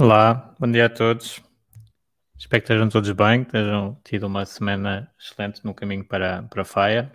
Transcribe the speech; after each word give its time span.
Olá, 0.00 0.54
bom 0.58 0.70
dia 0.70 0.86
a 0.86 0.88
todos. 0.88 1.42
Espero 2.38 2.62
que 2.62 2.64
estejam 2.64 2.88
todos 2.88 3.10
bem, 3.12 3.44
que 3.44 3.52
tenham 3.52 4.00
tido 4.02 4.26
uma 4.26 4.46
semana 4.46 5.12
excelente 5.20 5.62
no 5.64 5.74
caminho 5.74 6.02
para, 6.02 6.42
para 6.44 6.62
a 6.62 6.64
FAIA. 6.64 7.12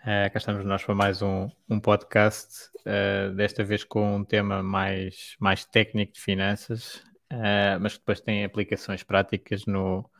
Uh, 0.00 0.32
cá 0.32 0.38
estamos 0.38 0.64
nós 0.64 0.82
para 0.82 0.94
mais 0.94 1.20
um, 1.20 1.50
um 1.68 1.78
podcast, 1.78 2.70
uh, 2.86 3.34
desta 3.34 3.62
vez 3.62 3.84
com 3.84 4.16
um 4.16 4.24
tema 4.24 4.62
mais, 4.62 5.36
mais 5.38 5.66
técnico 5.66 6.14
de 6.14 6.20
finanças, 6.20 6.96
uh, 7.30 7.78
mas 7.78 7.92
que 7.92 7.98
depois 7.98 8.20
tem 8.20 8.44
aplicações 8.44 9.02
práticas 9.02 9.66
no, 9.66 10.10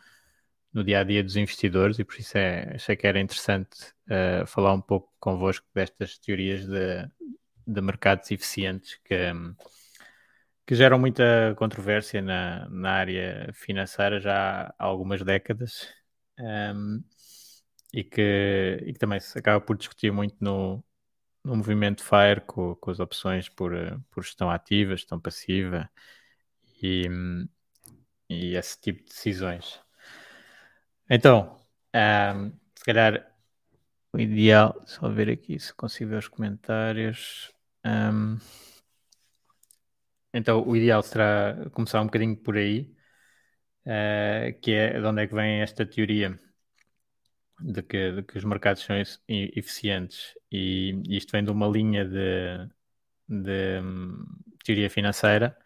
no 0.70 0.84
dia 0.84 1.00
a 1.00 1.04
dia 1.04 1.24
dos 1.24 1.34
investidores 1.34 1.98
e 1.98 2.04
por 2.04 2.16
isso 2.18 2.36
é, 2.36 2.74
achei 2.74 2.94
que 2.94 3.06
era 3.06 3.18
interessante 3.18 3.74
uh, 4.10 4.46
falar 4.46 4.74
um 4.74 4.82
pouco 4.82 5.10
convosco 5.18 5.66
destas 5.74 6.18
teorias 6.18 6.66
de, 6.66 7.08
de 7.66 7.80
mercados 7.80 8.30
eficientes 8.30 9.00
que. 9.02 9.32
Um, 9.32 9.56
que 10.66 10.74
geram 10.74 10.98
muita 10.98 11.54
controvérsia 11.56 12.22
na, 12.22 12.68
na 12.68 12.90
área 12.92 13.50
financeira 13.52 14.20
já 14.20 14.74
há 14.78 14.84
algumas 14.84 15.22
décadas 15.22 15.88
um, 16.38 17.02
e, 17.92 18.02
que, 18.02 18.80
e 18.86 18.92
que 18.92 18.98
também 18.98 19.20
se 19.20 19.38
acaba 19.38 19.60
por 19.64 19.76
discutir 19.76 20.10
muito 20.10 20.36
no, 20.40 20.82
no 21.44 21.56
movimento 21.56 22.02
FIRE 22.02 22.40
com, 22.46 22.74
com 22.76 22.90
as 22.90 23.00
opções 23.00 23.48
por, 23.48 23.72
por 24.10 24.24
gestão 24.24 24.50
ativa, 24.50 24.96
gestão 24.96 25.20
passiva 25.20 25.88
e, 26.82 27.08
e 28.28 28.56
esse 28.56 28.80
tipo 28.80 29.00
de 29.00 29.08
decisões. 29.08 29.80
Então, 31.08 31.60
um, 31.94 32.52
se 32.74 32.84
calhar 32.84 33.30
o 34.12 34.18
ideal, 34.18 34.80
só 34.86 35.08
ver 35.08 35.28
aqui 35.28 35.58
se 35.58 35.74
consigo 35.74 36.10
ver 36.10 36.18
os 36.18 36.28
comentários. 36.28 37.52
Um, 37.84 38.38
então, 40.34 40.66
o 40.66 40.77
ideal 40.77 41.02
será 41.02 41.70
começar 41.72 42.00
um 42.02 42.06
bocadinho 42.06 42.36
por 42.36 42.56
aí, 42.56 42.94
uh, 43.86 44.61
que 44.61 44.72
é 44.72 45.00
de 45.00 45.06
onde 45.06 45.22
é 45.22 45.27
que 45.28 45.34
vem 45.34 45.61
esta 45.62 45.86
teoria 45.86 46.39
de 47.61 47.83
que, 47.83 48.12
de 48.12 48.22
que 48.22 48.39
os 48.39 48.45
mercados 48.45 48.83
são 48.83 48.96
eficientes. 49.28 50.34
E 50.50 51.02
isto 51.08 51.33
vem 51.33 51.45
de 51.45 51.50
uma 51.50 51.67
linha 51.68 52.05
de, 52.05 52.68
de 53.28 53.80
um, 53.80 54.24
teoria 54.64 54.90
financeira 54.90 55.56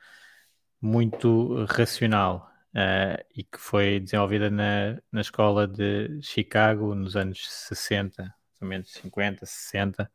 muito 0.81 1.65
racional 1.67 2.51
uh, 2.75 3.25
e 3.35 3.45
que 3.45 3.59
foi 3.59 4.01
desenvolvida 4.01 4.51
na, 4.51 5.01
na 5.13 5.21
escola 5.21 5.67
de 5.67 6.21
Chicago 6.23 6.95
nos 6.95 7.17
anos 7.17 7.51
60, 7.51 8.23
mais 8.23 8.63
ou 8.63 8.69
menos 8.69 8.93
50, 8.93 9.47
60, 9.47 10.11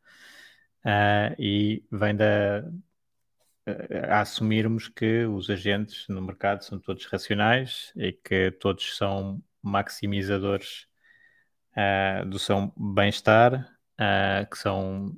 uh, 0.84 1.34
e 1.38 1.84
vem 1.90 2.16
da, 2.16 2.62
a 4.08 4.20
assumirmos 4.20 4.88
que 4.88 5.24
os 5.24 5.48
agentes 5.48 6.06
no 6.08 6.20
mercado 6.20 6.62
são 6.62 6.78
todos 6.78 7.06
racionais 7.06 7.92
e 7.96 8.12
que 8.12 8.50
todos 8.52 8.96
são 8.96 9.42
maximizadores 9.62 10.86
uh, 11.76 12.26
do 12.26 12.38
seu 12.38 12.72
bem-estar, 12.76 13.78
uh, 13.94 14.50
que 14.50 14.58
são 14.58 15.16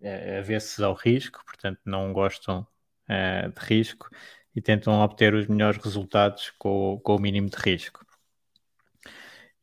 uh, 0.00 0.38
avessos 0.38 0.80
ao 0.80 0.94
risco, 0.94 1.44
portanto 1.44 1.80
não 1.84 2.12
gostam 2.12 2.66
uh, 3.08 3.52
de 3.52 3.66
risco 3.66 4.10
e 4.54 4.60
tentam 4.60 5.00
obter 5.00 5.34
os 5.34 5.46
melhores 5.46 5.82
resultados 5.82 6.50
com, 6.58 7.00
com 7.04 7.16
o 7.16 7.20
mínimo 7.20 7.48
de 7.48 7.56
risco. 7.56 8.04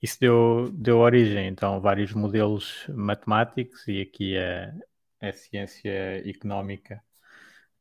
Isso 0.02 0.20
deu, 0.20 0.70
deu 0.74 1.00
origem 1.00 1.48
então 1.48 1.76
a 1.76 1.80
vários 1.80 2.14
modelos 2.14 2.86
matemáticos 2.90 3.88
e 3.88 4.02
aqui 4.02 4.38
a, 4.38 4.74
a 5.22 5.32
ciência 5.34 6.28
económica 6.30 7.02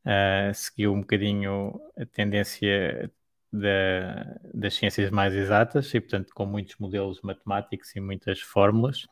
uh, 0.05 0.53
seguiu 0.53 0.93
um 0.93 1.01
bocadinho 1.01 1.79
a 1.97 2.05
tendência 2.05 3.11
da, 3.51 4.39
das 4.53 4.73
ciências 4.73 5.11
mais 5.11 5.33
exatas 5.33 5.93
e, 5.93 5.99
portanto, 5.99 6.33
com 6.33 6.45
muitos 6.45 6.75
modelos 6.77 7.21
matemáticos 7.21 7.95
e 7.95 7.99
muitas 7.99 8.41
fórmulas. 8.41 9.05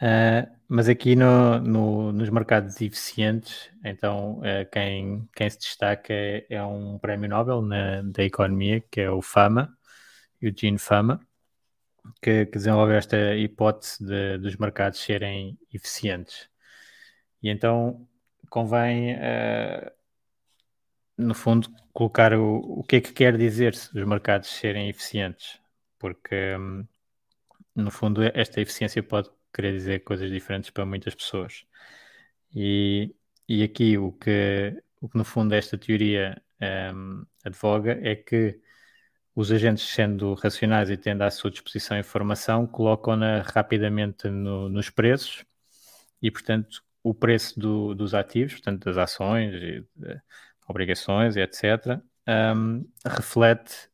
Uh, 0.00 0.46
mas 0.68 0.88
aqui 0.88 1.16
no, 1.16 1.58
no, 1.58 2.12
nos 2.12 2.30
mercados 2.30 2.80
eficientes, 2.80 3.68
então 3.84 4.38
uh, 4.38 4.70
quem, 4.70 5.28
quem 5.34 5.50
se 5.50 5.58
destaca 5.58 6.12
é, 6.12 6.46
é 6.48 6.62
um 6.62 6.98
prémio 6.98 7.28
Nobel 7.28 7.62
na, 7.62 8.02
da 8.02 8.22
economia, 8.22 8.80
que 8.80 9.00
é 9.00 9.10
o 9.10 9.20
Fama, 9.20 9.76
Eugene 10.40 10.78
Fama, 10.78 11.20
que, 12.22 12.46
que 12.46 12.52
desenvolveu 12.58 12.96
esta 12.96 13.34
hipótese 13.34 14.04
de, 14.04 14.38
dos 14.38 14.56
mercados 14.56 15.00
serem 15.00 15.58
eficientes. 15.72 16.48
E 17.42 17.50
então 17.50 18.07
convém, 18.48 19.14
uh, 19.14 19.90
no 21.16 21.34
fundo, 21.34 21.68
colocar 21.92 22.32
o, 22.34 22.80
o 22.80 22.84
que 22.84 22.96
é 22.96 23.00
que 23.00 23.12
quer 23.12 23.36
dizer 23.36 23.74
se 23.74 23.96
os 23.96 24.06
mercados 24.06 24.48
serem 24.50 24.88
eficientes, 24.88 25.60
porque, 25.98 26.56
um, 26.56 26.86
no 27.74 27.90
fundo, 27.90 28.22
esta 28.34 28.60
eficiência 28.60 29.02
pode 29.02 29.30
querer 29.52 29.72
dizer 29.72 30.00
coisas 30.04 30.30
diferentes 30.30 30.70
para 30.70 30.86
muitas 30.86 31.14
pessoas. 31.14 31.64
E, 32.54 33.14
e 33.48 33.62
aqui 33.62 33.98
o 33.98 34.12
que, 34.12 34.82
o 35.00 35.08
que, 35.08 35.18
no 35.18 35.24
fundo, 35.24 35.54
esta 35.54 35.76
teoria 35.78 36.40
um, 36.94 37.24
advoga 37.44 37.98
é 38.02 38.16
que 38.16 38.60
os 39.34 39.52
agentes, 39.52 39.88
sendo 39.88 40.34
racionais 40.34 40.90
e 40.90 40.96
tendo 40.96 41.22
à 41.22 41.30
sua 41.30 41.50
disposição 41.50 41.98
informação, 41.98 42.66
colocam-na 42.66 43.42
rapidamente 43.42 44.28
no, 44.28 44.68
nos 44.68 44.90
preços 44.90 45.44
e, 46.20 46.30
portanto, 46.30 46.82
o 47.02 47.14
preço 47.14 47.58
do, 47.58 47.94
dos 47.94 48.14
ativos, 48.14 48.54
portanto, 48.54 48.84
das 48.84 48.98
ações, 48.98 49.54
e, 49.54 49.86
de, 49.96 50.20
obrigações 50.68 51.36
e 51.36 51.40
etc., 51.40 52.00
um, 52.54 52.84
reflete 53.06 53.88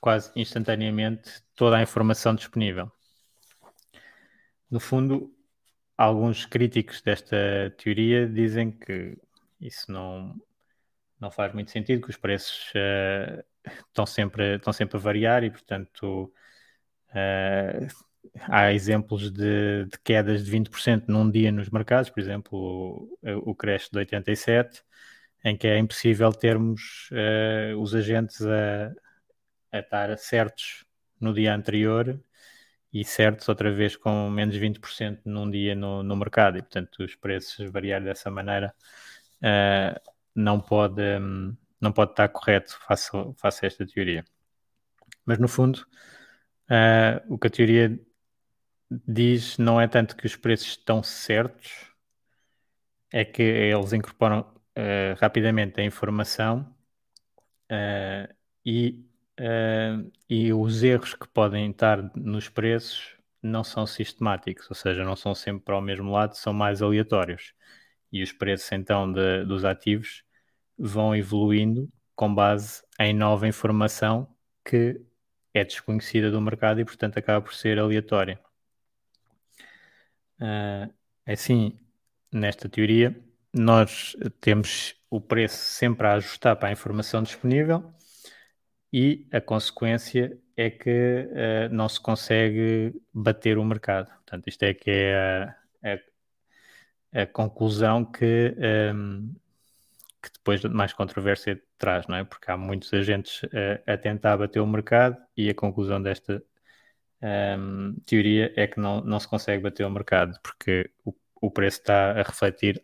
quase 0.00 0.30
instantaneamente 0.36 1.42
toda 1.54 1.78
a 1.78 1.82
informação 1.82 2.34
disponível. 2.34 2.92
No 4.70 4.78
fundo, 4.78 5.34
alguns 5.96 6.44
críticos 6.44 7.00
desta 7.00 7.74
teoria 7.78 8.28
dizem 8.28 8.70
que 8.70 9.16
isso 9.60 9.90
não, 9.90 10.36
não 11.18 11.30
faz 11.30 11.52
muito 11.54 11.70
sentido, 11.70 12.02
que 12.02 12.10
os 12.10 12.16
preços 12.16 12.70
uh, 12.74 13.42
estão, 13.88 14.06
sempre, 14.06 14.56
estão 14.56 14.72
sempre 14.72 14.98
a 14.98 15.00
variar 15.00 15.42
e, 15.42 15.50
portanto, 15.50 16.32
uh, 17.10 18.07
há 18.48 18.72
exemplos 18.72 19.30
de, 19.30 19.84
de, 19.86 19.98
quedas 20.04 20.44
de 20.44 20.50
20% 20.50 21.04
num 21.08 21.30
dia 21.30 21.52
nos 21.52 21.70
mercados, 21.70 22.10
por 22.10 22.20
exemplo, 22.20 23.10
o, 23.22 23.50
o 23.50 23.54
crash 23.54 23.88
de 23.90 23.98
87, 23.98 24.82
em 25.44 25.56
que 25.56 25.66
é 25.66 25.78
impossível 25.78 26.32
termos 26.32 27.10
uh, 27.12 27.78
os 27.80 27.94
agentes 27.94 28.40
a, 28.42 28.92
a 29.72 29.78
estar 29.78 30.16
certos 30.18 30.84
no 31.20 31.32
dia 31.32 31.54
anterior 31.54 32.20
e 32.92 33.04
certos 33.04 33.48
outra 33.48 33.72
vez 33.72 33.96
com 33.96 34.30
menos 34.30 34.56
20% 34.56 35.20
num 35.24 35.50
dia 35.50 35.74
no, 35.74 36.02
no 36.02 36.16
mercado. 36.16 36.58
E 36.58 36.62
portanto 36.62 37.02
os 37.02 37.14
preços 37.14 37.70
variar 37.70 38.02
dessa 38.02 38.30
maneira 38.30 38.74
uh, 39.42 40.00
não 40.34 40.60
pode 40.60 41.02
um, 41.20 41.56
não 41.80 41.92
pode 41.92 42.12
estar 42.12 42.28
correto 42.28 42.78
face, 42.86 43.10
face 43.36 43.64
a 43.64 43.68
esta 43.68 43.86
teoria. 43.86 44.24
Mas 45.24 45.38
no 45.38 45.48
fundo 45.48 45.86
uh, 46.70 47.34
o 47.34 47.38
que 47.38 47.46
a 47.46 47.50
teoria 47.50 47.98
diz 48.90 49.58
não 49.58 49.80
é 49.80 49.86
tanto 49.88 50.16
que 50.16 50.26
os 50.26 50.36
preços 50.36 50.68
estão 50.68 51.02
certos, 51.02 51.92
é 53.12 53.24
que 53.24 53.42
eles 53.42 53.92
incorporam 53.92 54.40
uh, 54.40 55.14
rapidamente 55.20 55.80
a 55.80 55.84
informação 55.84 56.74
uh, 57.70 58.34
e, 58.64 59.04
uh, 59.40 60.10
e 60.28 60.52
os 60.52 60.82
erros 60.82 61.14
que 61.14 61.28
podem 61.28 61.70
estar 61.70 62.02
nos 62.16 62.48
preços 62.48 63.16
não 63.42 63.62
são 63.64 63.86
sistemáticos, 63.86 64.68
ou 64.70 64.76
seja, 64.76 65.04
não 65.04 65.16
são 65.16 65.34
sempre 65.34 65.64
para 65.64 65.78
o 65.78 65.80
mesmo 65.80 66.10
lado, 66.10 66.34
são 66.36 66.52
mais 66.52 66.82
aleatórios. 66.82 67.54
E 68.12 68.22
os 68.22 68.32
preços 68.32 68.70
então 68.72 69.10
de, 69.12 69.44
dos 69.44 69.64
ativos 69.64 70.24
vão 70.78 71.14
evoluindo 71.14 71.90
com 72.14 72.34
base 72.34 72.82
em 73.00 73.14
nova 73.14 73.46
informação 73.48 74.34
que 74.64 75.00
é 75.54 75.64
desconhecida 75.64 76.30
do 76.30 76.40
mercado 76.40 76.80
e, 76.80 76.84
portanto, 76.84 77.18
acaba 77.18 77.42
por 77.42 77.54
ser 77.54 77.78
aleatória. 77.78 78.40
Uh, 80.40 80.92
assim, 81.26 81.78
nesta 82.32 82.68
teoria, 82.68 83.18
nós 83.52 84.16
temos 84.40 84.94
o 85.10 85.20
preço 85.20 85.56
sempre 85.56 86.06
a 86.06 86.14
ajustar 86.14 86.56
para 86.56 86.68
a 86.68 86.72
informação 86.72 87.22
disponível 87.22 87.92
e 88.92 89.26
a 89.32 89.40
consequência 89.40 90.38
é 90.56 90.70
que 90.70 91.28
uh, 91.30 91.74
não 91.74 91.88
se 91.88 92.00
consegue 92.00 92.94
bater 93.12 93.58
o 93.58 93.64
mercado. 93.64 94.08
Portanto, 94.08 94.48
isto 94.48 94.62
é 94.64 94.74
que 94.74 94.90
é 94.90 95.16
a, 95.82 95.98
a, 97.14 97.22
a 97.22 97.26
conclusão 97.26 98.04
que, 98.04 98.54
um, 98.94 99.34
que 100.22 100.30
depois 100.32 100.60
de 100.60 100.68
mais 100.68 100.92
controvérsia 100.92 101.60
traz, 101.78 102.06
não 102.06 102.16
é? 102.16 102.24
Porque 102.24 102.50
há 102.50 102.56
muitos 102.56 102.92
agentes 102.92 103.42
uh, 103.44 103.82
a 103.86 103.96
tentar 103.96 104.36
bater 104.36 104.60
o 104.60 104.66
mercado 104.66 105.16
e 105.36 105.48
a 105.48 105.54
conclusão 105.54 106.02
desta 106.02 106.42
um, 107.22 107.96
teoria 108.06 108.52
é 108.56 108.66
que 108.66 108.78
não, 108.78 109.00
não 109.00 109.18
se 109.18 109.26
consegue 109.26 109.62
bater 109.62 109.84
o 109.84 109.90
mercado, 109.90 110.38
porque 110.42 110.90
o, 111.04 111.14
o 111.40 111.50
preço 111.50 111.78
está 111.80 112.12
a 112.12 112.22
refletir 112.22 112.82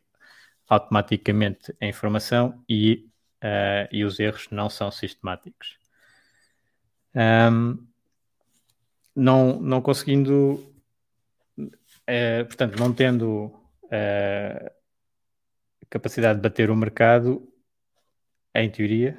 automaticamente 0.69 1.75
a 1.81 1.87
informação 1.87 2.63
e, 2.69 3.09
uh, 3.43 3.89
e 3.93 4.05
os 4.05 4.19
erros 4.19 4.49
não 4.51 4.69
são 4.69 4.91
sistemáticos. 4.91 5.79
Um, 7.15 7.87
não, 9.15 9.61
não 9.61 9.81
conseguindo, 9.81 10.55
uh, 11.59 12.45
portanto, 12.47 12.79
não 12.79 12.93
tendo 12.93 13.47
uh, 13.85 14.71
capacidade 15.89 16.41
de 16.41 16.43
bater 16.43 16.71
o 16.71 16.77
mercado, 16.77 17.49
em 18.57 18.71
teoria, 18.71 19.19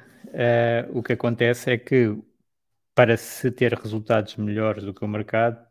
o 0.93 1.03
que 1.03 1.11
acontece 1.11 1.69
é 1.69 1.77
que 1.77 2.17
para 2.95 3.17
se 3.17 3.51
ter 3.51 3.73
resultados 3.73 4.35
melhores 4.37 4.83
do 4.85 4.93
que 4.93 5.03
o 5.05 5.07
mercado, 5.07 5.65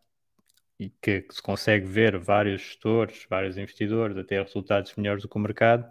e 0.78 0.90
que, 0.90 1.22
que, 1.22 1.34
se 1.34 1.42
consegue 1.42 1.86
ver 1.86 2.18
vários 2.18 2.62
gestores, 2.62 3.26
vários 3.30 3.56
investidores 3.58 4.16
a 4.16 4.24
ter 4.24 4.42
resultados 4.42 4.94
melhores 4.96 5.22
do 5.22 5.28
que 5.28 5.36
o 5.36 5.40
mercado, 5.40 5.88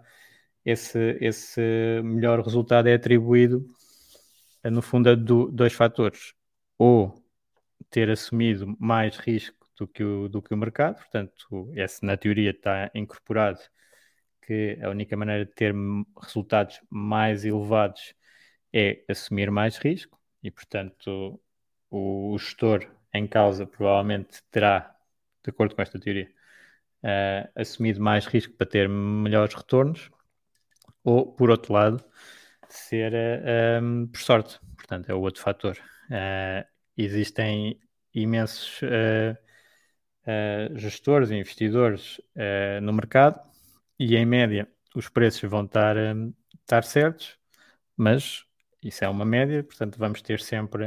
esse, 0.64 1.18
esse 1.20 1.60
melhor 2.04 2.40
resultado 2.40 2.88
é 2.88 2.94
atribuído, 2.94 3.66
eh, 4.62 4.70
no 4.70 4.82
fundo, 4.82 5.10
a 5.10 5.14
do, 5.14 5.50
dois 5.50 5.72
fatores. 5.74 6.34
Ou 6.78 7.14
ter 7.90 8.10
assumido 8.10 8.76
mais 8.80 9.16
risco 9.18 9.68
do 9.78 9.86
que 9.88 10.04
o, 10.04 10.28
do 10.28 10.42
que 10.42 10.54
o 10.54 10.56
mercado, 10.56 10.96
portanto, 10.96 11.72
esse 11.76 12.04
na 12.04 12.16
teoria 12.16 12.50
está 12.50 12.90
incorporado 12.94 13.60
que 14.42 14.78
a 14.82 14.90
única 14.90 15.16
maneira 15.16 15.46
de 15.46 15.52
ter 15.54 15.74
resultados 16.22 16.80
mais 16.90 17.44
elevados 17.44 18.14
é 18.72 19.04
assumir 19.08 19.50
mais 19.50 19.78
risco 19.78 20.18
e, 20.44 20.50
portanto, 20.50 21.40
o, 21.90 22.34
o 22.34 22.38
gestor 22.38 22.86
em 23.12 23.26
causa 23.26 23.66
provavelmente 23.66 24.42
terá, 24.50 24.94
de 25.42 25.50
acordo 25.50 25.74
com 25.74 25.82
esta 25.82 25.98
teoria, 25.98 26.30
uh, 27.02 27.50
assumido 27.56 28.00
mais 28.00 28.26
risco 28.26 28.54
para 28.54 28.66
ter 28.66 28.88
melhores 28.88 29.54
retornos, 29.54 30.10
ou, 31.02 31.32
por 31.32 31.50
outro 31.50 31.72
lado, 31.72 32.04
ser 32.68 33.12
uh, 33.12 33.16
eh, 33.16 33.80
um, 33.82 34.02
ehm, 34.02 34.06
por 34.08 34.20
sorte. 34.20 34.60
Portanto, 34.76 35.08
é 35.10 35.14
o 35.14 35.20
outro 35.20 35.42
fator. 35.42 35.78
Uh, 36.10 36.66
existem 36.96 37.80
imensos 38.14 38.80
gestores 40.76 41.30
e 41.30 41.34
investidores 41.34 42.20
no 42.82 42.92
mercado 42.92 43.40
e, 43.98 44.16
em 44.16 44.24
média, 44.24 44.68
os 44.94 45.08
preços 45.08 45.50
vão 45.50 45.64
estar, 45.64 45.96
um, 45.96 46.32
estar 46.62 46.84
certos, 46.84 47.36
mas 47.96 48.46
isso 48.84 49.04
é 49.04 49.08
uma 49.08 49.24
média, 49.24 49.64
portanto, 49.64 49.98
vamos 49.98 50.22
ter 50.22 50.40
sempre. 50.40 50.86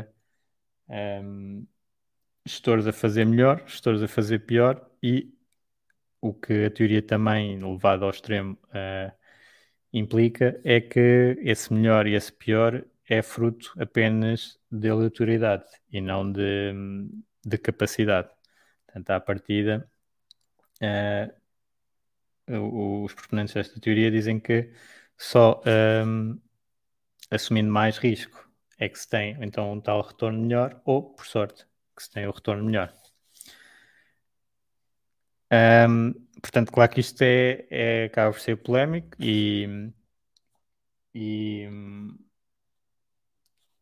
Um, 0.90 0.94
ehm, 0.94 1.68
gestores 2.46 2.88
a 2.88 2.94
fazer 2.94 3.26
melhor, 3.26 3.62
gestores 3.68 4.02
a 4.02 4.08
fazer 4.08 4.40
pior 4.40 4.90
e 5.04 5.34
o 6.22 6.34
que 6.34 6.66
a 6.66 6.72
teoria 6.72 7.02
também, 7.02 7.62
levada 7.62 8.06
ao 8.06 8.12
extremo, 8.12 8.58
uh, 8.70 9.12
implica 9.94 10.60
é 10.64 10.82
que 10.82 11.38
esse 11.42 11.74
melhor 11.74 12.08
e 12.08 12.16
esse 12.16 12.32
pior 12.32 12.84
é 13.10 13.22
fruto 13.22 13.74
apenas 13.80 14.60
de 14.72 14.90
aleatoriedade 14.90 15.66
e 15.92 16.02
não 16.02 16.32
de, 16.32 16.74
de 17.46 17.58
capacidade. 17.58 18.30
Portanto, 18.86 19.10
à 19.12 19.20
partida, 19.20 19.90
uh, 20.82 21.34
os 23.06 23.14
proponentes 23.14 23.54
desta 23.54 23.80
teoria 23.80 24.12
dizem 24.12 24.40
que 24.40 24.72
só 25.18 25.62
um, 25.66 25.70
ehm, 25.70 26.40
assumindo 27.32 27.72
mais 27.72 27.98
risco 27.98 28.48
é 28.80 28.88
que 28.90 29.00
se 29.00 29.10
tem 29.10 29.38
então 29.42 29.74
um 29.74 29.82
tal 29.82 30.02
retorno 30.02 30.42
melhor 30.42 30.82
ou, 30.86 31.14
por 31.14 31.26
sorte, 31.26 31.66
que 31.96 32.04
se 32.04 32.12
tem 32.12 32.28
o 32.28 32.32
retorno 32.32 32.64
melhor. 32.64 32.94
Um, 35.52 36.14
portanto, 36.42 36.72
claro 36.72 36.92
que 36.92 37.00
isto 37.00 37.22
é, 37.22 37.66
é, 37.70 38.06
acaba 38.06 38.32
por 38.32 38.40
ser 38.42 38.58
polémico 38.58 39.16
e, 39.20 39.92
e, 41.14 41.68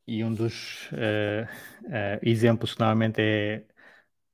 e 0.07 0.23
um 0.23 0.33
dos 0.33 0.89
uh, 0.91 1.45
uh, 1.85 2.19
exemplos 2.21 2.73
que 2.73 2.79
normalmente 2.79 3.21
é 3.21 3.65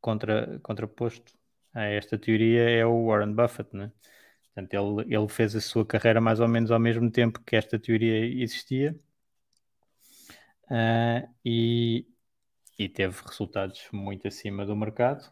contra, 0.02 0.60
contraposto 0.62 1.34
a 1.74 1.84
esta 1.86 2.18
teoria 2.18 2.70
é 2.70 2.86
o 2.86 3.08
Warren 3.08 3.34
Buffett, 3.34 3.76
né? 3.76 3.92
Portanto, 4.54 4.74
ele, 4.74 5.16
ele 5.16 5.28
fez 5.30 5.56
a 5.56 5.62
sua 5.62 5.86
carreira 5.86 6.20
mais 6.20 6.40
ou 6.40 6.48
menos 6.48 6.72
ao 6.72 6.80
mesmo 6.80 7.10
tempo 7.10 7.40
que 7.42 7.56
esta 7.56 7.80
teoria 7.80 8.26
existia. 8.44 8.96
Uh, 10.66 11.28
e, 11.44 12.06
e 12.78 12.90
teve 12.90 13.22
resultados 13.26 13.88
muito 13.92 14.28
acima 14.28 14.66
do 14.66 14.76
mercado. 14.76 15.32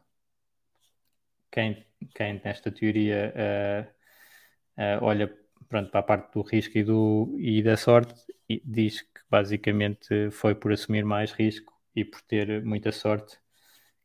Quem, 1.52 1.86
quem 2.16 2.42
nesta 2.44 2.72
teoria 2.72 3.34
uh, 3.36 4.82
uh, 4.82 5.06
olha 5.06 5.28
pronto, 5.68 5.90
para 5.92 6.00
a 6.00 6.04
parte 6.04 6.34
do 6.34 6.42
risco 6.42 6.78
e, 6.78 6.84
do, 6.84 7.36
e 7.40 7.64
da 7.64 7.78
sorte 7.78 8.16
e 8.48 8.62
diz 8.66 9.02
que 9.02 9.22
basicamente 9.30 10.32
foi 10.32 10.56
por 10.56 10.72
assumir 10.72 11.06
mais 11.06 11.32
risco 11.32 11.74
e 11.96 12.04
por 12.06 12.22
ter 12.22 12.64
muita 12.64 12.92
sorte 12.92 13.38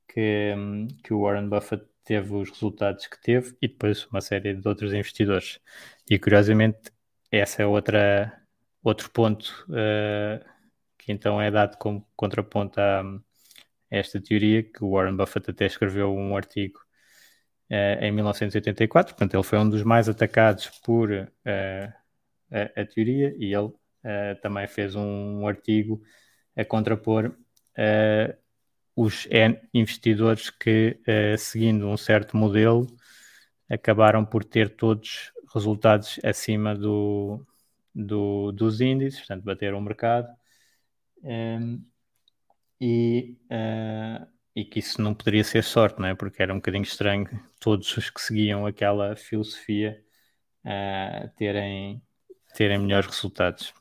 que, 0.08 0.54
que 1.02 1.14
o 1.14 1.22
Warren 1.22 1.48
Buffett 1.48 1.84
teve 2.04 2.34
os 2.34 2.50
resultados 2.50 3.06
que 3.06 3.20
teve 3.20 3.56
e 3.60 3.68
depois 3.68 4.06
uma 4.06 4.20
série 4.20 4.54
de 4.54 4.68
outros 4.68 4.92
investidores. 4.92 5.60
E 6.08 6.18
curiosamente, 6.18 6.92
essa 7.30 7.62
é 7.62 7.66
outra, 7.66 8.32
outro 8.82 9.10
ponto 9.10 9.66
uh, 9.70 10.44
que 10.98 11.12
então 11.12 11.40
é 11.40 11.50
dado 11.50 11.76
como 11.78 12.06
contraponto 12.16 12.80
a, 12.80 13.02
esta 13.90 14.20
teoria, 14.20 14.62
que 14.62 14.84
o 14.84 14.90
Warren 14.92 15.16
Buffett 15.16 15.50
até 15.50 15.66
escreveu 15.66 16.14
um 16.14 16.36
artigo 16.36 16.78
uh, 17.70 18.04
em 18.04 18.12
1984, 18.12 19.14
portanto, 19.14 19.34
ele 19.34 19.42
foi 19.42 19.58
um 19.58 19.68
dos 19.68 19.82
mais 19.82 20.08
atacados 20.08 20.68
por 20.84 21.10
uh, 21.10 21.24
a, 22.50 22.80
a, 22.82 22.86
teoria 22.86 23.34
e 23.38 23.54
ele 23.54 23.72
também 24.42 24.66
fez 24.66 24.94
um, 24.94 25.48
artigo 25.48 26.02
a 26.54 26.62
contrapor 26.62 27.34
os 28.96 29.26
investidores 29.72 30.50
que, 30.50 30.98
seguindo 31.38 31.86
um 31.88 31.96
certo 31.96 32.36
modelo, 32.36 32.86
acabaram 33.68 34.24
por 34.24 34.44
ter 34.44 34.76
todos 34.76 35.32
resultados 35.52 36.18
acima 36.24 36.74
do, 36.74 37.44
do, 37.94 38.52
dos 38.52 38.80
índices, 38.80 39.20
portanto, 39.20 39.44
bateram 39.44 39.78
o 39.78 39.82
mercado. 39.82 40.28
Um, 41.22 41.84
e, 42.80 43.36
uh, 43.44 44.26
e 44.54 44.64
que 44.64 44.80
isso 44.80 45.00
não 45.00 45.14
poderia 45.14 45.44
ser 45.44 45.62
sorte, 45.62 46.00
não 46.00 46.08
é? 46.08 46.14
Porque 46.14 46.42
era 46.42 46.52
um 46.52 46.56
bocadinho 46.56 46.82
estranho 46.82 47.26
todos 47.58 47.96
os 47.96 48.10
que 48.10 48.20
seguiam 48.20 48.66
aquela 48.66 49.16
filosofia 49.16 50.02
uh, 50.64 51.28
terem, 51.36 52.02
terem 52.54 52.78
melhores 52.78 53.06
resultados. 53.06 53.72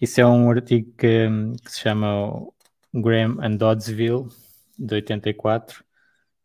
Isso 0.00 0.20
é 0.20 0.26
um 0.26 0.48
artigo 0.50 0.92
que, 0.92 1.26
que 1.64 1.72
se 1.72 1.80
chama 1.80 2.46
Graham 3.00 3.38
and 3.40 3.56
Doddsville, 3.56 4.28
de 4.78 4.94
84, 4.94 5.84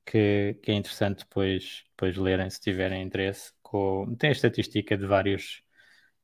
que, 0.05 0.57
que 0.61 0.71
é 0.71 0.75
interessante 0.75 1.19
depois, 1.19 1.83
depois 1.91 2.17
lerem 2.17 2.49
se 2.49 2.61
tiverem 2.61 3.03
interesse. 3.03 3.53
Com, 3.61 4.15
tem 4.17 4.29
a 4.29 4.33
estatística 4.33 4.97
de 4.97 5.05
vários, 5.05 5.63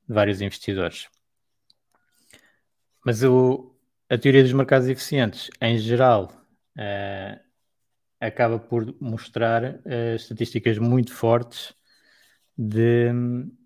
de 0.07 0.13
vários 0.13 0.41
investidores. 0.41 1.07
Mas 3.05 3.23
o, 3.23 3.75
a 4.09 4.17
teoria 4.17 4.43
dos 4.43 4.53
mercados 4.53 4.87
eficientes, 4.87 5.49
em 5.61 5.77
geral, 5.77 6.31
uh, 6.77 7.39
acaba 8.19 8.59
por 8.59 8.93
mostrar 8.99 9.75
uh, 9.75 10.15
estatísticas 10.15 10.77
muito 10.77 11.13
fortes 11.13 11.73
de, 12.57 13.09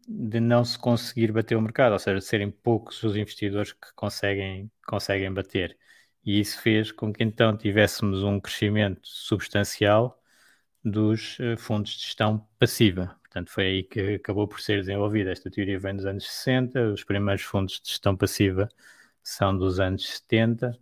de 0.08 0.40
não 0.40 0.64
se 0.64 0.78
conseguir 0.78 1.32
bater 1.32 1.56
o 1.56 1.62
mercado, 1.62 1.94
ou 1.94 2.00
seja, 2.00 2.20
de 2.20 2.26
serem 2.26 2.52
poucos 2.52 3.02
os 3.04 3.16
investidores 3.16 3.74
que 3.74 3.94
conseguem, 3.96 4.72
conseguem 4.86 5.34
bater. 5.34 5.78
E 6.26 6.40
isso 6.40 6.62
fez 6.62 6.92
com 6.92 7.12
que 7.14 7.24
então 7.24 7.56
tivéssemos 7.58 8.24
um 8.24 8.40
crescimento 8.40 9.02
substancial 9.04 10.22
dos 10.84 11.38
uh, 11.40 11.58
fundos 11.58 11.94
de 11.94 12.04
gestão 12.04 12.48
passiva. 12.60 13.16
Portanto, 13.24 13.50
foi 13.50 13.66
aí 13.66 13.84
que 13.84 14.16
acabou 14.16 14.48
por 14.48 14.62
ser 14.62 14.80
desenvolvida. 14.82 15.32
Esta 15.32 15.50
teoria 15.50 15.80
vem 15.80 15.96
dos 15.96 16.06
anos 16.06 16.26
60, 16.26 16.92
os 16.92 17.04
primeiros 17.04 17.44
fundos 17.44 17.82
de 17.82 17.90
gestão 17.90 18.16
passiva 18.16 18.70
são 19.24 19.58
dos 19.58 19.80
anos 19.80 20.08
70 20.08 20.78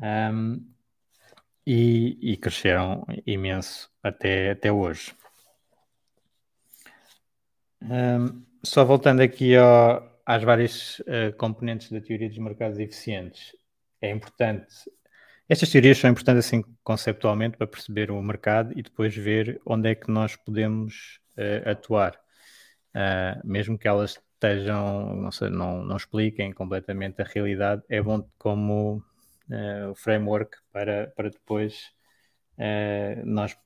um, 0.00 0.66
e, 1.66 2.18
e, 2.32 2.36
cresceram 2.36 3.06
imenso 3.26 3.90
até, 4.02 4.50
até 4.50 4.72
hoje. 4.72 5.14
Um, 7.82 8.44
só 8.64 8.84
voltando 8.84 9.20
aqui 9.20 9.56
ao, 9.56 10.20
às 10.26 10.42
várias 10.42 11.00
uh, 11.00 11.32
componentes 11.36 11.90
da 11.92 12.00
teoria 12.00 12.28
dos 12.28 12.38
mercados 12.38 12.78
eficientes, 12.78 13.54
é 14.02 14.10
importante. 14.10 14.74
Estas 15.48 15.70
teorias 15.70 15.98
são 15.98 16.10
importantes 16.10 16.46
assim 16.46 16.62
conceptualmente 16.82 17.56
para 17.56 17.66
perceber 17.66 18.10
o 18.10 18.22
mercado 18.22 18.72
e 18.76 18.82
depois 18.82 19.14
ver 19.16 19.60
onde 19.64 19.90
é 19.90 19.94
que 19.94 20.10
nós 20.10 20.36
podemos 20.36 21.20
uh, 21.36 21.70
atuar, 21.70 22.14
uh, 22.94 23.46
mesmo 23.46 23.78
que 23.78 23.88
elas 23.88 24.20
estejam, 24.34 25.14
não, 25.14 25.30
sei, 25.30 25.50
não, 25.50 25.84
não 25.84 25.96
expliquem 25.96 26.52
completamente 26.52 27.22
a 27.22 27.24
realidade, 27.24 27.82
é 27.88 28.02
bom 28.02 28.28
como 28.38 28.96
uh, 29.48 29.94
framework 29.94 30.56
para, 30.72 31.12
para 31.14 31.30
depois 31.30 31.92
uh, 32.58 33.24
nós 33.24 33.56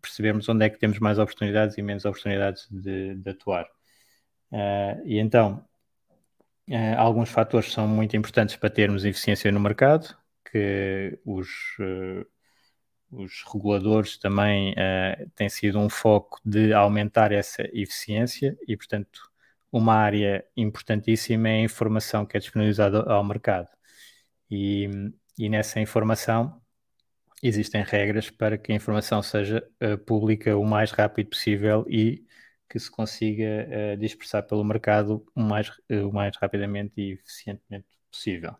percebermos 0.00 0.48
onde 0.48 0.64
é 0.64 0.70
que 0.70 0.78
temos 0.78 0.98
mais 0.98 1.18
oportunidades 1.18 1.76
e 1.76 1.82
menos 1.82 2.04
oportunidades 2.04 2.68
de, 2.70 3.16
de 3.16 3.30
atuar. 3.30 3.66
Uh, 4.52 5.02
e 5.04 5.18
então, 5.18 5.64
uh, 6.70 6.98
alguns 6.98 7.30
fatores 7.30 7.72
são 7.72 7.86
muito 7.88 8.16
importantes 8.16 8.56
para 8.56 8.70
termos 8.70 9.04
eficiência 9.04 9.50
no 9.52 9.60
mercado, 9.60 10.16
que 10.50 11.18
os, 11.24 11.48
uh, 11.80 12.26
os 13.10 13.42
reguladores 13.52 14.18
também 14.18 14.74
têm 15.34 15.48
sido 15.48 15.78
um 15.78 15.88
foco 15.88 16.40
de 16.44 16.72
aumentar 16.72 17.32
essa 17.32 17.62
eficiência 17.72 18.56
e, 18.66 18.76
portanto, 18.76 19.30
uma 19.72 19.94
área 19.94 20.44
importantíssima 20.56 21.48
é 21.48 21.52
a 21.60 21.62
informação 21.62 22.26
que 22.26 22.36
é 22.36 22.40
disponibilizada 22.40 23.02
ao 23.02 23.24
mercado. 23.24 23.68
E, 24.50 24.88
e 25.38 25.48
nessa 25.48 25.80
informação 25.80 26.60
existem 27.42 27.82
regras 27.82 28.30
para 28.30 28.58
que 28.58 28.72
a 28.72 28.74
informação 28.74 29.22
seja 29.22 29.66
uh, 29.82 29.98
pública 29.98 30.56
o 30.56 30.64
mais 30.64 30.90
rápido 30.90 31.30
possível 31.30 31.86
e 31.88 32.24
que 32.70 32.78
se 32.78 32.90
consiga 32.90 33.68
uh, 33.94 33.96
dispersar 33.98 34.46
pelo 34.46 34.64
mercado 34.64 35.26
o 35.34 35.42
mais, 35.42 35.68
uh, 35.68 36.08
o 36.08 36.12
mais 36.12 36.36
rapidamente 36.36 37.00
e 37.00 37.12
eficientemente 37.12 37.86
possível. 38.10 38.56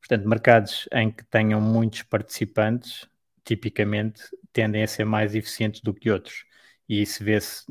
Portanto, 0.00 0.28
mercados 0.28 0.88
em 0.92 1.10
que 1.10 1.24
tenham 1.24 1.60
muitos 1.60 2.02
participantes, 2.02 3.08
tipicamente 3.44 4.22
tendem 4.52 4.82
a 4.82 4.86
ser 4.86 5.04
mais 5.04 5.34
eficientes 5.34 5.80
do 5.80 5.94
que 5.94 6.10
outros. 6.10 6.44
E 6.88 7.00
isso 7.02 7.24
vê-se 7.24 7.64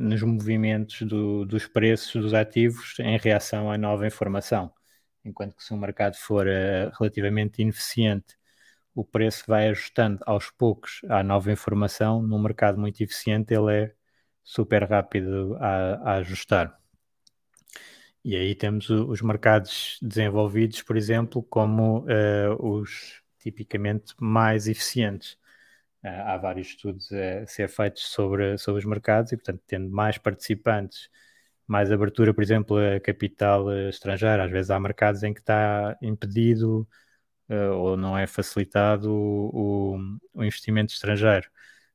nos 0.00 0.22
movimentos 0.22 1.02
do, 1.02 1.44
dos 1.44 1.66
preços 1.66 2.20
dos 2.22 2.34
ativos 2.34 2.96
em 2.98 3.18
reação 3.18 3.70
à 3.70 3.78
nova 3.78 4.06
informação. 4.06 4.72
Enquanto 5.24 5.54
que 5.54 5.62
se 5.62 5.72
um 5.74 5.76
mercado 5.78 6.16
for 6.16 6.46
relativamente 6.98 7.62
ineficiente 7.62 8.34
o 8.94 9.04
preço 9.04 9.44
vai 9.46 9.68
ajustando 9.68 10.20
aos 10.26 10.50
poucos 10.50 11.00
à 11.08 11.22
nova 11.22 11.50
informação. 11.50 12.22
Num 12.22 12.38
mercado 12.38 12.78
muito 12.78 13.00
eficiente, 13.02 13.54
ele 13.54 13.72
é 13.74 13.94
super 14.42 14.84
rápido 14.84 15.56
a, 15.60 16.12
a 16.12 16.14
ajustar. 16.16 16.78
E 18.24 18.36
aí 18.36 18.54
temos 18.54 18.88
os 18.88 19.20
mercados 19.20 19.98
desenvolvidos, 20.00 20.82
por 20.82 20.96
exemplo, 20.96 21.42
como 21.42 22.00
uh, 22.00 22.56
os 22.60 23.20
tipicamente 23.40 24.14
mais 24.20 24.68
eficientes. 24.68 25.32
Uh, 26.04 26.08
há 26.26 26.36
vários 26.36 26.68
estudos 26.68 27.10
a 27.12 27.46
ser 27.46 27.68
feitos 27.68 28.04
sobre, 28.04 28.56
sobre 28.58 28.80
os 28.80 28.84
mercados 28.84 29.32
e, 29.32 29.36
portanto, 29.36 29.62
tendo 29.66 29.90
mais 29.90 30.18
participantes, 30.18 31.08
mais 31.66 31.90
abertura, 31.92 32.34
por 32.34 32.42
exemplo, 32.42 32.76
a 32.78 33.00
capital 33.00 33.70
eh, 33.72 33.88
estrangeiro. 33.88 34.42
Às 34.42 34.50
vezes 34.50 34.70
há 34.70 34.78
mercados 34.80 35.22
em 35.22 35.32
que 35.34 35.40
está 35.40 35.96
impedido 36.02 36.86
uh, 37.48 37.72
ou 37.74 37.96
não 37.96 38.16
é 38.16 38.26
facilitado 38.26 39.12
o, 39.12 39.96
o, 40.34 40.44
investimento 40.44 40.92
estrangeiro. 40.92 41.48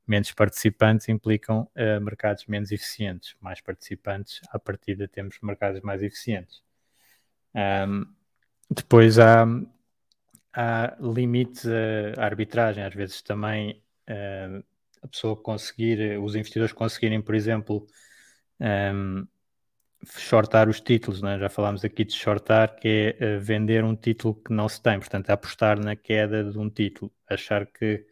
Menos 0.08 0.32
participantes 0.32 1.10
implicam 1.10 1.70
uh, 1.76 2.02
mercados 2.02 2.46
menos 2.46 2.72
eficientes. 2.72 3.36
Mais 3.42 3.60
participantes, 3.60 4.42
à 4.50 4.58
partida, 4.58 5.08
temos 5.08 5.38
mercados 5.42 5.82
mais 5.82 6.02
eficientes. 6.02 6.62
Um, 7.54 8.06
depois 8.70 9.20
há, 9.20 9.46
há 10.54 10.98
limites 11.02 11.66
à 12.18 12.24
arbitragem. 12.24 12.84
Às 12.84 12.96
vezes 12.96 13.22
também 13.22 13.84
uh, 14.10 14.64
a 15.02 15.08
pessoa 15.08 15.36
conseguir, 15.36 16.18
os 16.20 16.36
investidores 16.36 16.74
conseguirem, 16.74 17.22
por 17.22 17.36
exemplo, 17.36 17.86
um, 18.60 19.28
shortar 20.18 20.70
os 20.70 20.80
títulos, 20.80 21.22
né? 21.22 21.38
já 21.40 21.50
falámos 21.50 21.84
aqui 21.84 22.06
de 22.06 22.14
shortar, 22.14 22.76
que 22.76 23.16
é 23.20 23.38
uh, 23.38 23.40
vender 23.40 23.84
um 23.84 23.96
título 23.96 24.36
que 24.36 24.54
não 24.54 24.70
se 24.70 24.82
tem, 24.82 25.00
portanto, 25.00 25.30
apostar 25.30 25.80
na 25.80 25.96
queda 25.96 26.44
de 26.44 26.58
um 26.58 26.70
título, 26.70 27.12
achar 27.28 27.66
que 27.66 28.06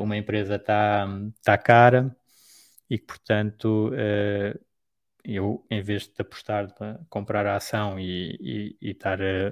uma 0.00 0.16
empresa 0.16 0.56
está 0.56 1.06
tá 1.42 1.56
cara 1.58 2.14
e 2.90 2.98
que, 2.98 3.06
portanto, 3.06 3.90
uh, 3.90 4.60
eu, 5.24 5.64
em 5.70 5.80
vez 5.82 6.06
de 6.06 6.14
apostar, 6.18 6.68
comprar 7.08 7.46
a 7.46 7.56
ação 7.56 7.98
e, 7.98 8.36
e, 8.40 8.76
e 8.80 8.90
estar 8.90 9.20
a, 9.22 9.48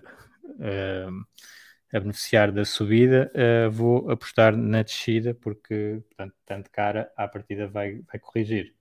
a, 0.60 1.96
a, 1.96 2.00
beneficiar 2.00 2.52
da 2.52 2.64
subida, 2.64 3.30
vou 3.70 4.10
apostar 4.10 4.56
na 4.56 4.82
descida, 4.82 5.34
porque, 5.34 6.02
portanto, 6.08 6.34
tanto 6.44 6.70
cara, 6.70 7.10
à 7.16 7.28
partida 7.28 7.68
vai, 7.68 8.02
vai 8.02 8.18
corrigir. 8.20 8.74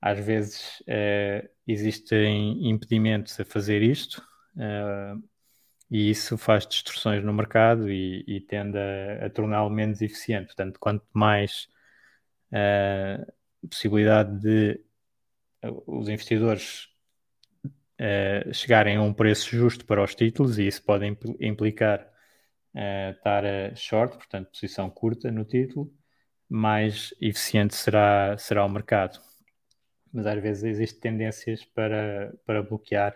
Às 0.00 0.18
vezes 0.18 0.82
existem 1.66 2.68
impedimentos 2.68 3.38
a 3.40 3.44
fazer 3.44 3.82
isto 3.82 4.22
e 5.90 6.10
isso 6.10 6.36
faz 6.38 6.66
distorções 6.66 7.24
no 7.24 7.32
mercado 7.32 7.90
e, 7.90 8.24
e 8.26 8.40
tende 8.40 8.78
a, 8.78 9.26
a 9.26 9.30
torná-lo 9.30 9.70
menos 9.70 10.02
eficiente. 10.02 10.46
Portanto, 10.46 10.78
quanto 10.80 11.04
mais 11.12 11.68
uh, 12.52 13.32
possibilidade 13.68 14.40
de 14.40 14.80
os 15.86 16.08
investidores 16.08 16.88
chegarem 18.52 18.98
a 18.98 19.02
um 19.02 19.12
preço 19.12 19.50
justo 19.56 19.84
para 19.86 20.02
os 20.02 20.14
títulos, 20.14 20.58
e 20.58 20.66
isso 20.66 20.82
pode 20.82 21.06
implicar 21.40 22.06
estar 23.10 23.44
a 23.44 23.74
short, 23.74 24.16
portanto, 24.16 24.50
posição 24.50 24.90
curta 24.90 25.30
no 25.32 25.44
título, 25.44 25.90
mais 26.48 27.14
eficiente 27.20 27.74
será, 27.74 28.36
será 28.38 28.64
o 28.64 28.68
mercado 28.68 29.18
mas 30.16 30.26
às 30.26 30.42
vezes 30.42 30.64
existem 30.64 31.12
tendências 31.12 31.62
para, 31.62 32.34
para 32.46 32.62
bloquear 32.62 33.14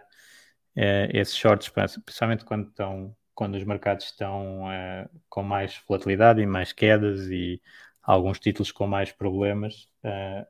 uh, 0.76 1.10
esses 1.12 1.36
shorts, 1.36 1.68
principalmente 2.04 2.44
quando, 2.44 2.68
estão, 2.68 3.16
quando 3.34 3.56
os 3.56 3.64
mercados 3.64 4.06
estão 4.06 4.64
uh, 4.64 5.08
com 5.28 5.42
mais 5.42 5.80
volatilidade 5.88 6.40
e 6.40 6.46
mais 6.46 6.72
quedas 6.72 7.28
e 7.30 7.60
alguns 8.02 8.38
títulos 8.38 8.72
com 8.72 8.86
mais 8.86 9.12
problemas, 9.12 9.88
uh, 10.04 10.46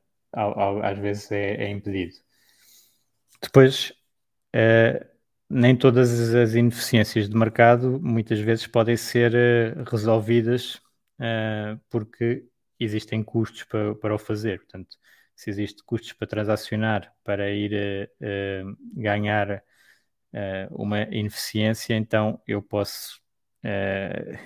às 0.82 0.98
vezes 0.98 1.30
é, 1.32 1.64
é 1.64 1.68
impedido. 1.68 2.14
Depois, 3.42 3.92
nem 5.48 5.74
todas 5.74 6.34
as 6.34 6.54
ineficiências 6.54 7.28
de 7.28 7.36
mercado 7.36 7.98
muitas 8.00 8.38
vezes 8.38 8.66
podem 8.66 8.96
ser 8.96 9.32
resolvidas 9.90 10.80
porque 11.88 12.46
existem 12.78 13.24
custos 13.24 13.64
para, 13.64 13.94
para 13.96 14.14
o 14.14 14.18
fazer. 14.18 14.58
Portanto, 14.58 14.96
se 15.34 15.50
existe 15.50 15.82
custos 15.82 16.12
para 16.12 16.28
transacionar 16.28 17.12
para 17.24 17.50
ir 17.50 18.08
ganhar 18.94 19.64
uh, 20.34 20.74
uma 20.74 21.02
ineficiência, 21.02 21.94
então 21.94 22.40
eu 22.46 22.62
posso, 22.62 23.20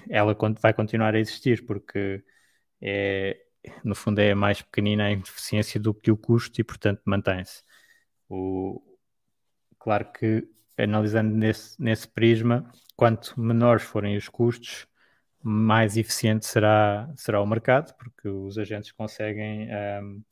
ela 0.09 0.37
vai 0.61 0.75
continuar 0.75 1.15
a 1.15 1.21
existir, 1.21 1.65
porque 1.65 2.25
é, 2.81 3.41
no 3.85 3.95
fundo 3.95 4.21
é 4.21 4.35
mais 4.35 4.61
pequenina 4.63 5.05
a 5.07 5.13
ineficiência 5.13 5.79
do 5.81 5.95
que 5.95 6.11
o 6.11 6.17
custo 6.17 6.61
e, 6.61 6.65
portanto, 6.65 7.01
mantém-se. 7.05 7.63
Claro 9.79 10.11
que, 10.13 10.49
analisando 10.79 11.35
nesse, 11.37 11.81
nesse 11.81 12.09
prisma, 12.09 12.71
quanto 12.97 13.39
menores 13.39 13.85
forem 13.85 14.17
os 14.17 14.29
custos, 14.29 14.87
mais 15.43 15.97
eficiente 15.97 16.47
será, 16.47 17.13
será 17.17 17.41
o 17.43 17.47
mercado, 17.47 17.95
porque 17.99 18.29
os 18.29 18.57
agentes 18.57 18.91
conseguem 18.93 19.69
um, 20.03 20.25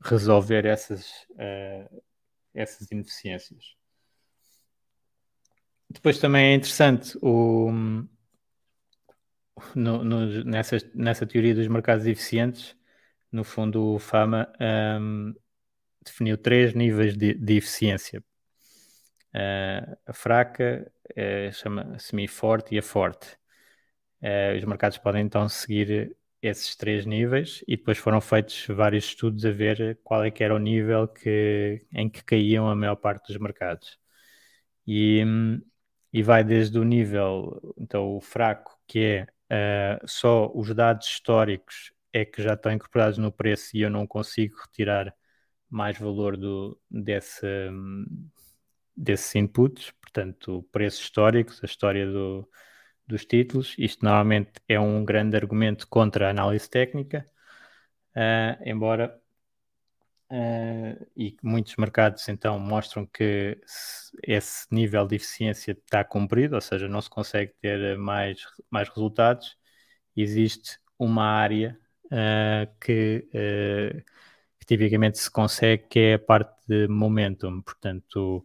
resolver 0.00 0.64
essas, 0.64 1.10
uh, 1.32 2.02
essas 2.54 2.88
ineficiências. 2.92 3.74
Depois 5.94 6.18
também 6.18 6.52
é 6.52 6.54
interessante 6.54 7.16
o, 7.22 7.70
no, 9.74 10.04
no, 10.04 10.44
nessa, 10.44 10.76
nessa 10.92 11.24
teoria 11.24 11.54
dos 11.54 11.68
mercados 11.68 12.04
eficientes, 12.04 12.76
no 13.30 13.44
fundo 13.44 13.94
o 13.94 13.98
FAMA 13.98 14.52
um, 15.00 15.32
definiu 16.04 16.36
três 16.36 16.74
níveis 16.74 17.16
de, 17.16 17.32
de 17.34 17.56
eficiência. 17.56 18.22
Uh, 19.32 19.96
a 20.06 20.12
fraca 20.12 20.90
uh, 21.12 21.52
chama 21.52 21.98
semi-forte 21.98 22.74
e 22.74 22.78
a 22.78 22.82
forte. 22.82 23.36
Uh, 24.20 24.58
os 24.58 24.64
mercados 24.64 24.98
podem 24.98 25.24
então 25.24 25.48
seguir 25.48 26.16
esses 26.42 26.74
três 26.76 27.06
níveis 27.06 27.64
e 27.66 27.76
depois 27.76 27.98
foram 27.98 28.20
feitos 28.20 28.66
vários 28.68 29.06
estudos 29.06 29.46
a 29.46 29.50
ver 29.50 29.98
qual 30.02 30.24
é 30.24 30.30
que 30.30 30.42
era 30.44 30.54
o 30.54 30.58
nível 30.58 31.08
que, 31.08 31.86
em 31.92 32.08
que 32.10 32.22
caíam 32.22 32.68
a 32.68 32.74
maior 32.74 32.96
parte 32.96 33.28
dos 33.28 33.38
mercados. 33.38 33.98
E, 34.86 35.24
e 36.14 36.22
vai 36.22 36.44
desde 36.44 36.78
o 36.78 36.84
nível, 36.84 37.74
então 37.76 38.16
o 38.16 38.20
fraco, 38.20 38.78
que 38.86 39.26
é 39.50 39.98
só 40.06 40.48
os 40.54 40.72
dados 40.72 41.08
históricos 41.08 41.92
é 42.12 42.24
que 42.24 42.40
já 42.40 42.54
estão 42.54 42.70
incorporados 42.70 43.18
no 43.18 43.32
preço 43.32 43.76
e 43.76 43.82
eu 43.82 43.90
não 43.90 44.06
consigo 44.06 44.56
retirar 44.64 45.12
mais 45.68 45.98
valor 45.98 46.36
do, 46.36 46.80
desse, 46.88 47.44
desses 48.96 49.34
inputs, 49.34 49.90
portanto, 50.00 50.64
preços 50.70 51.00
históricos, 51.00 51.60
a 51.62 51.66
história 51.66 52.06
do, 52.06 52.48
dos 53.06 53.24
títulos. 53.24 53.74
Isto 53.76 54.04
normalmente 54.04 54.52
é 54.68 54.78
um 54.78 55.04
grande 55.04 55.36
argumento 55.36 55.88
contra 55.88 56.28
a 56.28 56.30
análise 56.30 56.70
técnica, 56.70 57.28
uh, 58.16 58.62
embora 58.64 59.20
uh, 60.34 61.06
e 61.16 61.36
muitos 61.42 61.76
mercados 61.76 62.28
então 62.28 62.58
mostram 62.58 63.06
que 63.06 63.58
esse 64.22 64.66
nível 64.70 65.06
de 65.06 65.16
eficiência 65.16 65.72
está 65.72 66.04
cumprido, 66.04 66.56
ou 66.56 66.60
seja, 66.60 66.88
não 66.88 67.00
se 67.00 67.10
consegue 67.10 67.52
ter 67.60 67.96
mais, 67.98 68.40
mais 68.70 68.88
resultados. 68.88 69.56
Existe 70.16 70.78
uma 70.98 71.24
área 71.24 71.78
uh, 72.06 72.66
que, 72.80 73.26
que 74.58 74.66
tipicamente 74.66 75.18
se 75.18 75.30
consegue, 75.30 75.84
que 75.88 75.98
é 76.00 76.14
a 76.14 76.18
parte 76.18 76.54
de 76.68 76.88
momentum, 76.88 77.60
portanto 77.62 78.44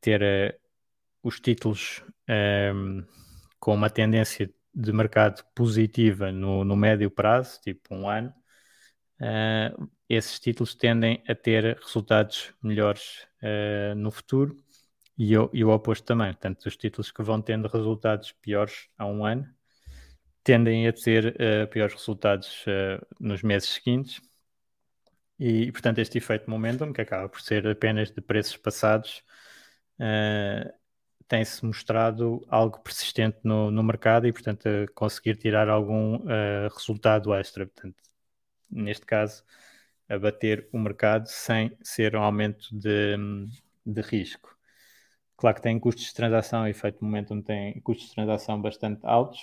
ter 0.00 0.22
uh, 0.22 0.58
os 1.22 1.40
títulos 1.40 2.02
um, 2.74 3.04
com 3.60 3.74
uma 3.74 3.90
tendência 3.90 4.52
de 4.74 4.92
mercado 4.92 5.44
positiva 5.54 6.32
no, 6.32 6.64
no 6.64 6.76
médio 6.76 7.10
prazo, 7.10 7.60
tipo 7.62 7.94
um 7.94 8.08
ano, 8.08 8.34
uh, 9.22 9.90
esses 10.08 10.38
títulos 10.40 10.74
tendem 10.74 11.22
a 11.28 11.34
ter 11.34 11.78
resultados 11.78 12.52
melhores 12.62 13.26
uh, 13.42 13.94
no 13.94 14.10
futuro 14.10 14.56
e 15.16 15.36
o, 15.36 15.48
e 15.52 15.64
o 15.64 15.70
oposto 15.70 16.04
também. 16.04 16.32
Portanto, 16.32 16.66
os 16.66 16.76
títulos 16.76 17.10
que 17.12 17.22
vão 17.22 17.40
tendo 17.40 17.68
resultados 17.68 18.32
piores 18.32 18.88
há 18.98 19.06
um 19.06 19.24
ano 19.24 19.48
tendem 20.42 20.88
a 20.88 20.92
ter 20.92 21.36
uh, 21.36 21.68
piores 21.68 21.94
resultados 21.94 22.64
nos 23.20 23.42
meses 23.42 23.68
seguintes. 23.70 24.20
E, 25.38 25.72
portanto, 25.72 25.98
este 25.98 26.18
efeito 26.18 26.48
momentum, 26.48 26.92
que 26.92 27.00
acaba 27.00 27.28
por 27.28 27.40
ser 27.40 27.66
apenas 27.66 28.10
de 28.10 28.20
preços 28.20 28.56
passados, 28.56 29.24
tem-se 31.26 31.64
mostrado 31.64 32.44
algo 32.48 32.78
persistente 32.80 33.38
no, 33.42 33.70
no 33.70 33.82
mercado 33.82 34.26
e, 34.26 34.32
portanto, 34.32 34.68
conseguir 34.94 35.36
tirar 35.36 35.68
algum 35.68 36.16
uh, 36.16 36.68
resultado 36.72 37.34
extra. 37.34 37.66
Portanto, 37.66 37.96
neste 38.72 39.06
caso, 39.06 39.44
abater 40.08 40.68
o 40.72 40.78
mercado 40.78 41.26
sem 41.26 41.76
ser 41.82 42.16
um 42.16 42.22
aumento 42.22 42.68
de, 42.72 43.16
de 43.86 44.00
risco. 44.00 44.56
Claro 45.36 45.56
que 45.56 45.62
tem 45.62 45.78
custos 45.78 46.04
de 46.06 46.14
transação, 46.14 46.66
efeito 46.68 47.04
momentum 47.04 47.42
tem 47.42 47.80
custos 47.80 48.08
de 48.08 48.14
transação 48.14 48.60
bastante 48.60 49.00
altos, 49.04 49.40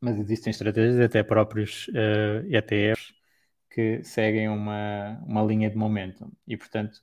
mas 0.00 0.18
existem 0.18 0.50
estratégias, 0.50 1.00
até 1.00 1.22
próprios 1.22 1.88
uh, 1.88 2.46
eh, 2.52 2.58
ETFs, 2.58 3.14
que 3.70 4.04
seguem 4.04 4.48
uma, 4.48 5.18
uma 5.26 5.42
linha 5.42 5.70
de 5.70 5.76
momentum. 5.76 6.30
E, 6.46 6.56
portanto, 6.56 7.00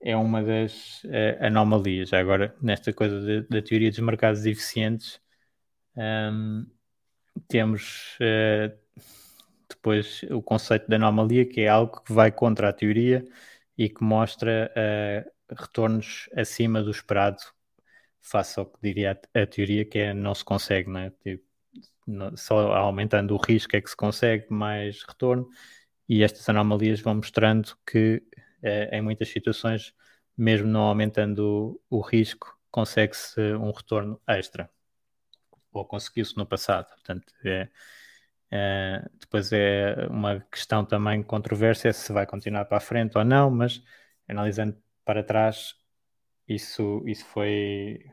é 0.00 0.16
uma 0.16 0.42
das 0.42 1.04
uh, 1.04 1.44
anomalias. 1.44 2.12
Agora, 2.12 2.56
nesta 2.60 2.92
coisa 2.92 3.42
da 3.42 3.62
teoria 3.62 3.90
dos 3.90 3.98
mercados 4.00 4.46
eficientes, 4.46 5.20
um, 5.96 6.66
temos 7.46 8.16
uh, 8.20 8.76
depois 9.70 10.22
o 10.30 10.42
conceito 10.42 10.88
de 10.88 10.94
anomalia, 10.94 11.46
que 11.46 11.62
é 11.62 11.68
algo 11.68 12.02
que 12.02 12.12
vai 12.12 12.30
contra 12.30 12.68
a 12.68 12.72
teoria 12.72 13.24
e 13.76 13.88
que 13.88 14.02
mostra 14.02 14.72
uh, 14.76 15.54
retornos 15.54 16.28
acima 16.36 16.82
do 16.82 16.90
esperado, 16.90 17.42
face 18.20 18.58
ao 18.58 18.66
que 18.66 18.78
diria 18.82 19.18
a, 19.34 19.42
a 19.42 19.46
teoria, 19.46 19.84
que 19.84 19.98
é 19.98 20.14
não 20.14 20.34
se 20.34 20.44
consegue, 20.44 20.90
não 20.90 21.00
é? 21.00 21.10
Tipo, 21.10 21.44
não, 22.06 22.36
só 22.36 22.72
aumentando 22.74 23.34
o 23.34 23.38
risco 23.38 23.76
é 23.76 23.80
que 23.80 23.90
se 23.90 23.96
consegue 23.96 24.46
mais 24.50 25.02
retorno, 25.02 25.48
e 26.08 26.22
estas 26.22 26.48
anomalias 26.48 27.00
vão 27.00 27.14
mostrando 27.14 27.76
que 27.86 28.22
é, 28.62 28.98
em 28.98 29.02
muitas 29.02 29.28
situações, 29.28 29.94
mesmo 30.36 30.66
não 30.68 30.82
aumentando 30.82 31.80
o, 31.88 31.98
o 31.98 32.00
risco, 32.00 32.58
consegue-se 32.70 33.40
um 33.54 33.70
retorno 33.70 34.20
extra. 34.26 34.70
Ou 35.72 35.84
conseguiu-se 35.84 36.36
no 36.36 36.46
passado. 36.46 36.88
Portanto, 36.88 37.32
é, 37.44 37.68
é, 38.50 39.02
depois 39.20 39.52
é 39.52 40.06
uma 40.08 40.40
questão 40.50 40.84
também 40.84 41.22
controversa 41.22 41.92
se 41.92 42.12
vai 42.12 42.26
continuar 42.26 42.64
para 42.66 42.78
a 42.78 42.80
frente 42.80 43.16
ou 43.18 43.24
não, 43.24 43.50
mas 43.50 43.82
analisando 44.28 44.76
para 45.04 45.22
trás, 45.22 45.74
isso, 46.48 47.02
isso 47.06 47.24
foi, 47.26 48.04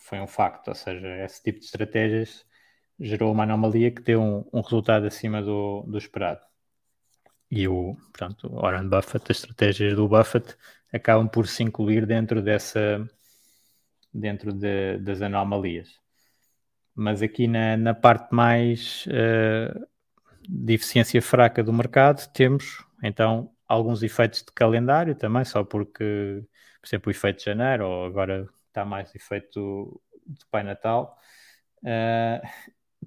foi 0.00 0.20
um 0.20 0.26
facto. 0.26 0.68
Ou 0.68 0.74
seja, 0.74 1.24
esse 1.24 1.42
tipo 1.42 1.58
de 1.60 1.66
estratégias 1.66 2.46
gerou 3.00 3.32
uma 3.32 3.44
anomalia 3.44 3.90
que 3.90 4.02
deu 4.02 4.20
um, 4.22 4.44
um 4.52 4.60
resultado 4.60 5.06
acima 5.06 5.42
do, 5.42 5.82
do 5.88 5.98
esperado 5.98 6.40
e 7.50 7.66
o, 7.68 7.94
portanto, 8.12 8.48
Warren 8.50 8.88
Buffett, 8.88 9.30
as 9.30 9.38
estratégias 9.38 9.94
do 9.94 10.08
Buffett 10.08 10.56
acabam 10.92 11.28
por 11.28 11.46
se 11.46 11.62
incluir 11.62 12.06
dentro 12.06 12.42
dessa 12.42 13.08
dentro 14.12 14.52
de, 14.52 14.98
das 14.98 15.22
anomalias. 15.22 15.88
Mas 16.98 17.22
aqui 17.22 17.46
na, 17.46 17.76
na 17.76 17.94
parte 17.94 18.34
mais 18.34 19.06
uh, 19.06 19.88
de 20.48 20.74
eficiência 20.74 21.22
fraca 21.22 21.62
do 21.62 21.72
mercado 21.72 22.26
temos 22.32 22.84
então 23.04 23.54
alguns 23.68 24.02
efeitos 24.02 24.40
de 24.42 24.52
calendário 24.52 25.14
também, 25.14 25.44
só 25.44 25.62
porque, 25.62 26.42
por 26.80 26.88
exemplo, 26.88 27.08
o 27.08 27.12
efeito 27.12 27.38
de 27.38 27.44
janeiro, 27.44 27.86
ou 27.86 28.06
agora 28.06 28.48
está 28.66 28.84
mais 28.84 29.14
efeito 29.14 30.00
de 30.26 30.44
Pai 30.50 30.64
Natal, 30.64 31.16
uh, 31.84 32.48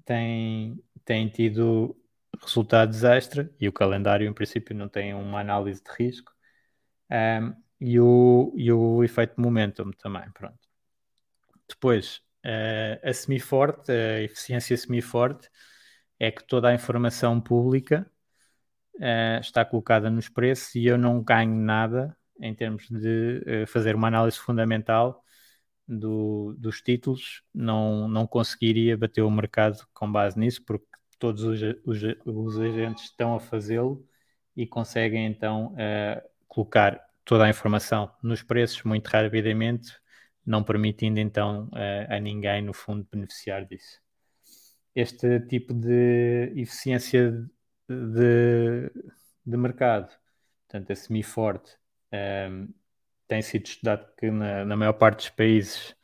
tem, 0.06 0.82
tem 1.04 1.28
tido 1.28 1.94
resultados 2.42 3.04
extra 3.04 3.54
e 3.60 3.68
o 3.68 3.74
calendário, 3.74 4.26
em 4.26 4.34
princípio, 4.34 4.74
não 4.74 4.88
tem 4.88 5.14
uma 5.14 5.42
análise 5.42 5.84
de 5.84 5.92
risco. 6.02 6.32
Um, 7.12 7.54
e, 7.82 8.00
o, 8.00 8.54
e 8.56 8.72
o 8.72 9.04
efeito 9.04 9.42
momentum 9.42 9.92
também, 9.92 10.32
pronto. 10.32 10.58
Depois, 11.68 12.22
uh, 12.46 13.10
a 13.10 13.14
semi-forte, 13.14 13.92
a 13.92 14.22
eficiência 14.22 14.78
semi-forte, 14.78 15.50
é 16.20 16.32
que 16.32 16.44
toda 16.46 16.70
a 16.70 16.74
informação 16.74 17.42
pública 17.42 18.10
uh, 18.96 19.40
está 19.42 19.66
colocada 19.66 20.10
nos 20.10 20.30
preços 20.30 20.76
e 20.76 20.86
eu 20.86 20.98
não 20.98 21.22
ganho 21.24 21.56
nada 21.56 22.16
em 22.40 22.54
termos 22.54 22.88
de 22.90 23.64
uh, 23.64 23.68
fazer 23.68 23.96
uma 23.96 24.08
análise 24.08 24.38
fundamental 24.38 25.24
do, 25.88 26.56
dos 26.58 26.82
títulos, 26.82 27.44
não, 27.54 28.08
não 28.08 28.26
conseguiria 28.26 28.98
bater 28.98 29.22
o 29.22 29.32
mercado 29.32 29.86
com 29.94 30.12
base 30.12 30.40
nisso, 30.40 30.64
porque 30.66 30.86
todos 31.20 31.44
os, 31.44 31.62
os, 31.86 32.02
os 32.26 32.60
agentes 32.60 33.06
estão 33.06 33.36
a 33.36 33.40
fazê-lo 33.40 34.06
e 34.56 34.66
conseguem 34.66 35.26
então 35.28 35.74
uh, 35.74 36.22
colocar 36.48 37.00
toda 37.24 37.46
a 37.46 37.50
informação 37.50 38.12
nos 38.24 38.42
preços 38.42 38.84
muito 38.84 39.08
rapidamente, 39.08 40.01
não 40.46 40.64
permitindo 40.64 41.20
então 41.20 41.70
uh, 41.74 42.14
a 42.14 42.20
ninguém, 42.20 42.62
no 42.62 42.74
fundo, 42.74 43.08
beneficiar 43.12 43.66
disso. 43.66 44.00
Este 44.96 45.40
tipo 45.42 45.74
de 45.74 46.52
eficiência 46.56 47.32
de, 47.88 48.92
de 49.46 49.58
mercado, 49.58 50.12
portanto, 50.68 50.92
a 50.92 50.96
semi-forte, 50.96 51.72
um, 52.12 52.18
eh, 52.18 52.68
tem 53.28 53.42
sido 53.42 53.66
estudado 53.66 54.06
que 54.18 54.30
na, 54.30 54.66
na 54.66 54.76
maior 54.76 54.94
parte 54.94 55.20
dos 55.20 55.30
países 55.30 55.96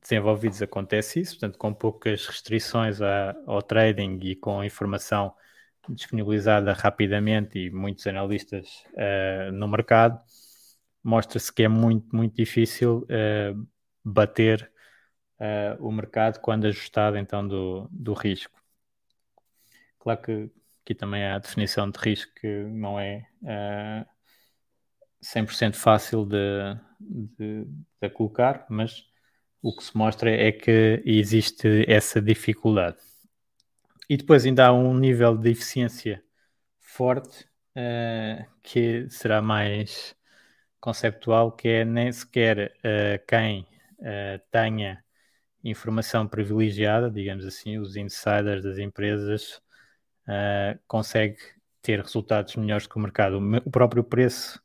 desenvolvidos 0.00 0.62
acontece 0.62 1.20
isso, 1.20 1.32
portanto, 1.32 1.58
com 1.58 1.74
poucas 1.74 2.26
restrições 2.26 3.02
a, 3.02 3.34
ao 3.46 3.60
trading 3.60 4.20
e 4.22 4.36
com 4.36 4.62
informação 4.62 5.34
disponibilizada 5.88 6.72
rapidamente 6.72 7.58
e 7.58 7.70
muitos 7.70 8.06
analistas 8.06 8.84
uh, 8.94 9.52
no 9.52 9.68
mercado, 9.68 10.20
mostra-se 11.02 11.52
que 11.52 11.64
é 11.64 11.68
muito, 11.68 12.14
muito 12.14 12.34
difícil 12.34 13.04
uh, 13.04 13.66
bater 14.06 14.70
uh, 15.40 15.84
o 15.84 15.90
mercado 15.90 16.38
quando 16.40 16.66
ajustado 16.66 17.18
então 17.18 17.46
do, 17.46 17.88
do 17.90 18.12
risco. 18.12 18.62
Claro 19.98 20.22
que 20.22 20.50
aqui 20.82 20.94
também 20.94 21.24
há 21.24 21.34
a 21.34 21.38
definição 21.38 21.90
de 21.90 21.98
risco 21.98 22.32
que 22.40 22.46
não 22.46 22.98
é 23.00 23.26
uh, 23.42 24.06
100% 25.20 25.74
fácil 25.74 26.24
de, 26.24 26.78
de, 27.00 27.66
de 28.00 28.10
colocar, 28.10 28.64
mas 28.68 29.04
o 29.60 29.74
que 29.74 29.82
se 29.82 29.96
mostra 29.96 30.30
é 30.30 30.52
que 30.52 31.02
existe 31.04 31.84
essa 31.90 32.22
dificuldade. 32.22 32.98
E 34.08 34.16
depois 34.16 34.46
ainda 34.46 34.66
há 34.66 34.72
um 34.72 34.96
nível 34.96 35.36
de 35.36 35.50
eficiência 35.50 36.22
forte 36.78 37.44
uh, 37.76 38.46
que 38.62 39.10
será 39.10 39.42
mais 39.42 40.14
conceptual 40.78 41.50
que 41.50 41.66
é 41.68 41.84
nem 41.84 42.12
sequer 42.12 42.76
uh, 42.78 43.26
quem 43.26 43.66
uh, 44.00 44.40
tenha 44.50 45.02
informação 45.64 46.26
privilegiada, 46.28 47.10
digamos 47.10 47.44
assim, 47.44 47.78
os 47.78 47.96
insiders 47.96 48.62
das 48.62 48.78
empresas, 48.78 49.60
uh, 50.28 50.78
consegue 50.86 51.38
ter 51.82 52.00
resultados 52.00 52.56
melhores 52.56 52.86
que 52.86 52.96
o 52.96 53.00
mercado. 53.00 53.38
O 53.64 53.70
próprio 53.70 54.04
preço 54.04 54.60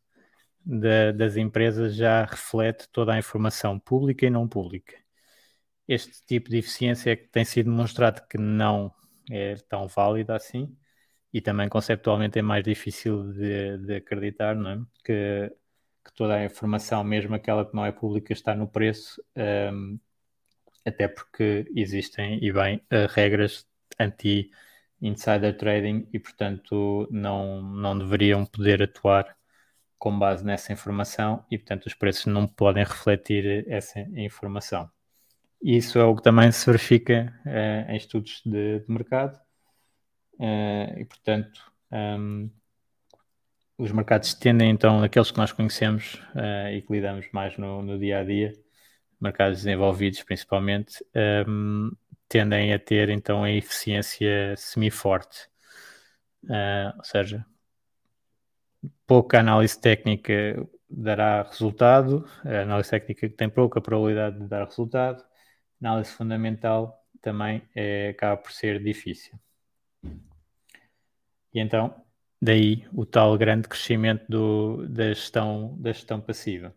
das 0.63 1.37
empresas 1.37 1.95
já 1.95 2.23
reflete 2.25 2.87
toda 2.91 3.13
a 3.13 3.17
informação 3.17 3.79
pública 3.79 4.25
e 4.25 4.29
não 4.29 4.47
pública. 4.47 4.95
Este 5.87 6.23
tipo 6.25 6.49
de 6.49 6.57
eficiência 6.57 7.11
é 7.11 7.15
que 7.15 7.27
tem 7.27 7.43
sido 7.43 7.69
demonstrado 7.71 8.21
que 8.27 8.37
não 8.37 8.93
é 9.29 9.55
tão 9.69 9.87
válida 9.87 10.35
assim 10.35 10.75
e 11.33 11.41
também 11.41 11.69
conceptualmente 11.69 12.39
é 12.39 12.41
mais 12.41 12.63
difícil 12.63 13.31
de, 13.33 13.77
de 13.79 13.95
acreditar, 13.95 14.55
não 14.55 14.69
é? 14.71 14.79
Que, 15.03 15.51
que, 16.03 16.13
toda 16.13 16.35
a 16.35 16.45
informação, 16.45 17.03
mesmo 17.03 17.35
aquela 17.35 17.65
que 17.65 17.75
não 17.75 17.85
é 17.85 17.91
pública, 17.91 18.33
está 18.33 18.55
no 18.55 18.67
preço, 18.67 19.21
um, 19.35 19.99
até 20.85 21.07
porque 21.07 21.69
existem, 21.75 22.43
e 22.43 22.51
bem, 22.51 22.77
uh, 22.91 23.07
regras 23.09 23.67
anti-insider 23.99 25.55
trading 25.57 26.07
e, 26.11 26.19
portanto, 26.19 27.07
não, 27.11 27.61
não 27.61 27.97
deveriam 27.97 28.45
poder 28.45 28.81
atuar 28.83 29.35
com 29.97 30.17
base 30.17 30.43
nessa 30.43 30.73
informação 30.73 31.45
e, 31.51 31.57
portanto, 31.57 31.85
os 31.85 31.93
preços 31.93 32.25
não 32.25 32.47
podem 32.47 32.83
refletir 32.83 33.65
essa 33.69 33.99
informação. 34.15 34.89
Isso 35.61 35.99
é 35.99 36.03
o 36.03 36.15
que 36.15 36.23
também 36.23 36.51
se 36.51 36.65
verifica 36.65 37.31
uh, 37.45 37.91
em 37.91 37.95
estudos 37.95 38.41
de, 38.43 38.79
de 38.79 38.91
mercado 38.91 39.39
uh, 40.39 40.99
e, 40.99 41.05
portanto, 41.05 41.71
um, 41.91 42.49
os 43.81 43.91
mercados 43.91 44.35
tendem 44.35 44.69
então, 44.69 45.01
aqueles 45.01 45.31
que 45.31 45.37
nós 45.39 45.51
conhecemos 45.51 46.13
uh, 46.35 46.69
e 46.71 46.83
que 46.83 46.93
lidamos 46.93 47.27
mais 47.31 47.57
no, 47.57 47.81
no, 47.81 47.97
dia 47.97 48.19
a 48.19 48.23
dia, 48.23 48.53
mercados 49.19 49.63
desenvolvidos 49.63 50.21
principalmente, 50.21 51.03
um, 51.47 51.91
tendem 52.29 52.73
a 52.73 52.79
ter 52.79 53.09
então 53.09 53.43
a 53.43 53.51
eficiência 53.51 54.55
semi-forte. 54.55 55.49
ou 56.95 57.03
seja, 57.03 57.43
pouca 59.07 59.39
análise 59.39 59.79
técnica 59.79 60.63
dará 60.87 61.41
resultado, 61.41 62.23
a 62.45 62.61
análise 62.61 62.91
técnica 62.91 63.29
tem 63.29 63.49
pouca 63.49 63.81
probabilidade 63.81 64.39
de 64.39 64.47
dar 64.47 64.63
resultado, 64.65 65.23
análise 65.81 66.11
fundamental 66.11 67.03
também 67.19 67.63
é, 67.75 68.09
acaba 68.09 68.37
por 68.37 68.51
ser 68.51 68.81
difícil. 68.81 69.39
E 71.53 71.59
então, 71.59 71.93
daí 72.41 72.87
o 72.93 73.05
tal 73.05 73.37
grande 73.37 73.67
crescimento 73.67 74.25
do, 74.27 74.87
da, 74.87 75.09
gestão, 75.13 75.75
da 75.79 75.91
gestão 75.91 76.19
passiva. 76.21 76.73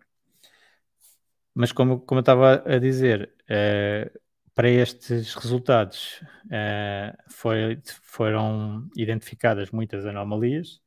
Mas 1.55 1.73
como, 1.73 2.01
como 2.01 2.19
eu 2.19 2.23
estava 2.23 2.63
a 2.67 2.79
dizer, 2.79 3.33
uh, 3.45 4.21
para 4.55 4.69
estes 4.69 5.35
resultados 5.35 6.21
uh, 6.47 7.17
foi, 7.31 7.81
foram 8.03 8.89
identificadas 8.97 9.71
muitas 9.71 10.07
anomalias 10.07 10.81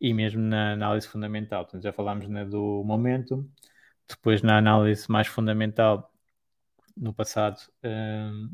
e 0.00 0.14
mesmo 0.14 0.42
na 0.42 0.72
análise 0.72 1.08
fundamental. 1.08 1.64
Portanto, 1.64 1.82
já 1.82 1.92
falámos 1.92 2.28
na 2.28 2.44
do 2.44 2.82
momento, 2.84 3.48
depois 4.08 4.42
na 4.42 4.58
análise 4.58 5.10
mais 5.10 5.26
fundamental 5.26 6.12
no 6.96 7.14
passado 7.14 7.60
um, 7.84 8.50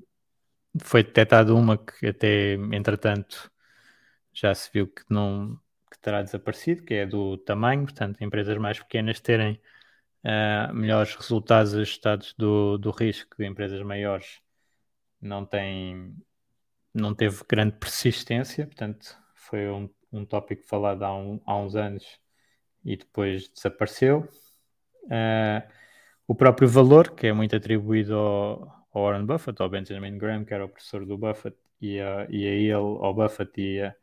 foi 0.83 1.03
detectado 1.03 1.57
uma 1.57 1.79
que 1.79 2.07
até 2.09 2.55
entretanto 2.55 3.51
já 4.33 4.55
se 4.55 4.71
viu 4.73 4.87
que 4.87 5.03
não 5.09 5.59
terá 6.07 6.23
desaparecido, 6.23 6.85
que 6.85 6.95
é 6.95 7.07
do 7.07 7.37
tamanho, 7.39 7.83
portanto, 7.83 8.23
empresas 8.23 8.57
mais 8.59 8.79
pequenas 8.79 9.19
terem 9.21 9.61
uh, 10.25 10.73
melhores 10.73 11.15
resultados 11.17 11.75
ajustados 11.75 12.35
do, 12.39 12.79
do 12.79 12.91
risco, 12.93 13.43
empresas 13.43 13.83
maiores 13.83 14.41
não 15.21 15.45
têm 15.45 16.15
não 16.95 17.15
teve 17.15 17.43
grande 17.49 17.77
persistência, 17.77 18.67
portanto, 18.67 19.19
foi 19.35 19.69
um 19.69 19.89
um 20.13 20.25
tópico 20.25 20.63
falado 20.67 21.03
há, 21.03 21.15
um, 21.15 21.41
há 21.45 21.57
uns 21.57 21.77
anos 21.77 22.05
e 22.85 22.97
depois 22.97 23.49
desapareceu. 23.49 24.29
Uh, 25.05 25.63
o 26.27 26.35
próprio 26.35 26.69
valor, 26.69 27.11
que 27.11 27.27
é 27.27 27.33
muito 27.33 27.55
atribuído 27.55 28.15
ao, 28.15 28.87
ao, 28.93 29.05
Warren 29.05 29.27
Buffett, 29.27 29.61
ao 29.61 29.69
Benjamin 29.69 30.19
Graham, 30.19 30.45
que 30.45 30.55
era 30.55 30.65
o 30.65 30.69
professor 30.69 31.05
do 31.05 31.19
Buffett, 31.19 31.57
e 31.81 32.01
a, 32.01 32.27
e 32.31 32.47
a 32.47 32.51
ele, 32.51 32.73
ao 32.73 33.15
Buffett 33.15 33.61
e 33.61 33.81
a, 33.83 33.95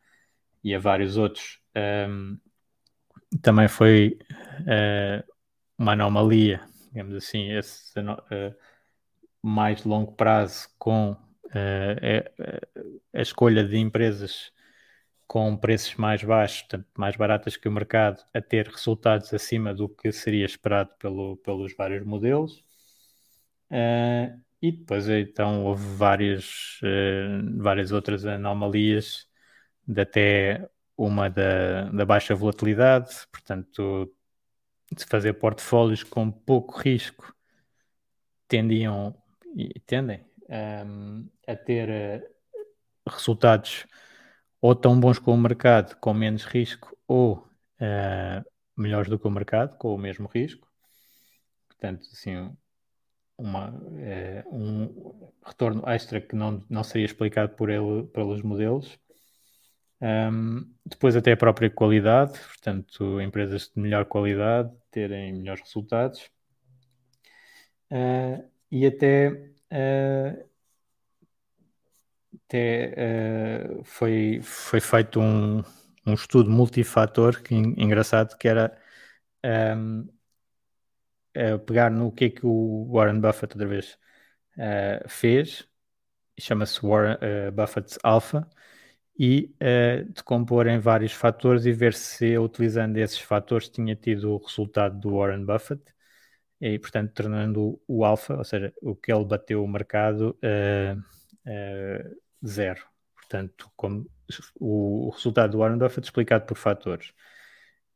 e 0.64 0.76
a 0.76 0.80
vários 0.80 1.18
outros, 1.18 1.63
um, 1.76 2.38
também 3.42 3.68
foi 3.68 4.18
uh, 4.62 5.24
uma 5.78 5.94
anomalia, 5.94 6.62
digamos 6.92 7.16
assim, 7.16 7.52
esse 7.52 8.00
uh, 8.00 8.56
mais 9.42 9.84
longo 9.84 10.14
prazo 10.14 10.68
com 10.78 11.16
a 13.14 13.22
escolha 13.22 13.64
de 13.64 13.78
empresas 13.78 14.52
com 15.34 15.58
preços 15.58 15.96
mais 15.96 16.24
baixos, 16.24 16.62
portanto, 16.62 16.88
mais 16.96 17.16
baratas 17.16 17.58
que 17.58 17.68
o 17.68 17.72
mercado, 17.72 18.24
a 18.34 18.42
ter 18.42 18.68
resultados 18.68 19.34
acima 19.34 19.74
do 19.74 19.90
que 19.90 20.12
seria 20.12 20.46
esperado 20.46 20.92
pelo, 21.00 21.38
pelos 21.38 21.76
vários 21.76 22.06
modelos. 22.06 22.64
Uh, 23.72 24.40
e 24.62 24.72
depois 24.72 25.10
então 25.10 25.66
houve 25.66 25.84
várias, 25.96 26.80
uh, 26.84 27.62
várias 27.62 27.92
outras 27.92 28.26
anomalias, 28.26 29.28
de 29.88 30.02
até 30.02 30.70
uma 30.98 31.30
da, 31.30 31.90
da 31.90 32.06
baixa 32.06 32.36
volatilidade, 32.36 33.10
portanto, 33.32 34.14
de 34.96 35.06
fazer 35.06 35.34
portfólios 35.34 36.04
com 36.04 36.32
pouco 36.32 36.80
risco 36.80 37.34
tendiam 38.48 39.16
e 39.56 39.80
tendem 39.80 40.24
um, 40.50 41.28
a 41.48 41.56
ter 41.56 41.90
uh, 41.90 43.10
resultados 43.10 43.86
ou 44.62 44.76
tão 44.76 45.00
bons 45.00 45.20
com 45.20 45.34
o 45.34 45.38
mercado, 45.38 45.96
com 45.98 46.14
menos 46.14 46.46
risco, 46.46 46.98
ou 47.08 47.38
uh, 47.82 48.46
melhores 48.78 49.10
do 49.10 49.20
que 49.20 49.28
o 49.28 49.32
mercado, 49.32 49.78
com 49.78 49.94
o 49.94 49.98
mesmo 49.98 50.28
risco. 50.28 50.72
Portanto, 51.68 52.08
assim, 52.12 52.56
uma, 53.38 53.72
uh, 53.72 54.56
um 54.56 55.32
retorno 55.46 55.84
extra 55.90 56.22
que 56.22 56.36
não, 56.36 56.64
não 56.70 56.84
seria 56.84 57.06
explicado 57.06 57.56
por 57.56 57.70
ele, 57.70 58.04
pelos 58.08 58.42
modelos. 58.42 58.98
Um, 60.04 60.70
depois 60.86 61.16
até 61.16 61.32
a 61.32 61.38
própria 61.38 61.70
qualidade, 61.70 62.38
portanto, 62.38 63.22
empresas 63.22 63.72
de 63.74 63.82
melhor 63.82 64.04
qualidade 64.04 64.70
terem 64.92 65.32
melhores 65.32 65.62
resultados. 65.62 66.30
Uh, 67.90 68.44
e 68.70 68.86
até 68.86 69.30
uh, 69.32 70.50
até 72.46 72.94
uh, 73.80 73.84
foi, 73.86 74.42
foi 74.44 74.82
feito 74.82 75.22
um, 75.22 75.64
um 76.06 76.14
estudo 76.14 76.50
multifator 76.50 77.42
que, 77.42 77.56
engraçado 77.56 78.38
que 78.38 78.48
era 78.50 78.78
um, 79.78 80.10
pegar 81.66 81.90
no 81.90 82.12
que 82.12 82.26
é 82.26 82.30
que 82.30 82.46
o 82.46 82.92
Warren 82.92 83.22
Buffett 83.22 83.54
outra 83.54 83.68
vez 83.68 83.98
fez, 85.08 85.68
chama-se 86.38 86.80
uh, 86.86 87.52
Buffett's 87.54 87.98
Alpha, 88.04 88.48
e 89.18 89.54
uh, 89.62 90.12
decompor 90.12 90.68
em 90.68 90.80
vários 90.80 91.14
fatores 91.14 91.66
e 91.66 91.72
ver 91.72 91.94
se 91.94 92.38
utilizando 92.38 92.98
esses 92.98 93.20
fatores 93.20 93.70
tinha 93.70 93.96
tido 93.96 94.34
o 94.34 94.38
resultado 94.38 95.00
do 95.00 95.18
Warren 95.18 95.46
Buffett 95.46 95.84
e 96.60 96.80
portanto 96.80 97.14
tornando 97.14 97.82
o 97.88 98.06
alfa, 98.06 98.38
ou 98.38 98.44
seja, 98.44 98.74
o 98.82 98.96
que 98.96 99.12
ele 99.12 99.26
bateu 99.26 99.64
o 99.64 99.68
mercado 99.68 100.38
uh, 100.44 101.00
uh, 101.48 102.18
zero. 102.46 102.82
Portanto, 103.16 103.70
como 103.76 104.08
o, 104.60 105.10
resultado 105.12 105.52
do 105.52 105.60
Warren 105.60 105.78
Buffett 105.78 106.06
explicado 106.06 106.46
por 106.46 106.58
fatores. 106.58 107.14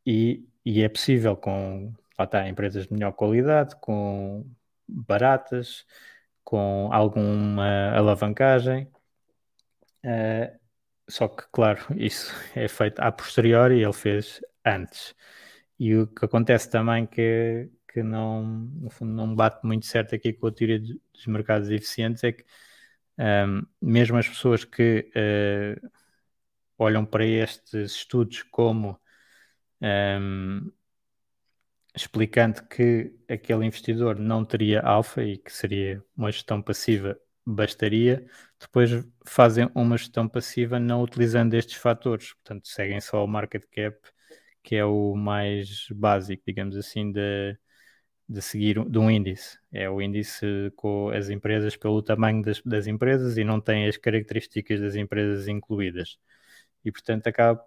E, 0.05 0.45
e 0.65 0.81
é 0.81 0.89
possível 0.89 1.35
com 1.35 1.93
lá 2.17 2.25
está, 2.25 2.47
empresas 2.49 2.87
de 2.87 2.93
melhor 2.93 3.13
qualidade, 3.13 3.75
com 3.79 4.45
baratas, 4.87 5.85
com 6.43 6.89
alguma 6.91 7.91
alavancagem. 7.95 8.89
Uh, 10.03 10.66
só 11.09 11.27
que, 11.27 11.43
claro, 11.51 11.79
isso 11.95 12.33
é 12.55 12.67
feito 12.67 12.99
a 12.99 13.11
posteriori 13.11 13.77
e 13.79 13.83
ele 13.83 13.93
fez 13.93 14.41
antes. 14.65 15.15
E 15.79 15.95
o 15.95 16.07
que 16.07 16.25
acontece 16.25 16.69
também 16.69 17.05
que, 17.05 17.69
que 17.91 18.03
não, 18.03 18.43
no 18.43 18.89
fundo, 18.89 19.13
não 19.13 19.35
bate 19.35 19.65
muito 19.65 19.85
certo 19.85 20.15
aqui 20.15 20.33
com 20.33 20.47
a 20.47 20.51
teoria 20.51 20.79
dos 20.79 21.27
mercados 21.27 21.69
eficientes 21.69 22.23
é 22.23 22.31
que 22.33 22.45
um, 23.17 23.63
mesmo 23.81 24.17
as 24.17 24.27
pessoas 24.27 24.63
que 24.65 25.09
uh, 25.15 25.89
olham 26.77 27.05
para 27.05 27.25
estes 27.25 27.91
estudos 27.91 28.43
como 28.43 28.99
um, 29.81 30.71
explicando 31.95 32.63
que 32.67 33.13
aquele 33.27 33.65
investidor 33.65 34.19
não 34.19 34.45
teria 34.45 34.81
alfa 34.81 35.23
e 35.23 35.37
que 35.37 35.51
seria 35.51 36.03
uma 36.15 36.31
gestão 36.31 36.61
passiva 36.61 37.19
bastaria, 37.47 38.25
depois 38.59 38.91
fazem 39.25 39.69
uma 39.73 39.97
gestão 39.97 40.27
passiva 40.27 40.79
não 40.79 41.01
utilizando 41.01 41.53
estes 41.53 41.75
fatores, 41.77 42.33
portanto 42.33 42.67
seguem 42.67 42.99
só 42.99 43.23
o 43.23 43.27
market 43.27 43.63
cap, 43.71 43.97
que 44.63 44.75
é 44.75 44.85
o 44.85 45.15
mais 45.15 45.87
básico, 45.91 46.43
digamos 46.45 46.75
assim, 46.75 47.11
de, 47.11 47.57
de 48.29 48.41
seguir 48.41 48.83
de 48.89 48.99
um 48.99 49.09
índice. 49.09 49.57
É 49.71 49.89
o 49.89 50.01
índice 50.01 50.45
com 50.75 51.09
as 51.09 51.29
empresas 51.29 51.77
pelo 51.77 52.01
tamanho 52.03 52.43
das, 52.43 52.61
das 52.63 52.87
empresas 52.87 53.37
e 53.37 53.43
não 53.43 53.61
tem 53.61 53.87
as 53.87 53.97
características 53.97 54.81
das 54.81 54.95
empresas 54.95 55.47
incluídas. 55.47 56.17
E, 56.83 56.91
portanto, 56.91 57.27
acaba 57.27 57.61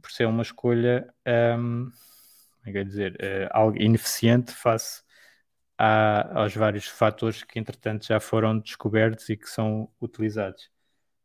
por 0.00 0.10
ser 0.10 0.26
uma 0.26 0.42
escolha, 0.42 1.06
um, 1.58 1.90
como 2.64 2.78
é 2.78 2.84
dizer, 2.84 3.14
uh, 3.14 3.48
algo 3.52 3.80
ineficiente 3.80 4.52
face 4.52 5.01
a, 5.78 6.40
aos 6.40 6.54
vários 6.54 6.86
fatores 6.86 7.42
que, 7.42 7.58
entretanto, 7.58 8.06
já 8.06 8.20
foram 8.20 8.58
descobertos 8.58 9.28
e 9.28 9.36
que 9.36 9.48
são 9.48 9.90
utilizados. 10.00 10.70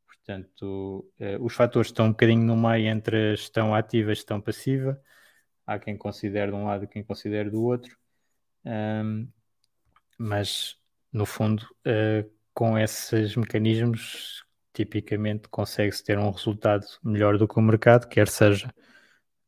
Portanto, 0.08 1.10
uh, 1.20 1.44
os 1.44 1.54
fatores 1.54 1.88
estão 1.90 2.08
um 2.08 2.12
bocadinho 2.12 2.44
no 2.44 2.58
meio 2.58 2.88
entre 2.88 3.32
a 3.32 3.36
gestão 3.36 3.74
ativa 3.74 4.10
e 4.10 4.12
a 4.12 4.16
gestão 4.16 4.42
passiva. 4.42 5.00
Há 5.66 5.80
quem 5.80 5.98
considere 5.98 6.52
de 6.52 6.58
um 6.58 6.66
lado 6.66 6.86
e 6.86 6.88
quem 6.88 7.04
considere 7.04 7.50
do 7.50 7.64
outro. 7.64 7.98
Um, 8.66 9.30
mas, 10.18 10.78
no 11.12 11.26
fundo, 11.26 11.64
uh, 11.86 12.30
com 12.54 12.78
esses 12.78 13.36
mecanismos, 13.36 14.44
tipicamente 14.74 15.48
consegue-se 15.50 16.04
ter 16.04 16.18
um 16.18 16.30
resultado 16.30 16.86
melhor 17.04 17.38
do 17.38 17.48
que 17.48 17.58
o 17.58 17.62
mercado, 17.62 18.08
quer 18.08 18.28
seja 18.28 18.74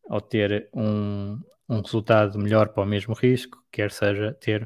ao 0.09 0.19
ter 0.19 0.67
um, 0.73 1.39
um 1.69 1.81
resultado 1.81 2.37
melhor 2.39 2.69
para 2.69 2.83
o 2.83 2.85
mesmo 2.85 3.13
risco, 3.13 3.63
quer 3.71 3.91
seja 3.91 4.33
ter 4.33 4.63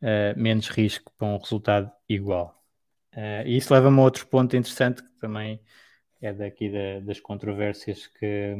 uh, 0.00 0.40
menos 0.40 0.68
risco 0.68 1.12
para 1.18 1.26
um 1.26 1.36
resultado 1.36 1.90
igual. 2.08 2.62
Uh, 3.12 3.44
e 3.44 3.56
isso 3.56 3.74
leva-me 3.74 3.98
a 3.98 4.02
outro 4.02 4.26
ponto 4.28 4.56
interessante 4.56 5.02
que 5.02 5.18
também 5.20 5.60
é 6.20 6.32
daqui 6.32 6.70
da, 6.70 7.00
das 7.00 7.18
controvérsias 7.18 8.06
que, 8.06 8.54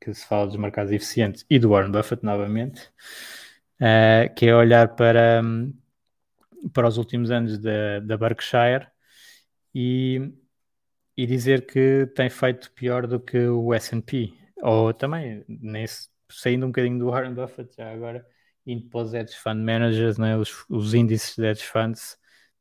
que 0.00 0.14
se 0.14 0.24
fala 0.24 0.46
dos 0.46 0.56
mercados 0.56 0.92
eficientes 0.92 1.44
e 1.50 1.58
do 1.58 1.70
Warren 1.70 1.90
Buffett 1.90 2.24
novamente, 2.24 2.88
uh, 3.80 4.32
que 4.36 4.46
é 4.46 4.54
olhar 4.54 4.94
para, 4.94 5.42
para 6.72 6.86
os 6.86 6.96
últimos 6.96 7.32
anos 7.32 7.58
da, 7.58 7.98
da 7.98 8.16
Berkshire 8.16 8.86
e, 9.74 10.32
e 11.16 11.26
dizer 11.26 11.66
que 11.66 12.06
tem 12.14 12.30
feito 12.30 12.70
pior 12.70 13.08
do 13.08 13.18
que 13.18 13.48
o 13.48 13.74
S&P, 13.74 14.32
ou 14.62 14.94
também, 14.94 15.44
nesse, 15.48 16.08
saindo 16.30 16.66
um 16.66 16.68
bocadinho 16.70 16.98
do 16.98 17.10
Warren 17.10 17.34
Buffett 17.34 17.74
já 17.76 17.92
agora, 17.92 18.26
indo 18.66 18.88
para 18.88 19.00
os 19.00 19.14
hedge 19.14 19.36
fund 19.36 19.60
managers, 19.62 20.18
né, 20.18 20.36
os, 20.36 20.64
os 20.70 20.94
índices 20.94 21.36
de 21.36 21.44
hedge 21.44 21.64
funds 21.64 22.16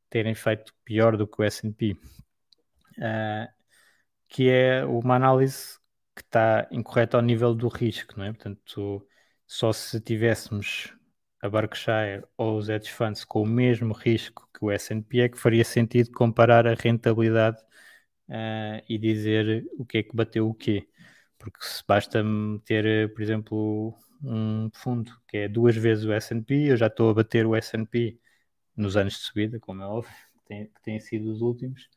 terem 0.09 0.35
feito 0.35 0.73
pior 0.83 1.15
do 1.15 1.27
que 1.27 1.41
o 1.41 1.43
S&P, 1.43 1.93
uh, 2.97 3.47
que 4.27 4.49
é 4.49 4.83
uma 4.85 5.15
análise 5.15 5.79
que 6.15 6.21
está 6.21 6.67
incorreta 6.71 7.17
ao 7.17 7.23
nível 7.23 7.53
do 7.55 7.67
risco, 7.67 8.15
não 8.17 8.25
é? 8.25 8.33
Portanto, 8.33 9.07
só 9.47 9.71
se 9.73 9.99
tivéssemos 10.01 10.93
a 11.41 11.49
Berkshire 11.49 12.23
ou 12.37 12.57
os 12.57 12.69
hedge 12.69 12.91
funds 12.91 13.23
com 13.25 13.41
o 13.43 13.45
mesmo 13.45 13.93
risco 13.93 14.47
que 14.53 14.63
o 14.65 14.71
S&P 14.71 15.21
é 15.21 15.29
que 15.29 15.37
faria 15.39 15.63
sentido 15.63 16.11
comparar 16.11 16.67
a 16.67 16.75
rentabilidade 16.75 17.57
uh, 18.29 18.83
e 18.87 18.97
dizer 18.97 19.65
o 19.77 19.85
que 19.85 19.99
é 19.99 20.03
que 20.03 20.15
bateu 20.15 20.47
o 20.49 20.53
quê. 20.53 20.87
Porque 21.41 21.57
se 21.65 21.83
basta 21.87 22.23
ter, 22.63 23.11
por 23.13 23.21
exemplo, 23.21 23.97
um 24.23 24.69
fundo 24.73 25.11
que 25.27 25.37
é 25.37 25.47
duas 25.47 25.75
vezes 25.75 26.05
o 26.05 26.13
S&P, 26.13 26.71
eu 26.71 26.77
já 26.77 26.85
estou 26.85 27.09
a 27.09 27.13
bater 27.15 27.47
o 27.47 27.55
S&P 27.55 28.19
nos 28.75 28.95
anos 28.95 29.13
de 29.13 29.19
subida, 29.19 29.59
como 29.59 29.81
é 29.81 29.85
óbvio, 29.85 30.13
que 30.33 30.45
têm 30.45 30.71
tem 30.83 30.99
sido 30.99 31.31
os 31.31 31.41
últimos, 31.41 31.89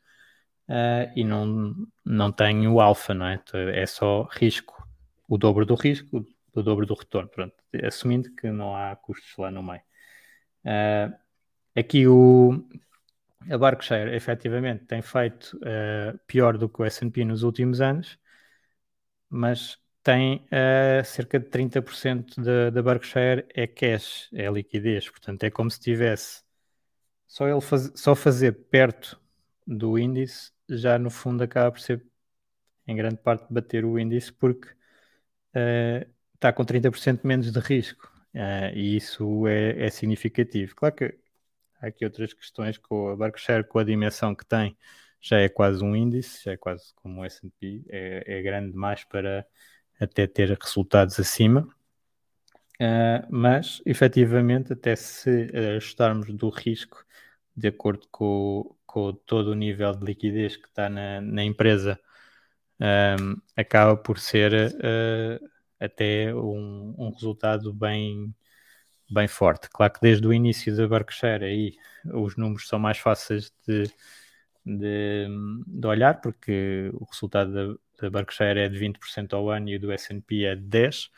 uh, 0.67 1.11
e 1.15 1.23
não, 1.23 1.75
não 2.03 2.31
tenho 2.31 2.79
alfa, 2.79 3.13
não 3.13 3.27
é? 3.27 3.35
Então, 3.35 3.59
é 3.59 3.85
só 3.85 4.23
risco, 4.31 4.87
o 5.29 5.37
dobro 5.37 5.63
do 5.63 5.75
risco, 5.75 6.25
o 6.53 6.63
dobro 6.63 6.87
do 6.87 6.95
retorno, 6.95 7.29
pronto, 7.29 7.53
assumindo 7.83 8.33
que 8.35 8.49
não 8.49 8.75
há 8.75 8.95
custos 8.95 9.37
lá 9.37 9.51
no 9.51 9.61
meio. 9.61 9.81
Uh, 10.65 11.13
aqui 11.75 12.07
o, 12.07 12.67
a 13.49 13.57
Berkshire 13.59 14.15
efetivamente 14.15 14.85
tem 14.85 15.03
feito 15.03 15.55
uh, 15.57 16.17
pior 16.25 16.57
do 16.57 16.67
que 16.67 16.81
o 16.81 16.85
S&P 16.85 17.23
nos 17.23 17.43
últimos 17.43 17.79
anos, 17.79 18.17
mas 19.29 19.77
tem 20.03 20.45
uh, 20.45 21.03
cerca 21.03 21.39
de 21.39 21.47
30% 21.47 22.71
da 22.71 22.81
Berkshire 22.81 23.45
é 23.53 23.65
cash, 23.67 24.29
é 24.33 24.49
liquidez, 24.49 25.09
portanto 25.09 25.43
é 25.43 25.49
como 25.49 25.69
se 25.71 25.79
tivesse 25.79 26.43
só 27.27 27.47
ele 27.47 27.61
faz, 27.61 27.91
só 27.95 28.15
fazer 28.15 28.51
perto 28.69 29.19
do 29.65 29.97
índice 29.97 30.51
já 30.69 30.97
no 30.99 31.09
fundo 31.09 31.43
acaba 31.43 31.71
por 31.71 31.79
ser 31.79 32.05
em 32.87 32.95
grande 32.95 33.17
parte 33.17 33.51
bater 33.51 33.85
o 33.85 33.99
índice 33.99 34.31
porque 34.31 34.69
uh, 35.55 36.09
está 36.35 36.53
com 36.53 36.63
30% 36.63 37.21
menos 37.23 37.51
de 37.51 37.59
risco 37.59 38.11
uh, 38.35 38.73
e 38.75 38.95
isso 38.97 39.47
é, 39.47 39.85
é, 39.85 39.89
significativo. 39.89 40.75
Claro 40.75 40.95
que 40.95 41.19
há 41.81 41.87
aqui 41.87 42.05
outras 42.05 42.33
questões 42.33 42.77
com 42.77 43.09
a 43.09 43.15
Berkshire, 43.15 43.63
com 43.63 43.79
a 43.79 43.83
dimensão 43.83 44.35
que 44.35 44.45
tem, 44.45 44.77
já 45.25 45.39
é 45.39 45.49
quase 45.49 45.83
um 45.83 45.95
índice, 45.95 46.43
já 46.43 46.51
é 46.51 46.57
quase 46.57 46.93
como 46.97 47.21
o 47.21 47.25
S&P, 47.25 47.83
é, 47.89 48.23
é 48.27 48.41
grande 48.43 48.73
demais 48.73 49.03
para 49.05 49.43
até 49.99 50.27
ter 50.27 50.55
resultados 50.61 51.19
acima. 51.19 51.67
Uh, 52.75 53.25
mas, 53.31 53.81
efetivamente, 53.87 54.73
até 54.73 54.95
se 54.95 55.49
ajustarmos 55.77 56.31
do 56.31 56.49
risco 56.49 57.03
de 57.55 57.69
acordo 57.69 58.07
com, 58.11 58.75
com 58.85 59.13
todo 59.13 59.47
o 59.47 59.55
nível 59.55 59.93
de 59.95 60.05
liquidez 60.05 60.57
que 60.57 60.67
está 60.67 60.89
na, 60.89 61.19
na 61.21 61.43
empresa, 61.43 61.99
um, 62.79 63.41
acaba 63.55 63.97
por 63.97 64.19
ser 64.19 64.53
uh, 64.53 65.49
até 65.79 66.35
um, 66.35 66.93
um, 66.99 67.09
resultado 67.11 67.73
bem, 67.73 68.31
bem 69.09 69.27
forte. 69.27 69.69
Claro 69.71 69.93
que 69.93 70.01
desde 70.01 70.27
o 70.27 70.33
início 70.33 70.75
da 70.75 70.87
Berkshire 70.87 71.45
aí 71.45 71.75
os 72.13 72.37
números 72.37 72.67
são 72.67 72.77
mais 72.77 72.99
fáceis 72.99 73.51
de, 73.67 73.85
de, 74.65 75.27
de 75.67 75.87
olhar, 75.87 76.19
porque 76.21 76.89
o 76.93 77.05
resultado 77.05 77.53
da, 77.53 77.79
da 78.01 78.09
Berkshire 78.09 78.59
é 78.59 78.69
de 78.69 78.77
20% 78.79 79.33
ao 79.33 79.49
ano 79.49 79.69
e 79.69 79.77
do 79.77 79.91
S&P 79.91 80.45
é 80.45 80.55
de 80.55 80.63
10%, 80.63 81.09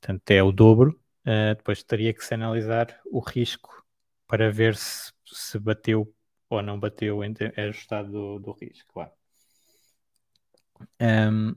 portanto 0.00 0.30
é 0.30 0.42
o 0.42 0.52
dobro. 0.52 0.98
Uh, 1.26 1.54
depois 1.56 1.82
teria 1.82 2.12
que 2.12 2.24
se 2.24 2.34
analisar 2.34 3.00
o 3.06 3.18
risco 3.18 3.84
para 4.26 4.50
ver 4.50 4.76
se, 4.76 5.12
se 5.26 5.58
bateu 5.58 6.12
ou 6.48 6.62
não 6.62 6.78
bateu, 6.78 7.22
é 7.22 7.62
ajustado 7.68 8.10
do, 8.10 8.38
do 8.38 8.52
risco, 8.52 8.92
claro. 8.92 9.10
Um, 11.00 11.54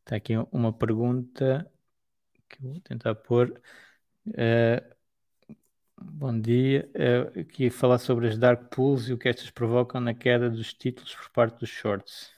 está 0.00 0.16
aqui 0.16 0.34
uma 0.50 0.72
pergunta 0.72 1.70
que 2.48 2.64
eu 2.64 2.70
vou 2.70 2.80
tentar 2.80 3.14
pôr. 3.14 3.60
Uh, 4.26 4.95
bom 6.00 6.38
dia. 6.38 6.90
Uh, 6.94 7.40
aqui 7.40 7.70
falar 7.70 7.98
sobre 7.98 8.28
as 8.28 8.38
dark 8.38 8.68
pools 8.74 9.08
e 9.08 9.12
o 9.12 9.18
que 9.18 9.28
estas 9.28 9.50
provocam 9.50 10.00
na 10.00 10.14
queda 10.14 10.50
dos 10.50 10.72
títulos 10.74 11.14
por 11.14 11.30
parte 11.30 11.60
dos 11.60 11.70
shorts. 11.70 12.30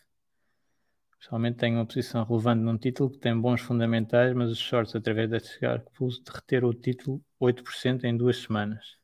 Pessoalmente 1.18 1.59
tenho 1.59 1.77
uma 1.77 1.87
posição 1.87 2.25
relevante 2.25 2.62
num 2.62 2.79
título 2.79 3.11
que 3.11 3.18
tem 3.18 3.38
bons 3.38 3.61
fundamentais, 3.61 4.33
mas 4.35 4.51
os 4.51 4.59
shorts, 4.59 4.94
através 4.94 5.29
destes 5.29 5.61
dark 5.61 5.87
pools, 5.92 6.21
derreteram 6.21 6.68
o 6.68 6.75
título 6.75 7.23
8% 7.40 8.05
em 8.05 8.16
duas 8.16 8.38
semanas. 8.38 8.97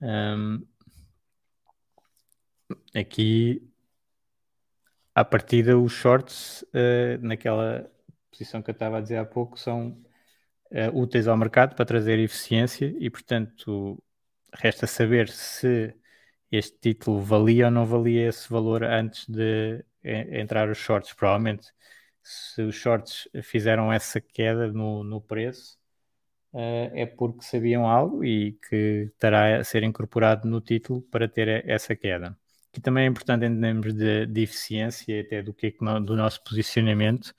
Um, 0.00 0.66
aqui, 2.94 3.62
à 5.14 5.24
partida, 5.24 5.78
os 5.78 5.92
shorts, 5.92 6.62
uh, 6.72 7.18
naquela 7.20 7.90
posição 8.30 8.62
que 8.62 8.70
eu 8.70 8.72
estava 8.72 8.98
a 8.98 9.00
dizer 9.00 9.18
há 9.18 9.24
pouco, 9.24 9.58
são 9.58 10.02
uh, 10.74 10.98
úteis 10.98 11.28
ao 11.28 11.36
mercado 11.36 11.74
para 11.74 11.84
trazer 11.84 12.18
eficiência 12.18 12.94
e, 12.98 13.08
portanto, 13.08 14.02
resta 14.52 14.86
saber 14.86 15.28
se 15.28 15.94
este 16.50 16.78
título 16.78 17.20
valia 17.20 17.66
ou 17.66 17.70
não 17.70 17.86
valia 17.86 18.28
esse 18.28 18.48
valor 18.50 18.84
antes 18.84 19.28
de 19.28 19.84
entrar 20.04 20.68
os 20.68 20.78
shorts. 20.78 21.12
Provavelmente, 21.14 21.72
se 22.22 22.62
os 22.62 22.74
shorts 22.74 23.28
fizeram 23.42 23.92
essa 23.92 24.20
queda 24.20 24.70
no, 24.72 25.02
no 25.04 25.20
preço, 25.20 25.78
uh, 26.52 26.90
é 26.94 27.06
porque 27.06 27.44
sabiam 27.44 27.88
algo 27.88 28.24
e 28.24 28.52
que 28.68 29.12
terá 29.18 29.58
a 29.58 29.64
ser 29.64 29.82
incorporado 29.82 30.48
no 30.48 30.60
título 30.60 31.02
para 31.02 31.28
ter 31.28 31.68
essa 31.68 31.96
queda. 31.96 32.36
Que 32.72 32.80
também 32.80 33.04
é 33.04 33.08
importante 33.08 33.44
entendermos 33.46 33.94
de, 33.94 34.26
de 34.26 34.42
eficiência 34.42 35.20
até 35.20 35.42
do, 35.42 35.54
que, 35.54 35.68
é 35.68 36.00
do 36.00 36.16
nosso 36.16 36.42
posicionamento, 36.44 37.34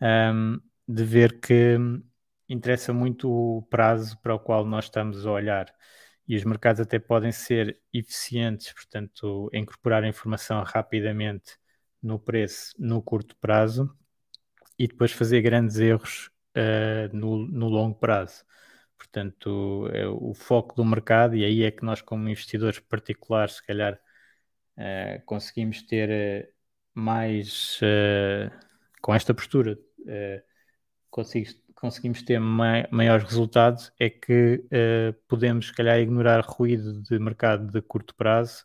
um, 0.00 0.06
ehm, 0.06 0.60
de 0.86 1.04
ver 1.04 1.40
que 1.40 1.76
interessa 2.48 2.92
muito 2.92 3.30
o 3.30 3.62
prazo 3.62 4.18
para 4.20 4.34
o 4.34 4.40
qual 4.40 4.64
nós 4.64 4.86
estamos 4.86 5.26
a 5.26 5.30
olhar 5.30 5.74
e 6.26 6.36
os 6.36 6.44
mercados 6.44 6.80
até 6.80 6.98
podem 6.98 7.32
ser 7.32 7.80
eficientes, 7.92 8.72
portanto, 8.72 9.50
incorporar 9.52 10.04
a 10.04 10.08
informação 10.08 10.62
rapidamente 10.62 11.58
no 12.02 12.18
preço 12.18 12.74
no 12.78 13.02
curto 13.02 13.36
prazo 13.36 13.90
e 14.78 14.86
depois 14.86 15.12
fazer 15.12 15.40
grandes 15.42 15.78
erros 15.78 16.30
uh, 16.56 17.16
no, 17.16 17.46
no, 17.48 17.68
longo 17.68 17.98
prazo. 17.98 18.44
Portanto, 18.96 19.88
é 19.92 20.06
o 20.06 20.34
foco 20.34 20.74
do 20.74 20.84
mercado, 20.84 21.36
e 21.36 21.44
aí 21.44 21.62
é 21.62 21.70
que 21.70 21.84
nós, 21.84 22.02
como 22.02 22.28
investidores 22.28 22.78
particulares, 22.80 23.56
se 23.56 23.66
calhar 23.66 23.94
uh, 24.76 25.24
conseguimos 25.24 25.82
ter 25.82 26.46
uh, 26.46 26.52
mais 26.94 27.80
com 29.00 29.14
esta 29.14 29.32
postura 29.34 29.78
uh, 30.00 30.42
conseguimos 31.80 32.22
ter 32.22 32.40
maiores 32.40 33.24
resultados, 33.24 33.92
é 33.98 34.10
que 34.10 34.64
uh, 34.66 35.12
podemos, 35.28 35.68
se 35.68 35.74
calhar, 35.74 35.98
ignorar 36.00 36.40
ruído 36.40 37.02
de 37.02 37.18
mercado 37.18 37.70
de 37.70 37.80
curto 37.82 38.14
prazo 38.14 38.64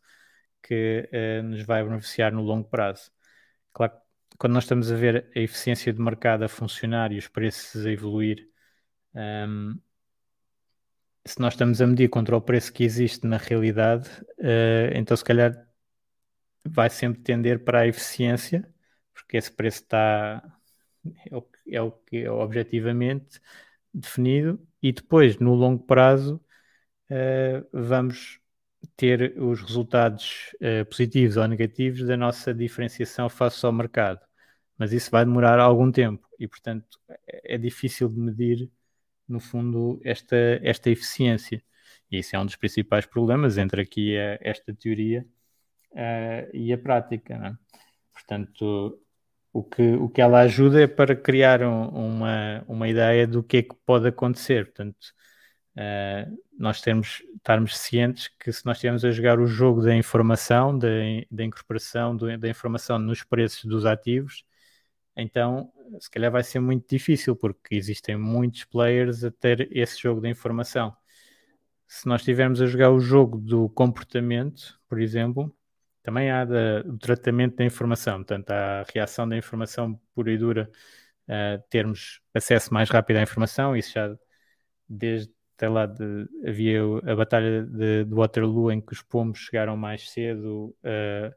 que 0.62 1.10
uh, 1.14 1.44
nos 1.44 1.64
vai 1.64 1.84
beneficiar 1.84 2.32
no 2.32 2.42
longo 2.42 2.70
prazo. 2.70 3.12
Claro 3.74 4.04
quando 4.38 4.54
nós 4.54 4.64
estamos 4.66 4.92
a 4.92 4.96
ver 4.96 5.32
a 5.36 5.40
eficiência 5.40 5.94
de 5.94 6.02
mercado 6.02 6.44
a 6.44 6.50
funcionar 6.50 7.12
e 7.12 7.18
os 7.18 7.28
preços 7.28 7.86
a 7.86 7.92
evoluir, 7.92 8.50
um, 9.16 9.20
ehm, 9.20 9.80
se 11.26 11.40
nós 11.40 11.54
estamos 11.54 11.82
a 11.82 11.88
medir 11.88 12.10
contra 12.10 12.36
o 12.36 12.42
preço 12.42 12.74
que 12.74 12.84
existe 12.84 13.26
na 13.26 13.38
realidade, 13.38 14.10
uh, 14.40 14.92
então 14.94 15.16
se 15.16 15.24
calhar 15.24 15.68
vai 16.66 16.90
sempre 16.90 17.22
tender 17.22 17.64
para 17.64 17.82
a 17.82 17.88
eficiência, 17.88 18.68
porque 19.14 19.38
esse 19.38 19.52
preço 19.52 19.84
está 19.84 20.44
é 21.68 21.82
o, 21.82 21.92
que 21.92 22.18
é 22.24 22.32
objetivamente 22.32 23.40
definido, 23.94 24.60
e 24.82 24.92
depois, 24.92 25.38
no 25.40 25.54
longo 25.54 25.84
prazo, 25.86 26.42
uh, 27.10 27.68
vamos 27.72 28.40
ter 28.98 29.38
os 29.40 29.62
resultados 29.62 30.54
uh, 30.56 30.86
positivos 30.86 31.38
ou 31.38 31.48
negativos 31.48 32.06
da 32.06 32.18
nossa 32.18 32.54
diferenciação 32.54 33.30
face 33.30 33.66
ao 33.66 33.72
mercado. 33.72 34.20
Mas 34.78 34.92
isso 34.92 35.12
vai 35.12 35.24
demorar 35.26 35.60
algum 35.60 35.92
tempo 35.92 36.28
e, 36.40 36.48
portanto, 36.48 37.00
é, 37.28 37.58
difícil 37.58 38.10
de 38.10 38.20
medir, 38.20 38.72
no 39.28 39.40
fundo, 39.40 40.02
esta, 40.04 40.36
esta 40.64 40.90
eficiência. 40.90 41.64
E 42.12 42.20
isso 42.20 42.36
é 42.36 42.40
um 42.40 42.46
dos 42.46 42.56
principais 42.56 43.06
problemas 43.06 43.58
entre 43.58 43.82
aqui 43.82 44.18
a, 44.18 44.38
esta 44.42 44.74
teoria 44.74 45.26
uh, 45.92 46.56
e 46.56 46.74
a 46.74 46.78
prática. 46.78 47.34
É? 47.36 47.74
Portanto, 48.14 49.00
o 49.54 49.64
que, 49.64 49.94
o 49.94 50.10
que 50.10 50.22
ela 50.22 50.42
ajuda 50.42 50.82
é 50.84 50.88
para 50.88 51.16
criar 51.16 51.62
um, 51.62 51.88
uma, 51.90 52.66
uma 52.68 52.90
ideia 52.90 53.28
do 53.28 53.44
que 53.44 53.58
é 53.58 53.64
que 53.64 53.76
pode 53.86 54.08
acontecer. 54.08 54.66
Portanto, 54.66 54.98
uh, 55.78 56.38
nós 56.58 56.82
temos, 56.82 57.24
estarmos 57.38 57.78
cientes 57.78 58.30
que 58.40 58.52
se 58.52 58.66
nós 58.66 58.78
estivermos 58.78 59.06
a 59.06 59.12
jogar 59.12 59.40
o 59.40 59.46
jogo 59.46 59.82
da 59.84 59.96
informação, 59.96 60.78
da, 60.78 60.88
da 61.30 61.44
incorporação 61.44 62.16
do, 62.18 62.36
da 62.38 62.50
informação 62.50 62.98
nos 62.98 63.24
preços 63.24 63.66
dos 63.66 63.86
ativos, 63.86 64.44
então 65.16 65.72
se 66.00 66.10
calhar 66.10 66.32
vai 66.32 66.44
ser 66.44 66.60
muito 66.60 66.88
difícil, 66.90 67.36
porque 67.36 67.76
existem 67.76 68.18
muitos 68.18 68.66
players 68.66 69.24
a 69.24 69.32
ter 69.32 69.70
esse 69.72 70.02
jogo 70.02 70.20
da 70.22 70.30
informação. 70.30 70.96
Se 71.88 72.08
nós 72.08 72.22
estivermos 72.22 72.62
a 72.62 72.66
jogar 72.66 72.92
o 72.92 73.00
jogo 73.00 73.38
do 73.38 73.70
comportamento, 73.70 74.80
por 74.90 75.00
exemplo, 75.00 75.56
também 76.04 76.30
há 76.30 76.46
da, 76.46 76.82
o 76.86 76.98
tratamento 76.98 77.56
da 77.56 77.66
informação, 77.66 78.18
portanto, 78.18 78.52
há 78.52 78.82
a 78.82 78.86
reação 78.94 79.28
da 79.28 79.38
informação 79.38 80.00
pura 80.14 80.32
e 80.32 80.38
dura, 80.38 80.70
uh, 81.30 81.64
termos 81.70 82.22
acesso 82.34 82.74
mais 82.74 82.90
rápido 82.90 83.18
à 83.18 83.22
informação, 83.24 83.76
isso 83.76 83.94
já 83.94 84.16
desde 84.88 85.34
até 85.56 85.70
lá 85.70 85.86
de, 85.86 86.28
havia 86.46 86.82
a 87.06 87.16
batalha 87.16 87.64
de, 87.64 88.06
de, 88.06 88.14
Waterloo 88.14 88.72
em 88.72 88.82
que 88.82 88.94
os 88.94 89.02
pomos 89.02 89.40
chegaram 89.40 89.78
mais 89.78 90.10
cedo 90.10 90.76
uh, 90.84 91.30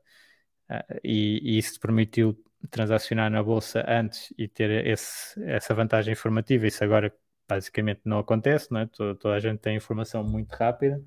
uh, 0.70 1.00
e, 1.04 1.40
e, 1.42 1.58
isso 1.58 1.78
permitiu 1.80 2.36
transacionar 2.70 3.30
na 3.30 3.42
bolsa 3.42 3.84
antes 3.86 4.32
e 4.36 4.48
ter 4.48 4.86
esse, 4.86 5.40
essa 5.44 5.74
vantagem 5.74 6.12
informativa. 6.12 6.66
Isso 6.66 6.82
agora 6.82 7.12
basicamente 7.48 8.00
não 8.04 8.18
acontece, 8.18 8.72
não 8.72 8.80
é? 8.80 8.86
toda, 8.86 9.14
toda 9.14 9.34
a 9.36 9.40
gente 9.40 9.60
tem 9.60 9.76
informação 9.76 10.24
muito 10.24 10.52
rápida. 10.54 11.00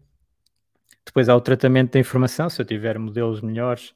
Depois 1.09 1.27
há 1.27 1.35
o 1.35 1.41
tratamento 1.41 1.93
da 1.93 1.99
informação, 1.99 2.51
se 2.51 2.61
eu 2.61 2.65
tiver 2.65 2.99
modelos 2.99 3.41
melhores, 3.41 3.95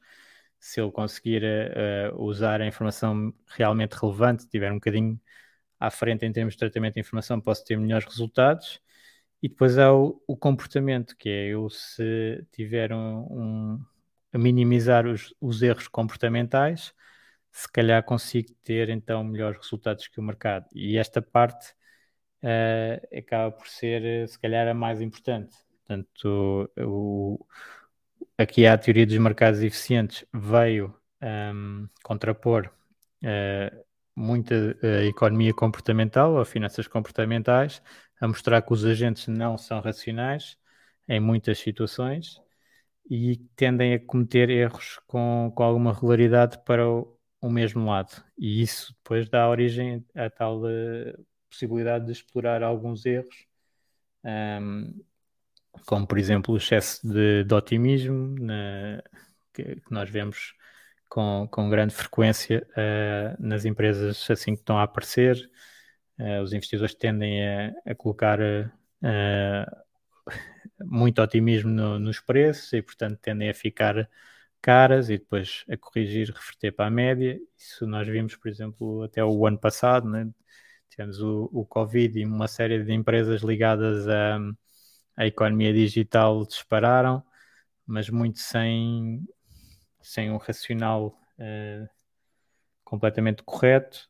se 0.60 0.82
eu 0.82 0.91
conseguir 0.91 1.43
uh, 1.43 2.19
usar 2.19 2.60
a 2.60 2.65
informação 2.65 3.32
realmente 3.49 3.93
relevante, 3.93 4.47
tiver 4.47 4.71
um 4.71 4.76
bocadinho 4.76 5.21
à 5.80 5.91
frente 5.91 6.26
em 6.26 6.32
termos 6.32 6.56
de 6.56 6.60
tratamento 6.60 6.95
de 6.95 7.02
informação, 7.02 7.39
posso 7.39 7.63
ter 7.65 7.78
melhores 7.78 8.08
resultados. 8.08 8.82
E 9.43 9.47
depois 9.47 9.78
há 9.78 9.93
o, 9.93 10.23
o 10.28 10.36
comportamento, 10.36 11.15
que 11.15 11.30
é 11.30 11.49
eu 11.49 11.69
se 11.69 12.43
tiver 12.52 12.91
um, 12.91 13.19
um 13.30 13.86
a 14.34 14.38
minimizar 14.39 15.06
os, 15.06 15.36
os, 15.39 15.62
erros 15.62 15.88
comportamentais, 15.88 16.93
se 17.52 17.71
calhar 17.71 18.04
consigo 18.04 18.52
ter 18.63 18.89
então 18.89 19.23
melhores 19.23 19.60
resultados 19.60 20.08
que 20.08 20.19
o 20.19 20.23
mercado. 20.23 20.65
E 20.73 20.97
esta 20.97 21.21
parte 21.21 21.73
uh, 22.43 23.17
acaba 23.17 23.52
por 23.52 23.67
ser, 23.67 24.28
se 24.28 24.39
calhar, 24.39 24.67
a 24.67 24.73
mais 24.73 24.99
importante. 24.99 25.56
Portanto, 25.85 26.71
o, 26.77 27.45
aqui 28.37 28.65
a 28.65 28.77
teoria 28.77 29.05
dos 29.05 29.17
mercados 29.17 29.61
eficientes, 29.61 30.25
veio 30.33 30.95
um, 31.21 31.87
contrapor 32.03 32.71
uh, 33.23 33.85
muita 34.15 34.55
uh, 34.83 35.03
economia 35.07 35.53
comportamental 35.53 36.33
ou 36.35 36.45
finanças 36.45 36.87
comportamentais, 36.87 37.81
a 38.19 38.27
mostrar 38.27 38.61
que 38.61 38.73
os 38.73 38.85
agentes 38.85 39.27
não 39.27 39.57
são 39.57 39.81
racionais 39.81 40.57
em 41.07 41.19
muitas 41.19 41.59
situações 41.59 42.41
e 43.09 43.37
tendem 43.55 43.93
a 43.93 43.99
cometer 43.99 44.49
erros 44.49 44.99
com, 45.07 45.51
com 45.55 45.63
alguma 45.63 45.93
regularidade 45.93 46.59
para 46.63 46.87
o, 46.89 47.17
o 47.41 47.49
mesmo 47.49 47.85
lado. 47.85 48.23
E 48.37 48.61
isso 48.61 48.93
depois 48.95 49.29
dá 49.29 49.49
origem 49.49 50.05
à 50.15 50.29
tal 50.29 50.61
uh, 50.63 51.25
possibilidade 51.49 52.05
de 52.05 52.11
explorar 52.13 52.63
alguns 52.63 53.05
erros. 53.05 53.45
Um, 54.23 55.03
como 55.86 56.07
por 56.07 56.17
exemplo 56.17 56.53
o 56.53 56.57
excesso 56.57 57.07
de, 57.07 57.43
de 57.43 57.53
otimismo 57.53 58.36
na, 58.39 59.01
que, 59.53 59.63
que, 59.75 59.91
nós 59.91 60.09
vemos 60.09 60.53
com, 61.09 61.47
com 61.51 61.69
grande 61.69 61.93
frequência 61.93 62.65
uh, 62.71 63.36
nas 63.39 63.65
empresas 63.65 64.29
assim 64.29 64.55
que 64.55 64.62
estão 64.62 64.77
a 64.77 64.83
aparecer. 64.83 65.49
Uh, 66.19 66.41
os 66.41 66.53
investidores 66.53 66.95
tendem 66.95 67.47
a, 67.47 67.73
a 67.86 67.95
colocar 67.95 68.39
uh, 68.39 69.83
muito 70.86 71.21
otimismo 71.21 71.69
no, 71.69 71.99
nos 71.99 72.19
preços 72.19 72.71
e, 72.73 72.81
portanto, 72.81 73.19
tendem 73.21 73.49
a 73.49 73.53
ficar 73.53 74.09
caras 74.62 75.09
e 75.09 75.17
depois 75.17 75.65
a 75.69 75.77
corrigir, 75.77 76.31
reverter 76.31 76.71
para 76.71 76.88
a 76.88 76.89
média. 76.91 77.39
Isso 77.57 77.86
nós 77.86 78.07
vimos, 78.07 78.36
por 78.36 78.49
exemplo, 78.49 79.03
até 79.03 79.23
o 79.23 79.45
ano 79.45 79.59
passado, 79.59 80.09
né? 80.09 80.29
tivemos 80.89 81.19
o, 81.21 81.49
o 81.51 81.65
Covid 81.65 82.19
e 82.19 82.25
uma 82.25 82.47
série 82.47 82.83
de 82.83 82.93
empresas 82.93 83.41
ligadas 83.41 84.07
a 84.07 84.39
a 85.15 85.26
economia 85.26 85.73
digital 85.73 86.45
dispararam, 86.45 87.23
mas 87.86 88.10
muito 88.10 88.39
sem, 88.39 89.28
sem 90.02 90.32
um 90.32 90.38
racional 90.38 91.19
uh, 91.38 91.89
completamente 92.84 93.43
correto, 93.43 94.10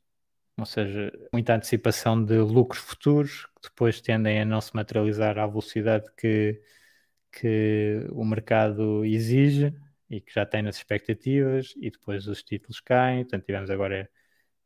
ou 0.58 0.66
seja, 0.66 1.12
muita 1.32 1.56
antecipação 1.56 2.24
de 2.24 2.38
lucros 2.38 2.82
futuros 2.82 3.46
que 3.62 3.70
depois 3.70 4.00
tendem 4.02 4.42
a 4.42 4.46
não 4.46 4.62
se 4.62 4.76
materializar 4.76 5.38
à 5.40 5.48
velocidade 5.48 6.06
que, 6.16 6.62
que 7.32 8.06
o 8.12 8.24
mercado 8.24 9.04
exige 9.04 9.74
e 10.10 10.22
que 10.22 10.34
já 10.34 10.46
tem 10.46 10.62
nas 10.62 10.76
expectativas, 10.78 11.74
e 11.78 11.90
depois 11.90 12.28
os 12.28 12.44
títulos 12.44 12.80
caem. 12.80 13.24
Portanto, 13.24 13.46
tivemos 13.46 13.70
agora 13.70 14.10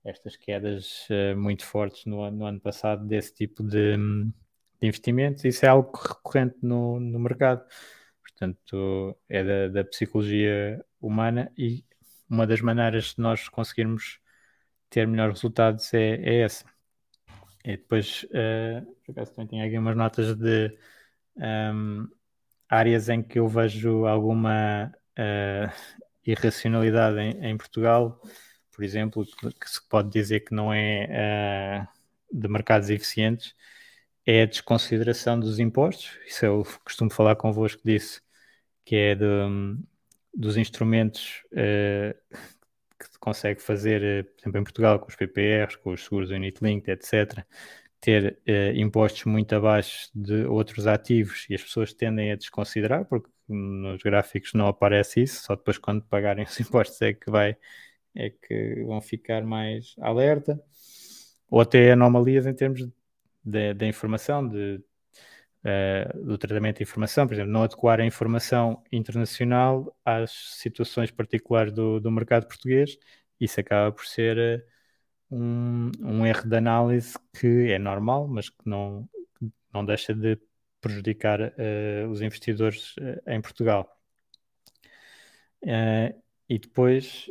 estas 0.03 0.35
quedas 0.35 1.07
uh, 1.09 1.37
muito 1.37 1.65
fortes 1.65 2.05
no, 2.05 2.29
no 2.31 2.45
ano 2.45 2.59
passado 2.59 3.05
desse 3.07 3.33
tipo 3.33 3.63
de 3.63 3.97
de 4.81 4.87
investimentos, 4.87 5.43
isso 5.45 5.65
é 5.65 5.69
algo 5.69 5.91
recorrente 5.97 6.57
no, 6.61 6.99
no 6.99 7.19
mercado. 7.19 7.65
Portanto, 8.21 9.17
é 9.27 9.43
da, 9.43 9.67
da, 9.69 9.83
psicologia 9.89 10.83
humana 11.01 11.51
e 11.57 11.83
uma 12.29 12.45
das 12.45 12.61
maneiras 12.61 13.15
de 13.15 13.21
nós 13.21 13.49
conseguirmos 13.49 14.19
ter 14.89 15.07
melhores 15.07 15.35
resultados 15.35 15.93
é, 15.93 16.15
é 16.15 16.41
essa. 16.41 16.65
E 17.65 17.71
depois, 17.77 18.23
uh, 18.25 18.85
por 19.03 19.11
acaso 19.11 19.31
também 19.31 19.47
tenho 19.47 19.65
aqui 19.65 19.77
umas 19.77 19.95
notas 19.97 20.35
de 20.35 20.77
um, 21.35 21.43
ehm, 21.43 22.07
áreas 22.69 23.09
em 23.09 23.21
que 23.23 23.39
eu 23.39 23.47
vejo 23.47 24.05
alguma 24.05 24.91
uh, 25.17 25.97
irracionalidade 26.25 27.19
em, 27.19 27.45
em, 27.45 27.57
Portugal, 27.57 28.21
por 28.73 28.83
exemplo, 28.83 29.25
que 29.25 29.69
se 29.69 29.81
pode 29.89 30.09
dizer 30.11 30.41
que 30.41 30.53
não 30.53 30.73
é 30.73 31.87
uh, 32.31 32.39
de 32.39 32.47
mercados 32.47 32.89
eficientes, 32.89 33.53
é 34.27 34.41
a 34.41 34.45
desconsideração 34.45 35.39
dos 35.39 35.57
impostos. 35.57 36.19
Isso 36.27 36.45
eu 36.45 36.67
costumo 36.83 37.09
falar 37.09 37.37
convosco 37.37 37.81
disso, 37.85 38.21
que 38.83 38.95
é 38.97 39.15
de, 39.15 39.25
dos 40.33 40.57
instrumentos 40.57 41.43
uh, 41.53 42.13
que 42.99 43.05
se 43.09 43.17
consegue 43.17 43.61
fazer, 43.61 44.25
uh, 44.25 44.29
por 44.35 44.41
exemplo, 44.41 44.59
em 44.59 44.63
Portugal, 44.65 44.99
com 44.99 45.07
os 45.07 45.15
PPRs, 45.15 45.77
com 45.77 45.93
os 45.93 46.03
seguros 46.03 46.29
unit-linked, 46.29 46.91
etc., 46.91 47.45
ter 48.01 48.37
uh, 48.47 48.77
impostos 48.77 49.23
muito 49.23 49.55
abaixo 49.55 50.09
de 50.13 50.43
outros 50.45 50.87
ativos 50.87 51.45
e 51.49 51.55
as 51.55 51.63
pessoas 51.63 51.93
tendem 51.93 52.33
a 52.33 52.35
desconsiderar, 52.35 53.05
porque 53.05 53.29
nos 53.47 54.03
gráficos 54.03 54.53
não 54.53 54.67
aparece 54.67 55.21
isso, 55.21 55.41
só 55.43 55.55
depois 55.55 55.77
quando 55.77 56.03
pagarem 56.03 56.43
os 56.43 56.59
impostos 56.59 57.01
é 57.01 57.13
que 57.13 57.31
vai 57.31 57.55
é 58.13 58.31
que 58.31 58.83
vão 58.85 58.99
ficar 58.99 59.43
mais 59.43 59.95
alerta, 59.99 60.61
ou 61.49 61.61
até 61.61 61.91
anomalias 61.91 62.45
em 62.47 62.53
termos 62.53 62.79
de 62.79 62.91
da, 63.49 63.85
informação, 63.87 64.47
de, 64.47 64.83
uh, 65.63 66.25
do 66.25 66.37
tratamento 66.37 66.77
de 66.77 66.83
informação, 66.83 67.27
por 67.27 67.33
exemplo, 67.33 67.51
não 67.51 67.63
adequar 67.63 67.99
a 67.99 68.05
informação 68.05 68.83
internacional 68.91 69.95
às 70.05 70.31
situações 70.31 71.11
particulares 71.11 71.71
do, 71.73 71.99
do 71.99 72.11
mercado 72.11 72.47
português, 72.47 72.97
isso 73.39 73.59
acaba 73.59 73.91
por 73.91 74.05
ser 74.05 74.65
um, 75.31 75.91
um 75.99 76.25
erro 76.25 76.47
de 76.47 76.55
análise 76.55 77.15
que 77.39 77.71
é 77.71 77.79
normal, 77.79 78.27
mas 78.27 78.49
que 78.49 78.57
não, 78.65 79.07
não 79.73 79.85
deixa 79.85 80.13
de 80.13 80.39
prejudicar 80.81 81.41
uh, 81.41 82.09
os 82.09 82.21
investidores 82.21 82.95
uh, 82.97 83.21
em 83.27 83.41
Portugal. 83.41 83.89
Uh, 85.63 86.13
e 86.49 86.57
depois 86.59 87.27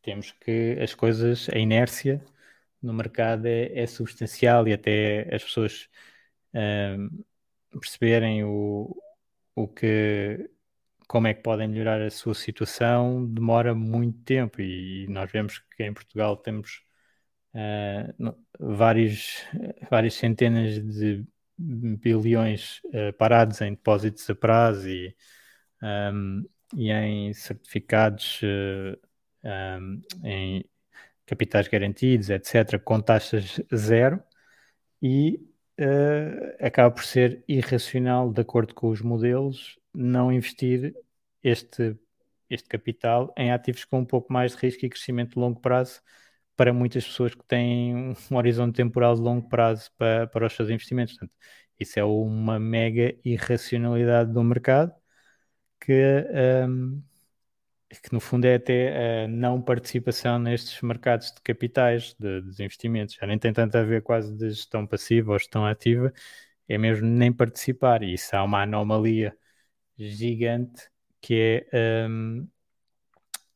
temos 0.00 0.30
que 0.30 0.78
as 0.80 0.94
coisas, 0.94 1.48
a 1.52 1.58
inércia 1.58 2.24
no 2.82 2.92
mercado 2.92 3.46
é, 3.46 3.78
é 3.78 3.86
substancial 3.86 4.66
e 4.68 4.72
até 4.72 5.34
as 5.34 5.44
pessoas 5.44 5.88
perceberem 7.70 8.44
o, 8.44 8.96
o 9.54 9.68
que 9.68 10.50
como 11.10 11.26
é 11.26 11.34
que 11.34 11.42
podem 11.42 11.66
melhorar 11.66 12.00
a 12.00 12.08
sua 12.08 12.34
situação 12.34 13.26
demora 13.26 13.74
muito 13.74 14.22
tempo. 14.22 14.60
E 14.60 15.08
nós 15.08 15.30
vemos 15.32 15.58
que 15.76 15.82
em 15.82 15.92
Portugal 15.92 16.36
temos 16.36 16.82
uh, 17.52 18.36
vários, 18.60 19.44
várias 19.90 20.14
centenas 20.14 20.74
de 20.74 21.26
bilhões 21.58 22.80
uh, 22.86 23.12
parados 23.18 23.60
em 23.60 23.72
depósitos 23.72 24.30
a 24.30 24.36
prazo 24.36 24.88
e, 24.88 25.16
um, 25.82 26.44
e 26.76 26.92
em 26.92 27.32
certificados 27.34 28.40
uh, 28.42 28.96
um, 29.44 30.02
em 30.24 30.64
capitais 31.30 31.68
garantidos, 31.68 32.28
etc., 32.28 32.78
com 32.82 33.00
taxas 33.00 33.60
zero 33.74 34.20
e 35.00 35.40
uh, 35.80 36.56
acaba 36.66 36.90
por 36.92 37.04
ser 37.04 37.44
irracional, 37.48 38.32
de 38.32 38.40
acordo 38.40 38.74
com 38.74 38.88
os 38.90 39.00
modelos, 39.00 39.78
não 39.94 40.32
investir 40.32 40.94
este, 41.42 41.96
este 42.50 42.68
capital 42.68 43.32
em 43.36 43.52
ativos 43.52 43.84
com 43.84 44.00
um 44.00 44.04
pouco 44.04 44.32
mais 44.32 44.52
de 44.52 44.58
risco 44.58 44.84
e 44.84 44.90
crescimento 44.90 45.34
de 45.34 45.38
longo 45.38 45.60
prazo 45.60 46.00
para 46.56 46.72
muitas 46.72 47.06
pessoas 47.06 47.34
que 47.34 47.44
têm 47.46 48.14
um 48.30 48.36
horizonte 48.36 48.76
temporal 48.76 49.14
de 49.14 49.20
longo 49.22 49.48
prazo 49.48 49.90
para, 49.96 50.26
para 50.26 50.46
os 50.46 50.52
seus 50.54 50.68
investimentos. 50.68 51.14
Portanto, 51.14 51.32
isso 51.78 51.98
é 51.98 52.04
uma 52.04 52.58
mega 52.60 53.16
irracionalidade 53.24 54.32
do 54.32 54.42
mercado 54.44 54.92
que, 55.80 55.92
um, 56.68 57.02
que 58.02 58.12
no 58.12 58.20
fundo 58.20 58.44
é 58.46 58.54
até 58.54 59.24
a 59.24 59.28
não 59.28 59.60
participação 59.60 60.38
nestes 60.38 60.80
mercados 60.82 61.32
de 61.32 61.40
capitais, 61.42 62.14
de, 62.18 62.40
dos 62.42 62.60
investimentos. 62.60 63.14
Já 63.16 63.26
nem 63.26 63.38
tem 63.38 63.52
tanto 63.52 63.76
a 63.76 63.82
ver 63.82 64.02
quase 64.02 64.32
de 64.36 64.50
gestão 64.50 64.86
passiva 64.86 65.32
ou 65.32 65.38
gestão 65.38 65.66
ativa, 65.66 66.12
é 66.68 66.78
mesmo 66.78 67.06
nem 67.08 67.32
participar. 67.32 68.02
E 68.02 68.14
isso 68.14 68.34
há 68.36 68.44
uma 68.44 68.62
anomalia 68.62 69.36
gigante 69.98 70.90
que 71.20 71.66
é 71.72 72.06
um, 72.08 72.48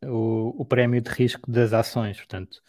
o, 0.05 0.62
o 0.62 0.64
prémio 0.64 1.01
de 1.01 1.11
risco 1.11 1.51
das 1.51 1.72
ações. 1.72 2.16
Portanto, 2.18 2.62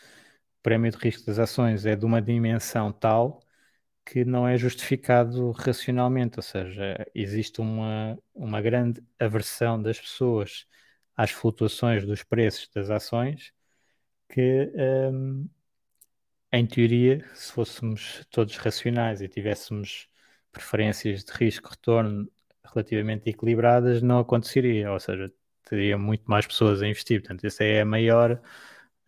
o 0.60 0.64
prémio 0.64 0.92
de 0.92 0.98
risco 0.98 1.26
das 1.26 1.40
ações 1.40 1.86
é 1.86 1.96
de 1.96 2.06
uma 2.06 2.22
dimensão 2.22 2.92
tal 2.92 3.42
que 4.06 4.26
não 4.26 4.48
é 4.48 4.58
justificado 4.58 5.52
racionalmente, 5.52 6.40
ou 6.40 6.44
seja, 6.44 7.06
existe 7.16 7.62
uma, 7.62 8.18
uma 8.36 8.62
grande 8.62 9.04
aversão 9.20 9.82
das 9.82 10.00
pessoas 10.00 10.68
às 11.16 11.32
flutuações 11.32 12.06
dos 12.06 12.24
preços 12.24 12.70
das 12.74 12.90
ações 12.90 13.54
que, 14.30 14.72
um, 15.12 15.48
em 16.52 16.66
teoria, 16.66 17.26
se 17.34 17.52
fôssemos 17.52 18.26
todos 18.30 18.56
racionais 18.58 19.22
e 19.22 19.28
tivéssemos 19.28 20.10
preferências 20.52 21.24
de 21.24 21.32
risco-retorno 21.34 22.30
relativamente 22.64 23.30
equilibradas, 23.30 24.02
não 24.02 24.20
aconteceria, 24.20 24.92
ou 24.92 25.00
seja, 25.00 25.32
teria 25.66 25.98
muito 25.98 26.24
mais 26.26 26.48
pessoas 26.48 26.82
a 26.82 26.88
investir. 26.88 27.22
Portanto, 27.22 27.46
essa 27.46 27.64
é 27.64 27.82
a 27.82 27.86
maior 27.86 28.42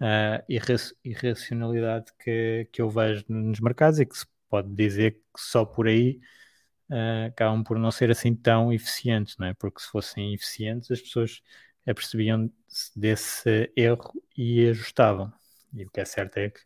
uh, 0.01 0.91
irracionalidade 1.03 2.11
que, 2.19 2.67
que 2.71 2.81
eu 2.81 2.89
vejo 2.89 3.25
nos 3.29 3.59
mercados 3.59 3.99
e 3.99 4.05
que 4.05 4.17
se 4.17 4.25
pode 4.49 4.73
dizer 4.73 5.11
que 5.13 5.41
só 5.41 5.65
por 5.65 5.87
aí 5.87 6.19
uh, 6.89 7.27
acabam 7.27 7.63
por 7.63 7.77
não 7.79 7.91
ser 7.91 8.11
assim 8.11 8.35
tão 8.35 8.71
eficientes, 8.73 9.37
não 9.37 9.47
é? 9.47 9.53
Porque 9.53 9.81
se 9.81 9.87
fossem 9.89 10.33
eficientes, 10.33 10.91
as 10.91 11.01
pessoas 11.01 11.41
apercebiam 11.87 12.51
desse 12.95 13.71
erro 13.75 14.13
e 14.37 14.67
ajustavam. 14.67 15.31
E 15.73 15.85
o 15.85 15.89
que 15.89 16.01
é 16.01 16.05
certo 16.05 16.37
é 16.37 16.49
que 16.49 16.59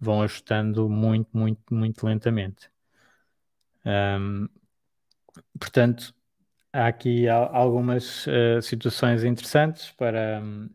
vão 0.00 0.22
ajustando 0.22 0.88
muito, 0.88 1.28
muito, 1.36 1.74
muito 1.74 2.06
lentamente. 2.06 2.70
Um, 3.84 4.48
portanto, 5.58 6.14
há 6.72 6.86
aqui 6.86 7.28
algumas 7.28 8.26
uh, 8.26 8.60
situações 8.62 9.24
interessantes 9.24 9.90
para 9.92 10.40
um, 10.42 10.68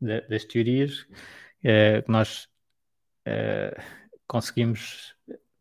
das 0.00 0.44
teorias 0.44 1.06
uh, 1.64 2.04
nós 2.10 2.48
uh, 3.26 3.80
conseguimos 4.26 5.14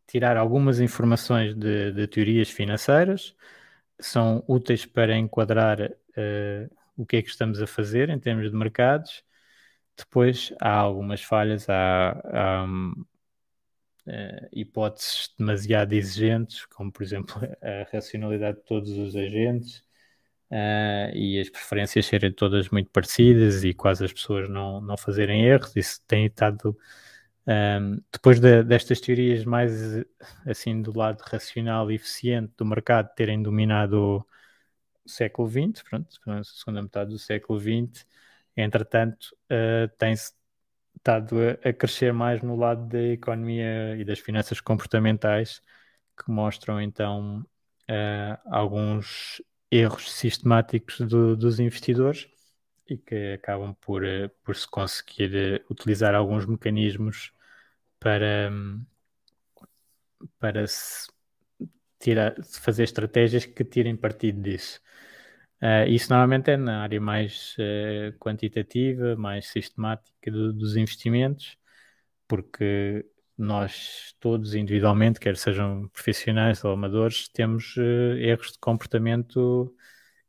tirar 0.08 0.38
algumas 0.38 0.80
informações 0.80 1.54
de, 1.56 1.92
de, 1.92 2.08
teorias 2.08 2.50
financeiras 2.50 3.36
são 4.00 4.44
úteis 4.48 4.86
para 4.86 5.18
enquadrar 5.18 5.92
o 6.98 7.06
que 7.06 7.18
é 7.18 7.22
que 7.22 7.30
estamos 7.30 7.62
a 7.62 7.68
fazer 7.68 8.10
em 8.10 8.20
termos 8.20 8.50
de 8.50 8.56
mercados 8.56 9.24
depois 9.98 10.54
há 10.60 10.72
algumas 10.72 11.22
falhas 11.22 11.70
há, 11.70 12.12
há 12.26 12.64
um, 12.64 13.06
uh, 14.08 14.48
hipóteses 14.52 15.34
demasiado 15.38 15.94
exigentes, 15.94 16.66
como 16.68 16.92
por 16.92 17.04
exemplo 17.04 17.36
a 17.62 17.90
racionalidade 17.92 18.58
de 18.58 18.64
todos 18.66 18.92
os 18.98 19.16
agentes 19.16 19.80
uh, 20.52 21.16
e 21.16 21.40
as 21.40 21.50
preferências 21.50 22.06
serem 22.06 22.32
todas 22.34 22.70
muito 22.70 22.90
parecidas 22.92 23.64
e 23.64 23.74
quase 23.74 24.06
as 24.06 24.14
pessoas 24.14 24.50
não, 24.50 24.82
não 24.82 24.98
fazerem 24.98 25.46
erros. 25.46 25.76
Isso 25.76 26.02
tem 26.08 26.26
estado. 26.26 26.78
Um, 27.48 28.02
depois 28.12 28.40
de, 28.40 28.64
destas 28.64 29.00
teorias 29.00 29.46
mais 29.46 29.72
assim 30.48 30.82
do 30.82 30.98
lado 30.98 31.22
racional 31.22 31.92
e 31.92 31.96
eficiente 31.96 32.52
do 32.58 32.66
mercado 32.66 33.14
terem 33.16 33.42
dominado 33.42 34.26
século 35.06 35.50
XX, 35.50 35.84
pronto, 35.84 36.16
segunda 36.44 36.82
metade 36.82 37.12
do 37.12 37.20
século 37.20 37.60
XX, 37.60 38.06
entretanto, 38.56 39.36
uh, 39.52 39.88
tem-se 39.98 40.34
estado 40.96 41.36
a, 41.40 41.70
a, 41.70 41.74
crescer 41.74 42.12
mais 42.14 42.42
no 42.42 42.56
lado 42.56 42.88
da 42.88 43.02
economia 43.02 43.96
e 43.98 44.04
das 44.04 44.20
finanças 44.20 44.60
comportamentais, 44.60 45.62
que 46.18 46.32
mostram 46.32 46.82
então 46.82 47.46
uh, 47.90 48.40
alguns 48.46 49.42
erros 49.70 50.12
sistemáticos 50.12 51.00
do, 51.00 51.36
dos 51.36 51.60
investidores 51.60 52.28
e 52.88 52.98
que 52.98 53.34
acabam 53.34 53.76
por, 53.82 54.04
uh, 54.04 54.30
por 54.44 54.56
se 54.56 54.68
conseguir 54.68 55.64
utilizar 55.70 56.16
alguns 56.16 56.46
mecanismos 56.46 57.32
para, 58.00 58.52
para 60.40 60.66
se 60.68 61.10
fazer 62.62 62.84
estratégias 62.84 63.46
que 63.46 63.64
tirem 63.64 63.96
partido 63.96 64.42
disso. 64.42 64.80
Uh, 65.66 65.90
isso 65.90 66.12
normalmente 66.12 66.52
é 66.52 66.58
na 66.58 66.84
área 66.84 67.02
mais 67.02 67.56
uh, 67.58 68.16
quantitativa, 68.20 69.16
mais 69.16 69.48
sistemática 69.48 70.30
do, 70.30 70.54
dos 70.54 70.78
investimentos, 70.78 71.58
porque 72.28 73.04
nós 73.36 74.16
todos 74.20 74.54
individualmente, 74.54 75.20
quer 75.20 75.36
sejam 75.36 75.88
profissionais 75.90 76.64
ou 76.64 76.72
amadores, 76.72 77.28
temos 77.30 77.76
uh, 77.78 78.16
erros 78.20 78.52
de 78.52 78.60
comportamento 78.60 79.76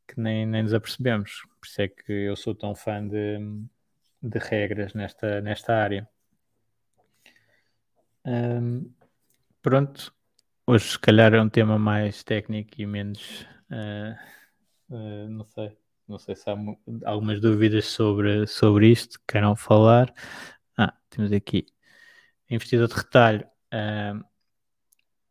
que 0.09 0.18
nem, 0.18 0.47
nem 0.47 0.62
nos 0.62 0.72
apercebemos. 0.72 1.43
Por 1.61 1.66
isso 1.66 1.82
é 1.82 1.89
que 1.89 2.12
eu 2.12 2.34
sou 2.34 2.55
tão 2.55 2.74
fã 2.74 3.07
de, 3.07 3.39
de 4.22 4.39
regras 4.39 4.95
nesta, 4.95 5.43
nesta 5.43 5.76
área. 5.76 6.09
Um, 8.24 8.91
pronto, 9.61 10.14
hoje 10.66 10.93
se 10.93 10.99
calhar 10.99 11.34
é 11.34 11.43
um 11.43 11.49
tema 11.51 11.78
mais 11.78 12.24
técnico 12.24 12.70
e 12.78 12.87
menos. 12.87 13.43
Uh, 13.70 14.16
Uh, 14.89 15.28
não 15.28 15.45
sei. 15.47 15.76
Não 16.09 16.18
sei 16.18 16.37
se 16.37 16.49
há 16.49 16.57
algumas 17.05 17.41
dúvidas 17.41 17.87
sobre, 17.87 18.47
sobre 18.47 18.89
isto 18.91 19.18
que 19.18 19.24
queiram 19.32 19.57
falar. 19.57 20.14
Ah, 20.76 20.95
temos 21.11 21.32
aqui. 21.32 21.66
Investidor 22.49 22.87
de 22.87 22.95
retalho. 22.95 23.47
Uh, 23.74 24.24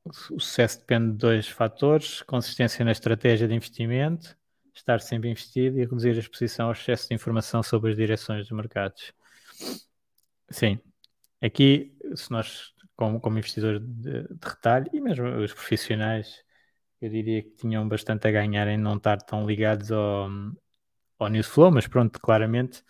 o 0.06 0.40
sucesso 0.40 0.80
depende 0.80 1.12
de 1.14 1.18
dois 1.18 1.48
fatores: 1.48 2.22
consistência 2.24 2.84
na 2.84 2.92
estratégia 2.92 3.48
de 3.48 3.54
investimento, 3.54 4.38
estar 4.74 5.00
sempre 5.00 5.30
investido 5.30 5.80
e 5.80 5.84
reduzir 5.84 6.12
a 6.12 6.20
exposição 6.20 6.68
ao 6.68 6.74
excesso 6.74 7.08
de 7.08 7.16
informação 7.16 7.64
sobre 7.64 7.92
as 7.92 7.98
direções 7.98 8.42
dos 8.48 8.52
mercados. 8.52 9.14
Sim, 10.50 10.80
aqui, 11.42 11.98
se 12.16 12.30
nós, 12.30 12.74
como, 12.96 13.20
como 13.20 13.38
investidores 13.38 13.82
de, 13.82 14.24
de 14.24 14.48
retalho 14.48 14.90
e 14.94 15.02
mesmo 15.02 15.26
os 15.38 15.54
profissionais, 15.54 16.45
eu 17.02 17.10
diria 17.10 17.44
que 17.44 17.52
tinham 17.52 17.88
bastante 17.88 18.28
a 18.28 18.32
ganhar 18.32 18.68
em 18.68 18.78
não 18.78 18.98
estar 18.98 19.18
tão 19.18 19.46
ligados 19.46 19.92
ao, 19.92 20.30
ao 21.20 21.30
Newsflow, 21.30 21.72
mas 21.72 21.88
pronto, 21.88 22.20
claramente 22.20 22.84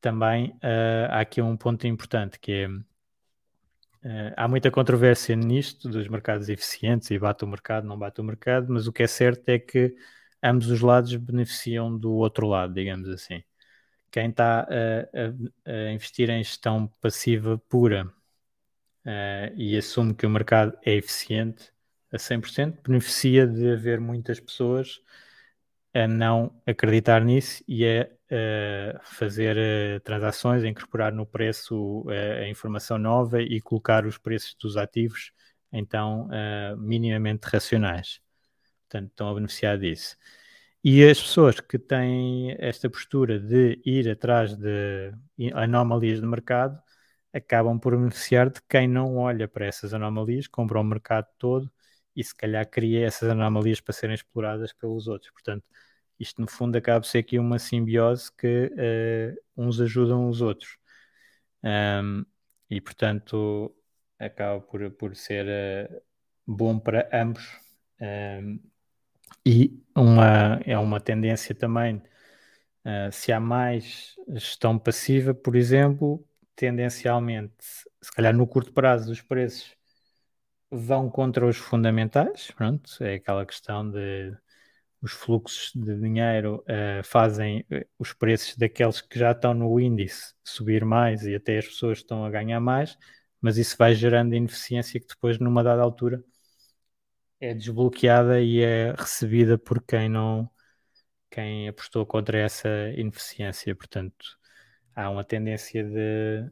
também 0.00 0.50
uh, 0.62 1.10
há 1.10 1.20
aqui 1.20 1.42
um 1.42 1.56
ponto 1.56 1.86
importante 1.86 2.38
que 2.38 2.52
é 2.52 2.68
uh, 2.68 4.34
há 4.36 4.48
muita 4.48 4.70
controvérsia 4.70 5.34
nisto 5.36 5.88
dos 5.88 6.08
mercados 6.08 6.48
eficientes 6.48 7.10
e 7.10 7.18
bate 7.18 7.44
o 7.44 7.48
mercado, 7.48 7.86
não 7.86 7.98
bate 7.98 8.20
o 8.20 8.24
mercado, 8.24 8.72
mas 8.72 8.86
o 8.86 8.92
que 8.92 9.02
é 9.02 9.06
certo 9.06 9.48
é 9.48 9.58
que 9.58 9.94
ambos 10.42 10.68
os 10.70 10.80
lados 10.80 11.14
beneficiam 11.16 11.96
do 11.96 12.12
outro 12.14 12.46
lado, 12.46 12.74
digamos 12.74 13.08
assim. 13.08 13.42
quem 14.10 14.30
está 14.30 14.60
a, 14.62 15.70
a, 15.70 15.88
a, 15.88 15.92
investir 15.92 16.30
em 16.30 16.42
gestão 16.42 16.88
passiva 17.00 17.58
pura 17.68 18.06
uh, 19.06 19.54
e 19.56 19.76
assume 19.76 20.14
que 20.14 20.26
o 20.26 20.30
mercado 20.30 20.78
é 20.84 20.94
eficiente 20.94 21.72
a 22.12 22.18
100%, 22.18 22.82
beneficia 22.82 23.46
de 23.46 23.72
haver 23.72 24.00
muitas 24.00 24.40
pessoas 24.40 25.00
a 25.94 26.06
não 26.06 26.60
acreditar 26.66 27.24
nisso 27.24 27.62
e 27.66 27.84
a, 27.86 28.08
a 28.30 29.00
fazer 29.04 29.56
uh, 29.56 30.00
transações, 30.00 30.62
a 30.62 30.68
incorporar 30.68 31.12
no 31.12 31.26
preço 31.26 32.02
uh, 32.02 32.42
a 32.44 32.48
informação 32.48 32.98
nova 32.98 33.42
e 33.42 33.60
colocar 33.60 34.06
os 34.06 34.18
preços 34.18 34.54
dos 34.60 34.76
ativos 34.76 35.32
então 35.72 36.28
minimamente 36.78 37.46
racionais. 37.46 38.20
Portanto, 38.88 39.10
estão 39.10 39.28
a 39.28 39.34
beneficiar 39.34 39.78
disso. 39.78 40.16
E 40.82 41.04
as 41.04 41.20
pessoas 41.20 41.60
que 41.60 41.78
têm 41.78 42.56
esta 42.58 42.88
postura 42.88 43.38
de 43.38 43.80
ir 43.84 44.08
atrás 44.08 44.56
de 44.56 45.12
anomalias 45.54 46.20
de 46.20 46.26
mercado 46.26 46.80
acabam 47.34 47.78
por 47.78 47.96
beneficiar 47.96 48.48
de 48.50 48.60
quem 48.68 48.88
não 48.88 49.16
olha 49.18 49.46
para 49.46 49.66
essas 49.66 49.92
anomalias, 49.92 50.46
compra 50.46 50.80
o 50.80 50.84
mercado 50.84 51.26
todo 51.38 51.70
e 52.18 52.24
se 52.24 52.34
calhar 52.34 52.68
cria 52.68 53.06
essas 53.06 53.28
anomalias 53.28 53.80
para 53.80 53.94
serem 53.94 54.14
exploradas 54.14 54.72
pelos 54.72 55.06
outros. 55.06 55.30
Portanto, 55.30 55.70
isto 56.18 56.40
no 56.42 56.48
fundo 56.48 56.76
acaba 56.76 57.00
por 57.00 57.06
ser 57.06 57.18
aqui 57.18 57.38
uma 57.38 57.60
simbiose 57.60 58.32
que 58.36 58.72
uh, 58.74 59.40
uns 59.56 59.80
ajudam 59.80 60.28
os 60.28 60.40
outros. 60.40 60.76
Um, 61.62 62.24
e 62.68 62.80
portanto 62.80 63.72
acaba 64.18 64.60
por, 64.60 64.90
por 64.90 65.14
ser 65.14 65.46
uh, 65.46 66.02
bom 66.44 66.76
para 66.76 67.08
ambos. 67.12 67.46
Um, 68.00 68.60
e 69.46 69.80
uma, 69.94 70.60
é 70.66 70.76
uma 70.76 71.00
tendência 71.00 71.54
também, 71.54 71.98
uh, 72.84 73.12
se 73.12 73.30
há 73.30 73.38
mais 73.38 74.16
gestão 74.30 74.76
passiva, 74.76 75.32
por 75.32 75.54
exemplo, 75.54 76.26
tendencialmente, 76.56 77.54
se 78.02 78.12
calhar 78.12 78.34
no 78.34 78.46
curto 78.46 78.72
prazo, 78.72 79.12
os 79.12 79.22
preços 79.22 79.77
vão 80.70 81.10
contra 81.10 81.46
os 81.46 81.56
fundamentais, 81.56 82.50
pronto, 82.52 82.90
é 83.02 83.14
aquela 83.14 83.46
questão 83.46 83.90
de 83.90 84.36
os 85.00 85.12
fluxos 85.12 85.72
de 85.74 85.94
dinheiro 86.00 86.64
uh, 86.64 87.04
fazem 87.04 87.64
eh, 87.70 87.86
os 87.98 88.12
preços 88.12 88.56
daqueles 88.56 89.00
que 89.00 89.18
já 89.18 89.30
estão 89.32 89.54
no 89.54 89.78
índice 89.78 90.34
subir 90.44 90.84
mais 90.84 91.22
e 91.24 91.34
até 91.36 91.58
as 91.58 91.66
pessoas 91.68 91.98
estão 91.98 92.24
a 92.24 92.30
ganhar 92.30 92.60
mais, 92.60 92.98
mas 93.40 93.58
isso 93.58 93.76
vai 93.78 93.94
gerando 93.94 94.34
ineficiência 94.34 95.00
que 95.00 95.06
depois, 95.06 95.38
numa 95.38 95.62
dada 95.62 95.82
altura, 95.82 96.22
é 97.40 97.54
desbloqueada 97.54 98.40
e 98.40 98.60
é 98.60 98.92
recebida 98.98 99.58
por 99.58 99.82
quem 99.82 100.08
não 100.08 100.50
quem 101.30 101.68
apostou 101.68 102.06
contra 102.06 102.38
essa 102.38 102.68
ineficiência. 102.96 103.74
Portanto, 103.76 104.38
há 104.94 105.10
uma 105.10 105.24
tendência 105.24 105.84
de, 105.84 106.50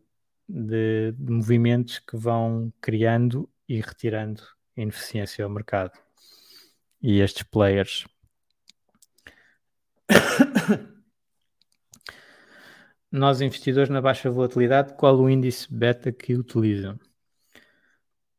de, 0.49 1.13
de 1.13 1.33
movimentos 1.33 1.99
que 2.01 2.17
vão 2.17 2.73
criando 2.81 3.51
e 3.69 3.81
retirando 3.81 4.43
ineficiência 4.77 5.45
ao 5.45 5.51
mercado. 5.51 5.99
E 7.03 7.21
estes 7.21 7.43
players 7.45 8.07
nós 13.11 13.41
investidores 13.41 13.89
na 13.89 14.01
baixa 14.01 14.31
volatilidade, 14.31 14.95
qual 14.95 15.17
o 15.19 15.29
índice 15.29 15.73
beta 15.73 16.13
que 16.13 16.35
utilizam? 16.35 16.99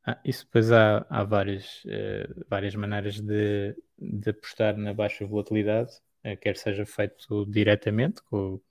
Ah, 0.06 0.20
isso 0.24 0.46
depois 0.46 0.72
há, 0.72 1.06
há 1.10 1.24
várias, 1.24 1.84
uh, 1.86 2.46
várias 2.50 2.74
maneiras 2.76 3.20
de, 3.20 3.76
de 4.00 4.30
apostar 4.30 4.78
na 4.78 4.94
baixa 4.94 5.26
volatilidade, 5.26 5.92
uh, 6.26 6.38
quer 6.40 6.56
seja 6.56 6.86
feito 6.86 7.46
diretamente, 7.46 8.22
com, 8.24 8.62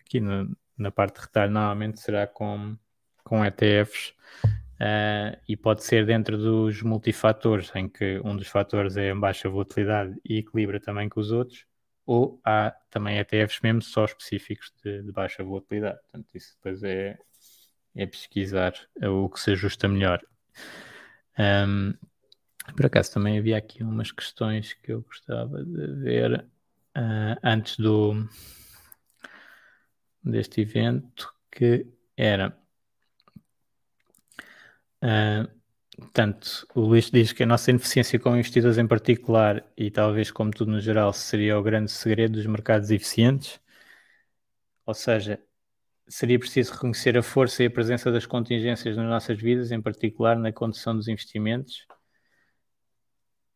aqui 0.00 0.20
no, 0.20 0.54
na 0.76 0.90
parte 0.90 1.14
de 1.14 1.22
retalho 1.22 1.52
normalmente 1.52 2.00
será 2.00 2.26
com, 2.26 2.76
com 3.24 3.42
ETFs, 3.44 4.12
uh, 4.80 5.38
e 5.48 5.56
pode 5.56 5.84
ser 5.84 6.06
dentro 6.06 6.38
dos 6.38 6.82
multifatores, 6.82 7.70
em 7.74 7.88
que 7.88 8.20
um 8.24 8.36
dos 8.36 8.48
fatores 8.48 8.96
é 8.96 9.10
a 9.10 9.14
baixa 9.14 9.48
volatilidade 9.48 10.14
e 10.24 10.38
equilibra 10.38 10.80
também 10.80 11.08
com 11.08 11.20
os 11.20 11.30
outros, 11.30 11.66
ou 12.06 12.40
há 12.44 12.74
também 12.90 13.18
ETFs 13.18 13.60
mesmo 13.62 13.82
só 13.82 14.04
específicos 14.04 14.72
de, 14.82 15.02
de 15.02 15.12
baixa 15.12 15.44
volatilidade. 15.44 15.98
Portanto, 16.02 16.28
isso 16.34 16.54
depois 16.56 16.82
é, 16.82 17.18
é 17.94 18.06
pesquisar 18.06 18.72
o 19.02 19.28
que 19.28 19.40
se 19.40 19.52
ajusta 19.52 19.86
melhor. 19.88 20.22
Um, 21.38 21.94
por 22.74 22.86
acaso 22.86 23.12
também 23.12 23.38
havia 23.38 23.56
aqui 23.56 23.82
umas 23.82 24.10
questões 24.10 24.72
que 24.74 24.92
eu 24.92 25.02
gostava 25.02 25.64
de 25.64 25.86
ver 25.96 26.44
uh, 26.96 27.38
antes 27.42 27.76
do 27.76 28.28
deste 30.22 30.60
evento 30.60 31.32
que 31.50 31.86
era 32.16 32.56
uh, 35.02 35.48
portanto, 35.96 36.66
o 36.74 36.80
Luís 36.80 37.10
diz 37.10 37.32
que 37.32 37.42
a 37.42 37.46
nossa 37.46 37.70
ineficiência 37.70 38.18
como 38.18 38.36
investidores 38.36 38.78
em 38.78 38.86
particular 38.86 39.64
e 39.76 39.90
talvez 39.90 40.30
como 40.30 40.50
tudo 40.50 40.70
no 40.70 40.80
geral 40.80 41.12
seria 41.12 41.58
o 41.58 41.62
grande 41.62 41.90
segredo 41.90 42.34
dos 42.34 42.46
mercados 42.46 42.90
eficientes 42.90 43.60
ou 44.88 44.94
seja, 44.94 45.38
seria 46.08 46.38
preciso 46.38 46.72
reconhecer 46.72 47.18
a 47.18 47.22
força 47.22 47.62
e 47.62 47.66
a 47.66 47.70
presença 47.70 48.10
das 48.10 48.24
contingências 48.24 48.96
nas 48.96 49.06
nossas 49.06 49.38
vidas, 49.38 49.70
em 49.70 49.82
particular 49.82 50.38
na 50.38 50.50
condução 50.50 50.96
dos 50.96 51.08
investimentos. 51.08 51.86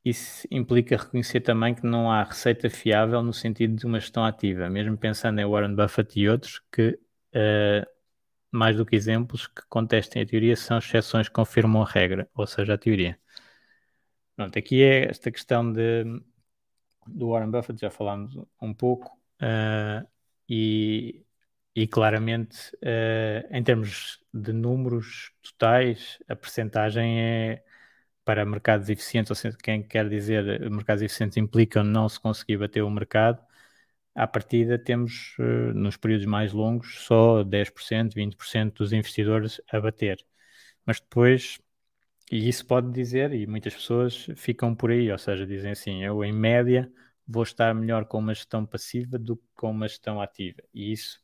Isso 0.05 0.47
implica 0.51 0.99
reconhecer 0.99 1.41
também 1.41 1.75
que 1.75 1.87
não 1.87 2.11
há 2.11 2.23
receita 2.23 2.69
fiável 2.69 3.23
no 3.23 3.33
sentido 3.33 3.77
de 3.77 3.87
uma 3.87 3.99
gestão 3.99 4.27
ativa, 4.27 4.69
mesmo 4.69 4.95
pensando 4.99 5.41
em 5.41 5.47
Warren 5.47 5.75
Buffett 5.75 6.21
e 6.21 6.29
outros 6.29 6.61
que, 6.71 6.99
uh, 7.35 7.87
mais 8.53 8.77
do 8.77 8.87
que 8.87 8.95
exemplos, 8.97 9.47
que 9.47 9.63
contestem 9.69 10.23
a 10.23 10.27
teoria, 10.27 10.57
são 10.57 10.79
exceções 10.79 11.29
que 11.29 11.35
confirmam 11.35 11.83
a 11.83 11.87
regra, 11.87 12.29
ou 12.35 12.47
seja, 12.47 12.75
a 12.75 12.79
teoria. 12.79 13.19
Pronto, 14.37 14.59
aqui 14.59 14.83
é 14.83 15.11
esta 15.11 15.31
questão 15.31 15.73
de, 15.73 16.05
do 17.07 17.31
Warren 17.31 17.51
Buffett, 17.51 17.81
já 17.81 17.91
falámos 17.91 18.37
um 18.61 18.75
pouco, 18.75 19.09
uh, 19.41 20.07
e 20.49 21.25
e 21.75 21.87
claramente, 21.87 22.75
uh, 22.77 23.49
em 23.51 23.63
termos 23.63 24.21
de 24.33 24.53
números 24.53 25.33
totais, 25.43 26.19
a 26.29 26.37
percentagem 26.37 27.21
é 27.21 27.65
para 28.25 28.45
mercados 28.45 28.89
eficientes, 28.91 29.31
ou 29.31 29.37
seja, 29.37 29.57
quem 29.63 29.83
quer 29.83 30.09
dizer 30.09 30.71
mercados 30.71 31.03
eficientes 31.03 31.37
implicam 31.37 31.85
não 31.85 32.09
se 32.09 32.21
conseguir 32.21 32.59
bater 32.59 32.83
o 32.83 32.91
mercado, 32.91 33.43
à 34.15 34.27
partida 34.27 34.79
temos, 34.79 35.37
uh, 35.39 35.75
nos 35.75 35.97
períodos 35.97 36.27
mais 36.27 36.53
longos, 36.53 37.01
só 37.05 37.43
10%, 37.45 38.15
20% 38.15 38.79
dos 38.79 38.93
investidores 38.93 39.61
a 39.71 39.81
bater. 39.81 40.19
Mas 40.87 41.01
depois, 41.01 41.59
e 42.31 42.49
isso 42.49 42.67
pode 42.67 42.91
dizer, 42.93 43.33
e 43.35 43.47
muitas 43.47 43.75
pessoas 43.75 44.27
ficam 44.37 44.75
por 44.75 44.91
aí, 44.91 45.11
ou 45.13 45.19
seja, 45.19 45.47
dizem 45.47 45.73
assim, 45.73 46.03
eu 46.05 46.25
em 46.25 46.33
média 46.33 46.91
vou 47.27 47.43
estar 47.43 47.75
melhor 47.75 48.05
com 48.07 48.19
uma 48.19 48.35
gestão 48.35 48.67
passiva 48.67 49.19
do 49.19 49.37
que 49.37 49.45
com 49.55 49.71
uma 49.71 49.89
gestão 49.89 50.21
ativa. 50.21 50.63
E 50.75 50.93
isso 50.93 51.21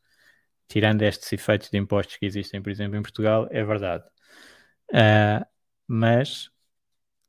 tirando 0.68 1.03
estes 1.03 1.32
efeitos 1.32 1.70
de 1.70 1.78
impostos 1.78 2.16
que 2.16 2.26
existem, 2.26 2.62
por 2.62 2.70
exemplo, 2.70 2.97
em 2.99 3.03
Portugal, 3.03 3.49
é 3.51 3.64
verdade. 3.64 4.05
Uh, 4.93 5.45
mas 5.86 6.51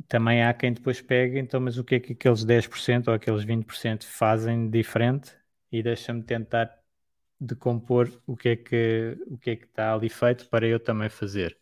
também 0.08 0.44
há 0.44 0.54
quem 0.54 0.74
depois 0.74 1.02
pega, 1.02 1.40
então, 1.40 1.62
mas 1.62 1.78
o 1.78 1.84
que 1.84 1.96
é 1.96 2.00
que 2.00 2.14
aqueles 2.14 2.46
10% 2.46 3.10
ou 3.10 3.16
aqueles 3.16 3.44
20% 3.46 4.06
fazem 4.08 4.70
diferente? 4.70 5.39
E 5.72 5.84
deixa-me 5.84 6.24
tentar 6.24 6.76
decompor 7.40 8.12
o 8.26 8.36
que, 8.36 8.50
é 8.50 8.56
que, 8.56 9.18
o 9.28 9.38
que 9.38 9.52
é 9.52 9.56
que 9.56 9.66
está 9.66 9.94
ali 9.94 10.10
feito 10.10 10.50
para 10.50 10.68
eu 10.68 10.80
também 10.80 11.10
fazer. 11.10 11.58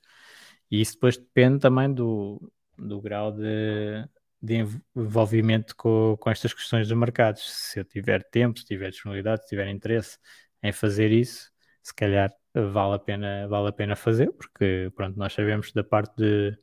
E 0.71 0.81
isso 0.81 0.93
depois 0.93 1.17
depende 1.17 1.59
também 1.59 1.93
do, 1.93 2.51
do 2.77 3.01
grau 3.01 3.31
de, 3.31 4.07
de 4.41 4.55
envolvimento 4.95 5.75
com, 5.75 6.17
com 6.19 6.29
estas 6.29 6.53
questões 6.53 6.87
dos 6.87 6.97
mercados. 6.97 7.43
Se 7.43 7.79
eu 7.79 7.85
tiver 7.85 8.23
tempo, 8.23 8.59
se 8.59 8.65
tiver 8.65 8.89
disponibilidade, 8.89 9.43
se 9.43 9.49
tiver 9.49 9.67
interesse 9.69 10.17
em 10.63 10.71
fazer 10.71 11.11
isso, 11.11 11.51
se 11.83 11.93
calhar 11.93 12.31
vale 12.53 12.95
a 12.95 12.99
pena, 12.99 13.47
vale 13.47 13.69
a 13.69 13.71
pena 13.71 13.95
fazer, 13.95 14.31
porque 14.31 14.91
pronto, 14.95 15.17
nós 15.17 15.33
sabemos 15.33 15.71
da 15.71 15.83
parte 15.83 16.15
de 16.17 16.57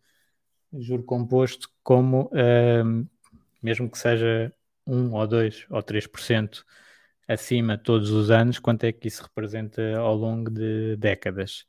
juro 0.72 1.05
composto 1.05 1.68
como 1.82 2.24
uh, 2.32 3.09
mesmo 3.62 3.90
que 3.90 3.99
seja 3.99 4.53
1 4.86 5.12
ou 5.12 5.26
2 5.26 5.66
ou 5.70 5.82
3% 5.82 6.64
acima 7.29 7.79
todos 7.79 8.11
os 8.11 8.31
anos, 8.31 8.59
quanto 8.59 8.85
é 8.85 8.93
que 8.93 9.09
isso 9.09 9.22
representa 9.22 9.97
ao 9.99 10.14
longo 10.14 10.51
de 10.51 10.97
décadas. 10.97 11.66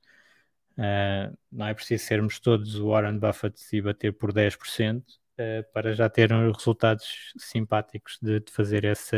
Uh, 0.77 1.35
não 1.51 1.67
é 1.67 1.73
preciso 1.73 2.05
sermos 2.05 2.39
todos 2.39 2.75
o 2.75 2.89
Warren 2.89 3.17
Buffett 3.17 3.59
e 3.75 3.81
bater 3.81 4.13
por 4.13 4.33
10% 4.33 5.01
uh, 5.01 5.03
eh, 5.37 5.61
para 5.73 5.93
já 5.93 6.09
ter 6.09 6.31
resultados 6.31 7.33
simpáticos 7.37 8.17
de, 8.21 8.41
de 8.41 8.51
fazer 8.51 8.83
essa, 8.83 9.17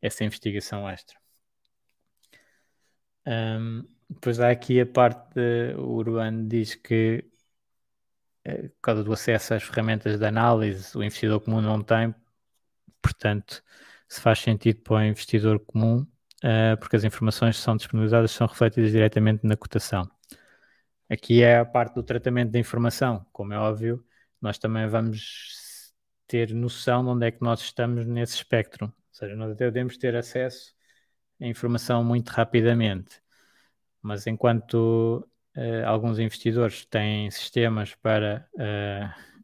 essa 0.00 0.24
investigação 0.24 0.88
extra. 0.88 1.16
Um, 3.26 3.86
depois 4.10 4.40
há 4.40 4.50
aqui 4.50 4.80
a 4.80 4.86
parte 4.86 5.34
de, 5.34 5.74
o 5.76 5.92
Urbano 5.92 6.48
diz 6.48 6.74
que 6.74 7.24
por 8.44 8.80
causa 8.82 9.04
do 9.04 9.12
acesso 9.12 9.54
às 9.54 9.62
ferramentas 9.62 10.18
de 10.18 10.26
análise, 10.26 10.96
o 10.96 11.02
investidor 11.02 11.40
comum 11.40 11.60
não 11.60 11.80
tem, 11.82 12.14
portanto, 13.00 13.62
se 14.12 14.20
faz 14.20 14.40
sentido 14.40 14.82
para 14.82 14.96
o 14.96 15.02
investidor 15.02 15.58
comum 15.60 16.06
uh, 16.44 16.76
porque 16.78 16.96
as 16.96 17.04
informações 17.04 17.56
que 17.56 17.62
são 17.62 17.74
disponibilizadas 17.76 18.30
são 18.30 18.46
refletidas 18.46 18.90
diretamente 18.90 19.46
na 19.46 19.56
cotação. 19.56 20.06
Aqui 21.08 21.42
é 21.42 21.58
a 21.58 21.64
parte 21.64 21.94
do 21.94 22.02
tratamento 22.02 22.50
da 22.50 22.58
informação, 22.58 23.24
como 23.32 23.54
é 23.54 23.58
óbvio, 23.58 24.04
nós 24.38 24.58
também 24.58 24.86
vamos 24.86 25.94
ter 26.26 26.52
noção 26.52 27.02
de 27.02 27.10
onde 27.10 27.26
é 27.26 27.30
que 27.30 27.42
nós 27.42 27.60
estamos 27.60 28.06
nesse 28.06 28.34
espectro. 28.36 28.86
Ou 28.86 28.92
seja, 29.12 29.34
nós 29.34 29.52
até 29.52 29.64
podemos 29.64 29.96
ter 29.96 30.14
acesso 30.14 30.74
a 31.40 31.46
informação 31.46 32.04
muito 32.04 32.28
rapidamente, 32.28 33.18
mas 34.02 34.26
enquanto 34.26 35.26
uh, 35.56 35.86
alguns 35.86 36.18
investidores 36.18 36.84
têm 36.84 37.30
sistemas 37.30 37.94
para 37.94 38.46
uh, 38.56 39.42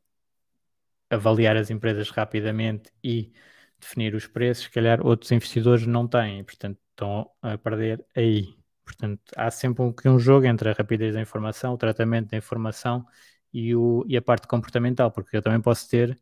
avaliar 1.09 1.57
as 1.57 1.71
empresas 1.71 2.11
rapidamente 2.11 2.93
e 3.03 3.33
definir 3.81 4.15
os 4.15 4.27
preços, 4.27 4.65
se 4.65 4.71
calhar 4.71 5.05
outros 5.07 5.31
investidores 5.33 5.87
não 5.87 6.07
têm, 6.07 6.45
portanto 6.45 6.79
estão 6.91 7.31
a 7.43 7.57
perder 7.59 8.05
aí. 8.17 8.57
Portanto, 8.85 9.21
há 9.37 9.51
sempre 9.51 9.83
um, 9.83 9.95
um 10.07 10.19
jogo 10.19 10.47
entre 10.47 10.71
a 10.71 10.73
rapidez 10.73 11.15
da 11.15 11.21
informação, 11.21 11.75
o 11.75 11.79
tratamento 11.79 12.31
da 12.31 12.37
informação 12.37 13.07
e, 13.53 13.75
o, 13.75 14.05
e 14.09 14.17
a 14.17 14.23
parte 14.23 14.47
comportamental, 14.49 15.11
porque 15.11 15.37
eu 15.37 15.43
também 15.43 15.61
posso 15.61 15.89
ter, 15.89 16.19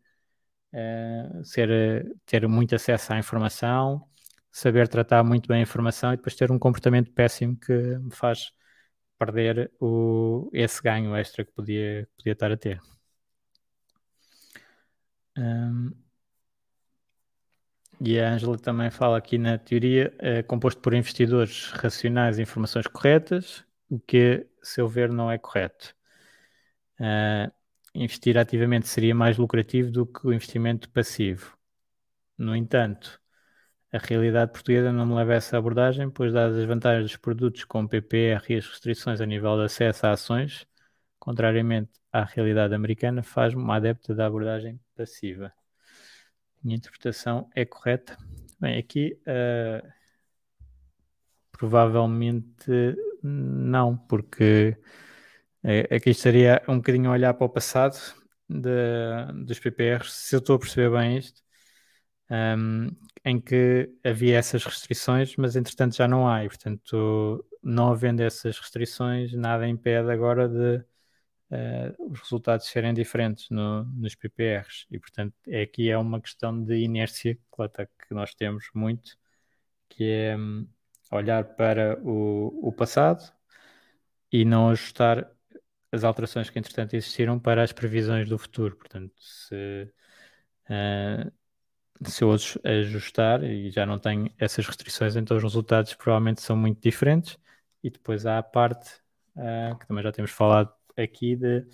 uh, 0.72 1.44
ser, 1.44 2.16
ter 2.26 2.46
muito 2.48 2.74
acesso 2.74 3.12
à 3.12 3.18
informação, 3.18 4.08
saber 4.52 4.88
tratar 4.88 5.22
muito 5.24 5.48
bem 5.48 5.58
a 5.60 5.62
informação 5.62 6.12
e 6.12 6.16
depois 6.16 6.34
ter 6.36 6.50
um 6.52 6.58
comportamento 6.58 7.12
péssimo 7.12 7.56
que 7.58 7.72
me 7.72 8.10
faz 8.14 8.52
perder 9.18 9.72
o, 9.80 10.50
esse 10.52 10.82
ganho 10.82 11.16
extra 11.16 11.44
que 11.44 11.52
podia, 11.52 12.08
podia 12.16 12.32
estar 12.32 12.52
a 12.52 12.56
ter. 12.56 12.80
Um, 15.36 16.05
e 18.00 18.18
a 18.20 18.32
Angela 18.32 18.58
também 18.58 18.90
fala 18.90 19.16
aqui 19.18 19.38
na 19.38 19.58
teoria, 19.58 20.12
é 20.18 20.42
composto 20.42 20.80
por 20.80 20.94
investidores 20.94 21.70
racionais 21.72 22.38
e 22.38 22.42
informações 22.42 22.86
corretas, 22.86 23.64
o 23.88 23.98
que, 23.98 24.46
se 24.62 24.80
eu 24.80 24.88
ver, 24.88 25.10
não 25.10 25.30
é 25.30 25.38
correto. 25.38 25.94
Uh, 27.00 27.52
investir 27.94 28.38
ativamente 28.38 28.88
seria 28.88 29.14
mais 29.14 29.38
lucrativo 29.38 29.90
do 29.90 30.06
que 30.06 30.26
o 30.26 30.32
investimento 30.32 30.88
passivo. 30.90 31.56
No 32.38 32.54
entanto, 32.56 33.20
a 33.92 33.98
realidade 33.98 34.52
portuguesa 34.52 34.92
não 34.92 35.06
me 35.06 35.14
leva 35.14 35.32
a 35.32 35.36
essa 35.36 35.58
abordagem, 35.58 36.10
pois, 36.10 36.32
dadas 36.32 36.58
as 36.58 36.64
vantagens 36.66 37.10
dos 37.10 37.16
produtos 37.16 37.64
com 37.64 37.86
PPR 37.86 38.42
e 38.50 38.56
as 38.56 38.66
restrições 38.66 39.20
a 39.20 39.26
nível 39.26 39.56
de 39.58 39.64
acesso 39.64 40.06
a 40.06 40.12
ações, 40.12 40.66
contrariamente 41.18 41.92
à 42.12 42.24
realidade 42.24 42.74
americana, 42.74 43.22
faz-me 43.22 43.62
uma 43.62 43.76
adepta 43.76 44.14
da 44.14 44.26
abordagem 44.26 44.80
passiva. 44.96 45.52
Minha 46.66 46.78
interpretação 46.78 47.48
é 47.54 47.64
correta? 47.64 48.18
Bem, 48.58 48.76
aqui 48.76 49.16
uh, 49.22 49.88
provavelmente 51.52 52.96
não, 53.22 53.96
porque 53.96 54.76
aqui 55.88 56.10
estaria 56.10 56.60
um 56.66 56.78
bocadinho 56.78 57.08
a 57.08 57.12
olhar 57.12 57.34
para 57.34 57.44
o 57.44 57.48
passado 57.48 57.96
de, 58.48 59.44
dos 59.44 59.60
PPRs, 59.60 60.10
se 60.10 60.34
eu 60.34 60.40
estou 60.40 60.56
a 60.56 60.58
perceber 60.58 60.90
bem 60.90 61.18
isto, 61.18 61.40
um, 62.58 62.90
em 63.24 63.40
que 63.40 63.88
havia 64.02 64.36
essas 64.36 64.64
restrições, 64.64 65.36
mas 65.36 65.54
entretanto 65.54 65.94
já 65.94 66.08
não 66.08 66.28
há, 66.28 66.44
e 66.44 66.48
portanto, 66.48 67.46
não 67.62 67.92
havendo 67.92 68.24
essas 68.24 68.58
restrições, 68.58 69.32
nada 69.34 69.68
impede 69.68 70.10
agora 70.10 70.48
de 70.48 70.84
uh, 71.50 72.10
os 72.10 72.20
resultados 72.20 72.66
serem 72.66 72.94
diferentes 72.94 73.48
no, 73.50 73.84
nos 73.84 74.14
PPRs. 74.14 74.86
E, 74.90 74.98
portanto, 74.98 75.34
é, 75.46 75.62
aqui 75.62 75.90
é 75.90 75.98
uma 75.98 76.20
questão 76.20 76.62
de 76.62 76.76
inércia 76.78 77.36
que 77.36 78.14
nós 78.14 78.34
temos 78.34 78.68
muito, 78.74 79.16
que 79.88 80.04
é 80.04 80.36
um, 80.36 80.66
olhar 81.12 81.44
para 81.56 81.98
o, 82.02 82.68
o 82.68 82.72
passado 82.72 83.32
e 84.32 84.44
não 84.44 84.70
ajustar 84.70 85.30
as 85.92 86.04
alterações 86.04 86.50
que, 86.50 86.58
entretanto, 86.58 86.94
existiram 86.94 87.38
para 87.38 87.62
as 87.62 87.72
previsões 87.72 88.28
do 88.28 88.38
futuro. 88.38 88.76
Portanto, 88.76 89.14
se, 89.18 89.92
uh, 90.70 91.32
se 92.04 92.22
eu 92.24 92.32
ajustar 92.64 93.42
e 93.44 93.70
já 93.70 93.86
não 93.86 93.98
tenho 93.98 94.30
essas 94.38 94.66
restrições, 94.66 95.16
então 95.16 95.36
os 95.36 95.42
resultados 95.42 95.94
provavelmente 95.94 96.42
são 96.42 96.56
muito 96.56 96.80
diferentes. 96.82 97.38
E 97.82 97.90
depois 97.90 98.26
há 98.26 98.38
a 98.38 98.42
parte 98.42 98.90
uh, 99.36 99.78
que 99.78 99.86
também 99.86 100.02
já 100.02 100.12
temos 100.12 100.30
falado 100.30 100.75
aqui 100.96 101.36
de 101.36 101.66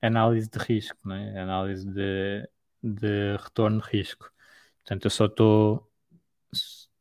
análise 0.00 0.48
de 0.48 0.58
risco, 0.58 1.08
né? 1.08 1.38
análise 1.40 1.86
de, 1.86 2.48
de 2.82 3.36
retorno 3.36 3.80
de 3.80 3.88
risco. 3.88 4.30
Portanto, 4.78 5.04
eu 5.04 5.10
só 5.10 5.26
estou, 5.26 5.92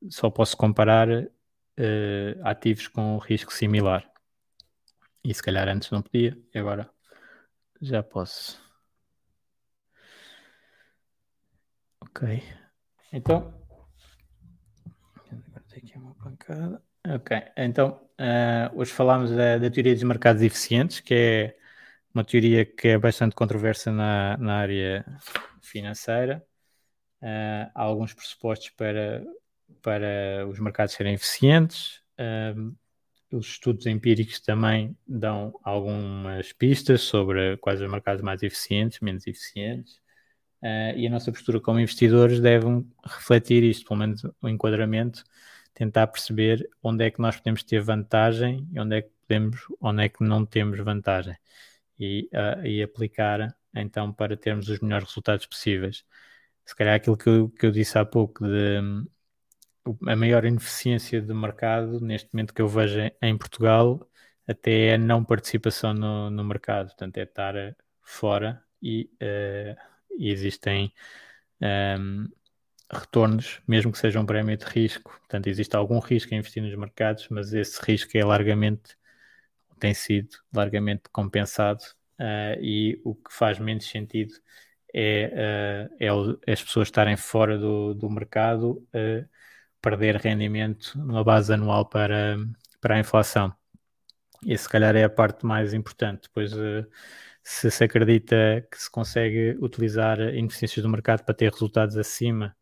só 0.10 0.30
posso 0.30 0.58
comparar 0.58 1.08
uh, 1.10 1.30
ativos 2.44 2.88
com 2.88 3.18
risco 3.18 3.54
similar. 3.54 4.10
E 5.24 5.34
se 5.34 5.42
calhar 5.42 5.68
antes 5.68 5.92
não 5.92 6.02
podia, 6.02 6.38
agora 6.56 6.90
já 7.82 8.04
posso. 8.04 8.62
Ok. 12.02 12.44
Então. 13.12 13.54
Agora 15.32 15.64
aqui 15.78 15.98
uma 15.98 16.16
pancada. 16.16 16.84
Ok, 17.08 17.38
então 17.56 18.10
uh, 18.20 18.78
hoje 18.78 18.92
falámos 18.92 19.32
da, 19.32 19.58
da, 19.58 19.70
teoria 19.72 19.94
dos 19.94 20.04
mercados 20.04 20.42
eficientes, 20.42 21.00
que 21.00 21.14
é 21.14 21.58
uma 22.14 22.24
teoria 22.24 22.66
que 22.66 22.90
é 22.90 22.98
bastante 22.98 23.36
controversa 23.36 23.92
na, 23.92 24.38
na 24.38 24.56
área 24.58 25.06
financeira. 25.62 26.44
Uh, 27.22 27.70
há 27.76 27.82
alguns 27.84 28.14
pressupostos 28.14 28.70
para, 28.70 29.24
para 29.82 30.48
os 30.48 30.60
mercados 30.60 30.94
serem 30.96 31.14
eficientes. 31.14 32.02
Uh, 32.20 32.76
os 33.32 33.48
estudos 33.48 33.86
empíricos 33.86 34.40
também 34.40 34.98
dão 35.08 35.54
algumas 35.64 36.52
pistas 36.52 37.02
sobre 37.02 37.58
quais 37.58 37.80
os 37.80 37.90
mercados 37.90 38.24
mais 38.24 38.42
eficientes, 38.42 39.00
menos 39.02 39.28
eficientes. 39.28 39.96
Uh, 40.62 40.98
e 40.98 41.08
a 41.08 41.10
nossa 41.10 41.32
postura 41.32 41.60
como 41.60 41.80
investidores 41.80 42.42
deve 42.42 42.66
refletir 43.06 43.64
isto, 43.64 43.88
pelo 43.88 44.00
menos 44.00 44.24
o 44.42 44.50
enquadramento, 44.50 45.24
tentar 45.74 46.08
perceber 46.08 46.68
onde 46.82 47.06
é 47.06 47.12
que 47.12 47.22
nós 47.22 47.38
podemos 47.38 47.64
ter 47.64 47.82
vantagem 47.82 48.68
e 48.74 48.80
onde 48.80 48.98
é 48.98 49.02
que 49.04 49.10
podemos, 49.22 49.62
onde 49.80 50.04
é 50.04 50.10
que 50.10 50.24
não 50.24 50.46
temos 50.46 50.80
vantagem 50.80 51.38
e, 52.00 52.30
uh, 52.34 52.66
e 52.66 52.82
aplicar 52.82 53.56
então 53.74 54.12
para 54.14 54.38
termos 54.38 54.70
os 54.70 54.80
melhores 54.80 55.08
resultados 55.08 55.46
possíveis. 55.46 56.06
Se 56.66 56.76
calhar 56.76 56.96
aquilo 56.96 57.18
que 57.18 57.30
eu, 57.30 57.50
que 57.50 57.66
eu 57.66 57.72
disse 57.72 57.98
há 57.98 58.06
pouco 58.06 58.46
de 58.46 58.80
a 60.08 60.16
maior 60.16 60.46
ineficiência 60.46 61.22
do 61.22 61.34
mercado 61.36 62.00
neste 62.00 62.30
momento 62.34 62.54
que 62.54 62.62
eu 62.62 62.68
vejo 62.68 63.00
em 63.22 63.38
Portugal 63.38 64.08
até 64.48 64.88
é 64.88 64.94
a 64.96 64.98
não 64.98 65.24
participação 65.24 65.94
no, 65.94 66.30
no 66.30 66.44
mercado, 66.44 66.88
portanto 66.88 67.18
é 67.18 67.24
estar 67.24 67.54
fora 68.02 68.64
e, 68.82 69.10
uh, 69.22 69.76
e 70.18 70.32
existem 70.32 70.92
um, 71.62 72.28
retornos, 72.92 73.62
mesmo 73.68 73.92
que 73.92 74.00
seja 74.00 74.20
um 74.20 74.26
prémio 74.26 74.58
de 74.58 74.66
risco, 74.66 75.12
portanto 75.20 75.48
existe 75.48 75.76
algum 75.76 76.00
risco 76.00 76.34
em 76.34 76.38
investir 76.40 76.64
nos 76.64 76.76
mercados, 76.76 77.28
mas 77.30 77.54
esse 77.54 77.80
risco 77.84 78.18
é 78.18 78.26
largamente 78.26 78.98
tem 79.80 79.94
sido 79.94 80.30
largamente 80.54 81.04
compensado 81.12 81.82
uh, 82.20 82.62
e 82.62 83.00
o 83.04 83.16
que 83.16 83.34
faz 83.34 83.60
menos 83.60 83.88
sentido 83.88 84.34
é, 84.94 85.90
uh, 85.92 85.96
é, 86.00 86.14
o, 86.14 86.40
as 86.48 86.62
pessoas 86.64 86.88
estarem 86.88 87.18
fora 87.18 87.58
do, 87.58 87.94
do 87.94 88.10
mercado, 88.10 88.86
uh, 88.94 89.28
perder 89.82 90.18
rendimento 90.18 90.98
numa 90.98 91.24
base 91.24 91.54
anual 91.54 91.86
para, 91.88 92.38
para 92.82 92.96
a 92.96 93.00
inflação. 93.00 93.54
E 94.46 94.58
se 94.58 94.70
calhar 94.70 94.96
é 94.96 95.04
a 95.04 95.10
parte 95.10 95.46
mais 95.46 95.74
importante. 95.74 96.24
Depois, 96.24 96.54
se 97.44 97.72
se 97.72 97.84
acredita 97.84 98.66
que 98.72 98.82
se 98.82 98.90
consegue 98.90 99.58
utilizar 99.60 100.20
ineficiências 100.20 100.84
do 100.84 100.90
mercado 100.90 101.24
para 101.26 101.36
ter 101.36 101.52
resultados 101.52 101.98
acima 101.98 102.56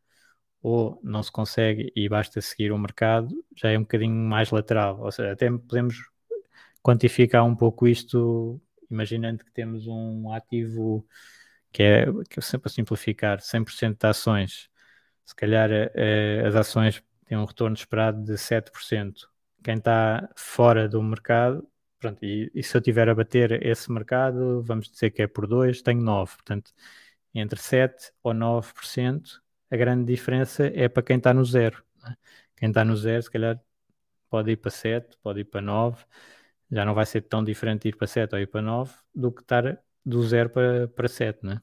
ou 0.62 1.00
não 1.04 1.24
se 1.24 1.32
consegue 1.32 1.92
e 1.96 2.10
basta 2.10 2.42
seguir 2.42 2.72
o 2.72 2.78
mercado, 2.80 3.30
já 3.56 3.72
é 3.72 3.78
um 3.78 3.82
bocadinho 3.82 4.14
mais 4.16 4.52
lateral. 4.52 5.00
Ou 5.02 5.12
seja, 5.12 5.32
até 5.34 5.50
podemos 5.52 5.98
quantificar 6.88 7.44
um 7.44 7.54
pouco 7.54 7.86
isto, 7.86 8.62
imaginando 8.90 9.44
que 9.44 9.52
temos 9.52 9.88
um 9.88 10.32
ativo 10.32 11.06
que 11.70 11.84
é, 11.84 12.06
que 12.30 12.40
é 12.40 12.42
sempre 12.42 12.70
a 12.70 12.74
simplificar, 12.74 13.42
100% 13.42 13.98
de 14.00 14.08
ações, 14.08 14.70
se 15.26 15.36
calhar 15.36 15.70
eh, 15.70 16.44
as 16.48 16.56
ações 16.56 17.04
têm 17.26 17.38
um 17.38 17.44
retorno 17.44 17.76
esperado 17.76 18.24
de 18.24 18.38
7%. 18.38 19.28
Quem 19.62 19.76
está 19.76 20.30
fora 20.38 20.88
do 20.88 21.04
mercado, 21.04 21.68
pronto, 22.00 22.24
e, 22.24 22.50
e, 22.56 22.64
se 22.64 22.78
eu 22.78 22.82
tiver 22.82 23.10
a 23.10 23.16
bater 23.16 23.66
esse 23.66 23.92
mercado, 23.92 24.62
vamos 24.64 24.90
dizer 24.90 25.12
que 25.12 25.22
é 25.22 25.28
por 25.28 25.46
2, 25.46 25.82
tenho 25.82 26.02
9. 26.02 26.36
Portanto, 26.38 26.72
entre 27.34 27.60
7 27.60 28.14
ou 28.24 28.34
9%, 28.34 29.42
a 29.70 29.76
grande 29.76 30.06
diferença 30.06 30.68
é 30.68 30.88
para 30.88 31.04
quem 31.04 31.18
está 31.18 31.34
no 31.34 31.44
zero. 31.44 31.84
Né? 32.02 32.16
Quem 32.56 32.70
está 32.70 32.86
no 32.86 32.96
zero, 32.96 33.22
se 33.24 33.32
calhar, 33.32 33.60
pode 34.30 34.52
ir 34.52 34.58
para 34.58 34.72
7, 34.72 35.18
pode 35.22 35.42
ir 35.42 35.46
para 35.46 35.62
9 35.62 36.06
já 36.72 36.86
não 36.86 36.94
vai 36.94 37.06
ser 37.06 37.22
tão 37.22 37.44
diferente 37.44 37.88
ir 37.88 37.96
para 37.96 38.08
7 38.08 38.34
ou 38.36 38.42
ir 38.42 38.48
para 38.48 38.62
9 38.62 38.94
do 39.14 39.32
que 39.32 39.42
estar 39.42 39.80
do 40.06 40.24
0 40.24 40.50
para, 40.50 40.88
para 40.90 41.08
7, 41.08 41.46
né? 41.46 41.62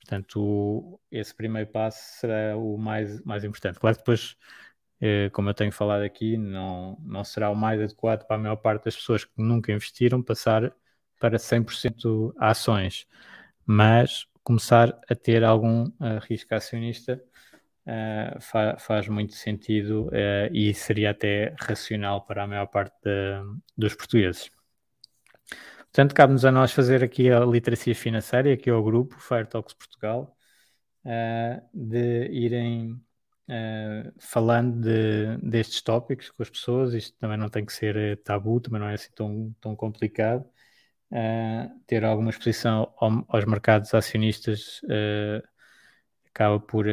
Portanto, 0.00 1.00
esse 1.10 1.34
primeiro 1.34 1.70
passo 1.70 2.20
será 2.20 2.56
o 2.56 2.78
mais, 2.78 3.20
mais 3.24 3.44
importante. 3.44 3.78
Claro 3.80 3.96
que 3.96 4.02
depois 4.02 4.36
eh, 5.00 5.30
como 5.30 5.50
eu 5.50 5.54
tenho 5.54 5.72
falado 5.72 6.02
aqui, 6.02 6.36
não, 6.36 6.96
não 7.02 7.22
será 7.24 7.50
o 7.50 7.54
mais 7.54 7.80
adequado 7.80 8.26
para 8.26 8.36
a 8.36 8.38
maior 8.38 8.56
parte 8.56 8.84
das 8.86 8.96
pessoas 8.96 9.24
que 9.24 9.32
nunca 9.36 9.72
investiram 9.72 10.22
passar 10.22 10.72
para 11.20 11.38
100% 11.38 12.34
ações, 12.38 13.06
mas 13.66 14.26
começar 14.42 14.98
a 15.08 15.14
ter 15.14 15.44
algum 15.44 15.86
uh, 15.86 16.18
risco 16.22 16.54
acionista 16.54 17.22
uh, 17.86 18.40
fa 18.40 18.76
faz 18.78 19.08
muito 19.08 19.34
sentido 19.34 20.08
uh, 20.08 20.52
e 20.52 20.74
seria 20.74 21.10
até 21.10 21.54
racional 21.58 22.24
para 22.24 22.44
a 22.44 22.46
maior 22.46 22.66
parte 22.66 22.94
de, 23.02 23.42
dos 23.76 23.94
portugueses. 23.94 24.50
Portanto, 25.92 26.14
cabe-nos 26.14 26.44
a 26.44 26.52
nós 26.52 26.72
fazer 26.72 27.02
aqui 27.02 27.30
a 27.30 27.40
literacia 27.40 27.94
financeira, 27.94 28.52
aqui 28.52 28.68
ao 28.68 28.82
grupo 28.84 29.18
Fire 29.18 29.46
Talks 29.46 29.74
Portugal, 29.74 30.36
de 31.72 32.28
irem 32.32 33.00
Uh, 33.48 34.12
falando 34.18 34.80
de, 34.80 35.36
destes 35.38 35.80
tópicos 35.80 36.32
com 36.32 36.42
as 36.42 36.50
pessoas, 36.50 36.92
isto 36.94 37.16
também 37.16 37.36
não 37.38 37.48
tem 37.48 37.64
que 37.64 37.72
ser 37.72 38.20
tabu, 38.24 38.60
também 38.60 38.80
não 38.80 38.88
é 38.88 38.94
assim 38.94 39.12
tão, 39.14 39.54
tão 39.60 39.76
complicado. 39.76 40.44
Uh, 41.12 41.80
ter 41.86 42.04
alguma 42.04 42.30
exposição 42.30 42.92
ao, 42.98 43.24
aos 43.28 43.44
mercados 43.44 43.94
acionistas 43.94 44.80
uh, 44.84 45.40
acaba 46.28 46.58
por 46.58 46.86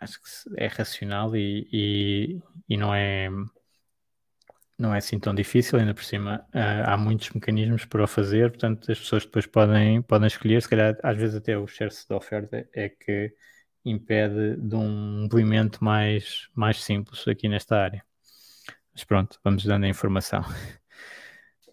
acho 0.00 0.20
que 0.20 0.28
é 0.56 0.66
racional 0.66 1.34
e, 1.36 1.68
e, 1.72 2.42
e, 2.68 2.76
não 2.76 2.94
é 2.94 3.28
não 4.78 4.94
é 4.94 4.98
assim 4.98 5.18
tão 5.18 5.34
difícil, 5.34 5.78
ainda 5.78 5.92
por 5.92 6.04
cima 6.04 6.46
há 6.52 6.96
muitos 6.96 7.30
mecanismos 7.30 7.84
para 7.84 8.04
o 8.04 8.06
fazer, 8.06 8.50
portanto 8.50 8.92
as 8.92 8.98
pessoas 8.98 9.24
depois 9.24 9.46
podem, 9.46 10.00
podem 10.02 10.28
escolher, 10.28 10.62
se 10.62 10.68
calhar 10.68 10.96
às 11.02 11.16
vezes 11.16 11.36
até 11.36 11.58
o 11.58 11.64
excesso 11.64 12.06
de 12.08 12.14
oferta 12.14 12.68
é 12.72 12.88
que 12.88 13.34
impede 13.84 14.56
de 14.56 14.76
um 14.76 15.22
movimento 15.22 15.82
mais, 15.82 16.48
mais 16.54 16.82
simples 16.82 17.26
aqui 17.26 17.48
nesta 17.48 17.76
área. 17.76 18.04
Mas 18.92 19.04
pronto, 19.04 19.38
vamos 19.44 19.64
dando 19.64 19.84
a 19.84 19.88
informação. 19.88 20.42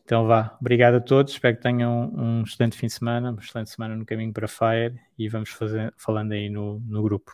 Então 0.07 0.27
vá, 0.27 0.55
obrigado 0.61 0.97
a 0.97 1.01
todos, 1.01 1.33
espero 1.33 1.55
que 1.55 1.63
tenham 1.63 2.13
um 2.15 2.43
excelente 2.43 2.77
fim 2.77 2.85
de 2.85 2.93
semana, 2.93 3.31
uma 3.31 3.41
excelente 3.41 3.71
semana 3.71 3.95
no 3.95 4.05
caminho 4.05 4.31
para 4.31 4.47
Fire 4.47 5.01
e 5.17 5.27
vamos 5.27 5.49
fazer, 5.49 5.91
falando 5.97 6.33
aí 6.33 6.47
no, 6.47 6.79
no 6.81 7.01
grupo. 7.01 7.33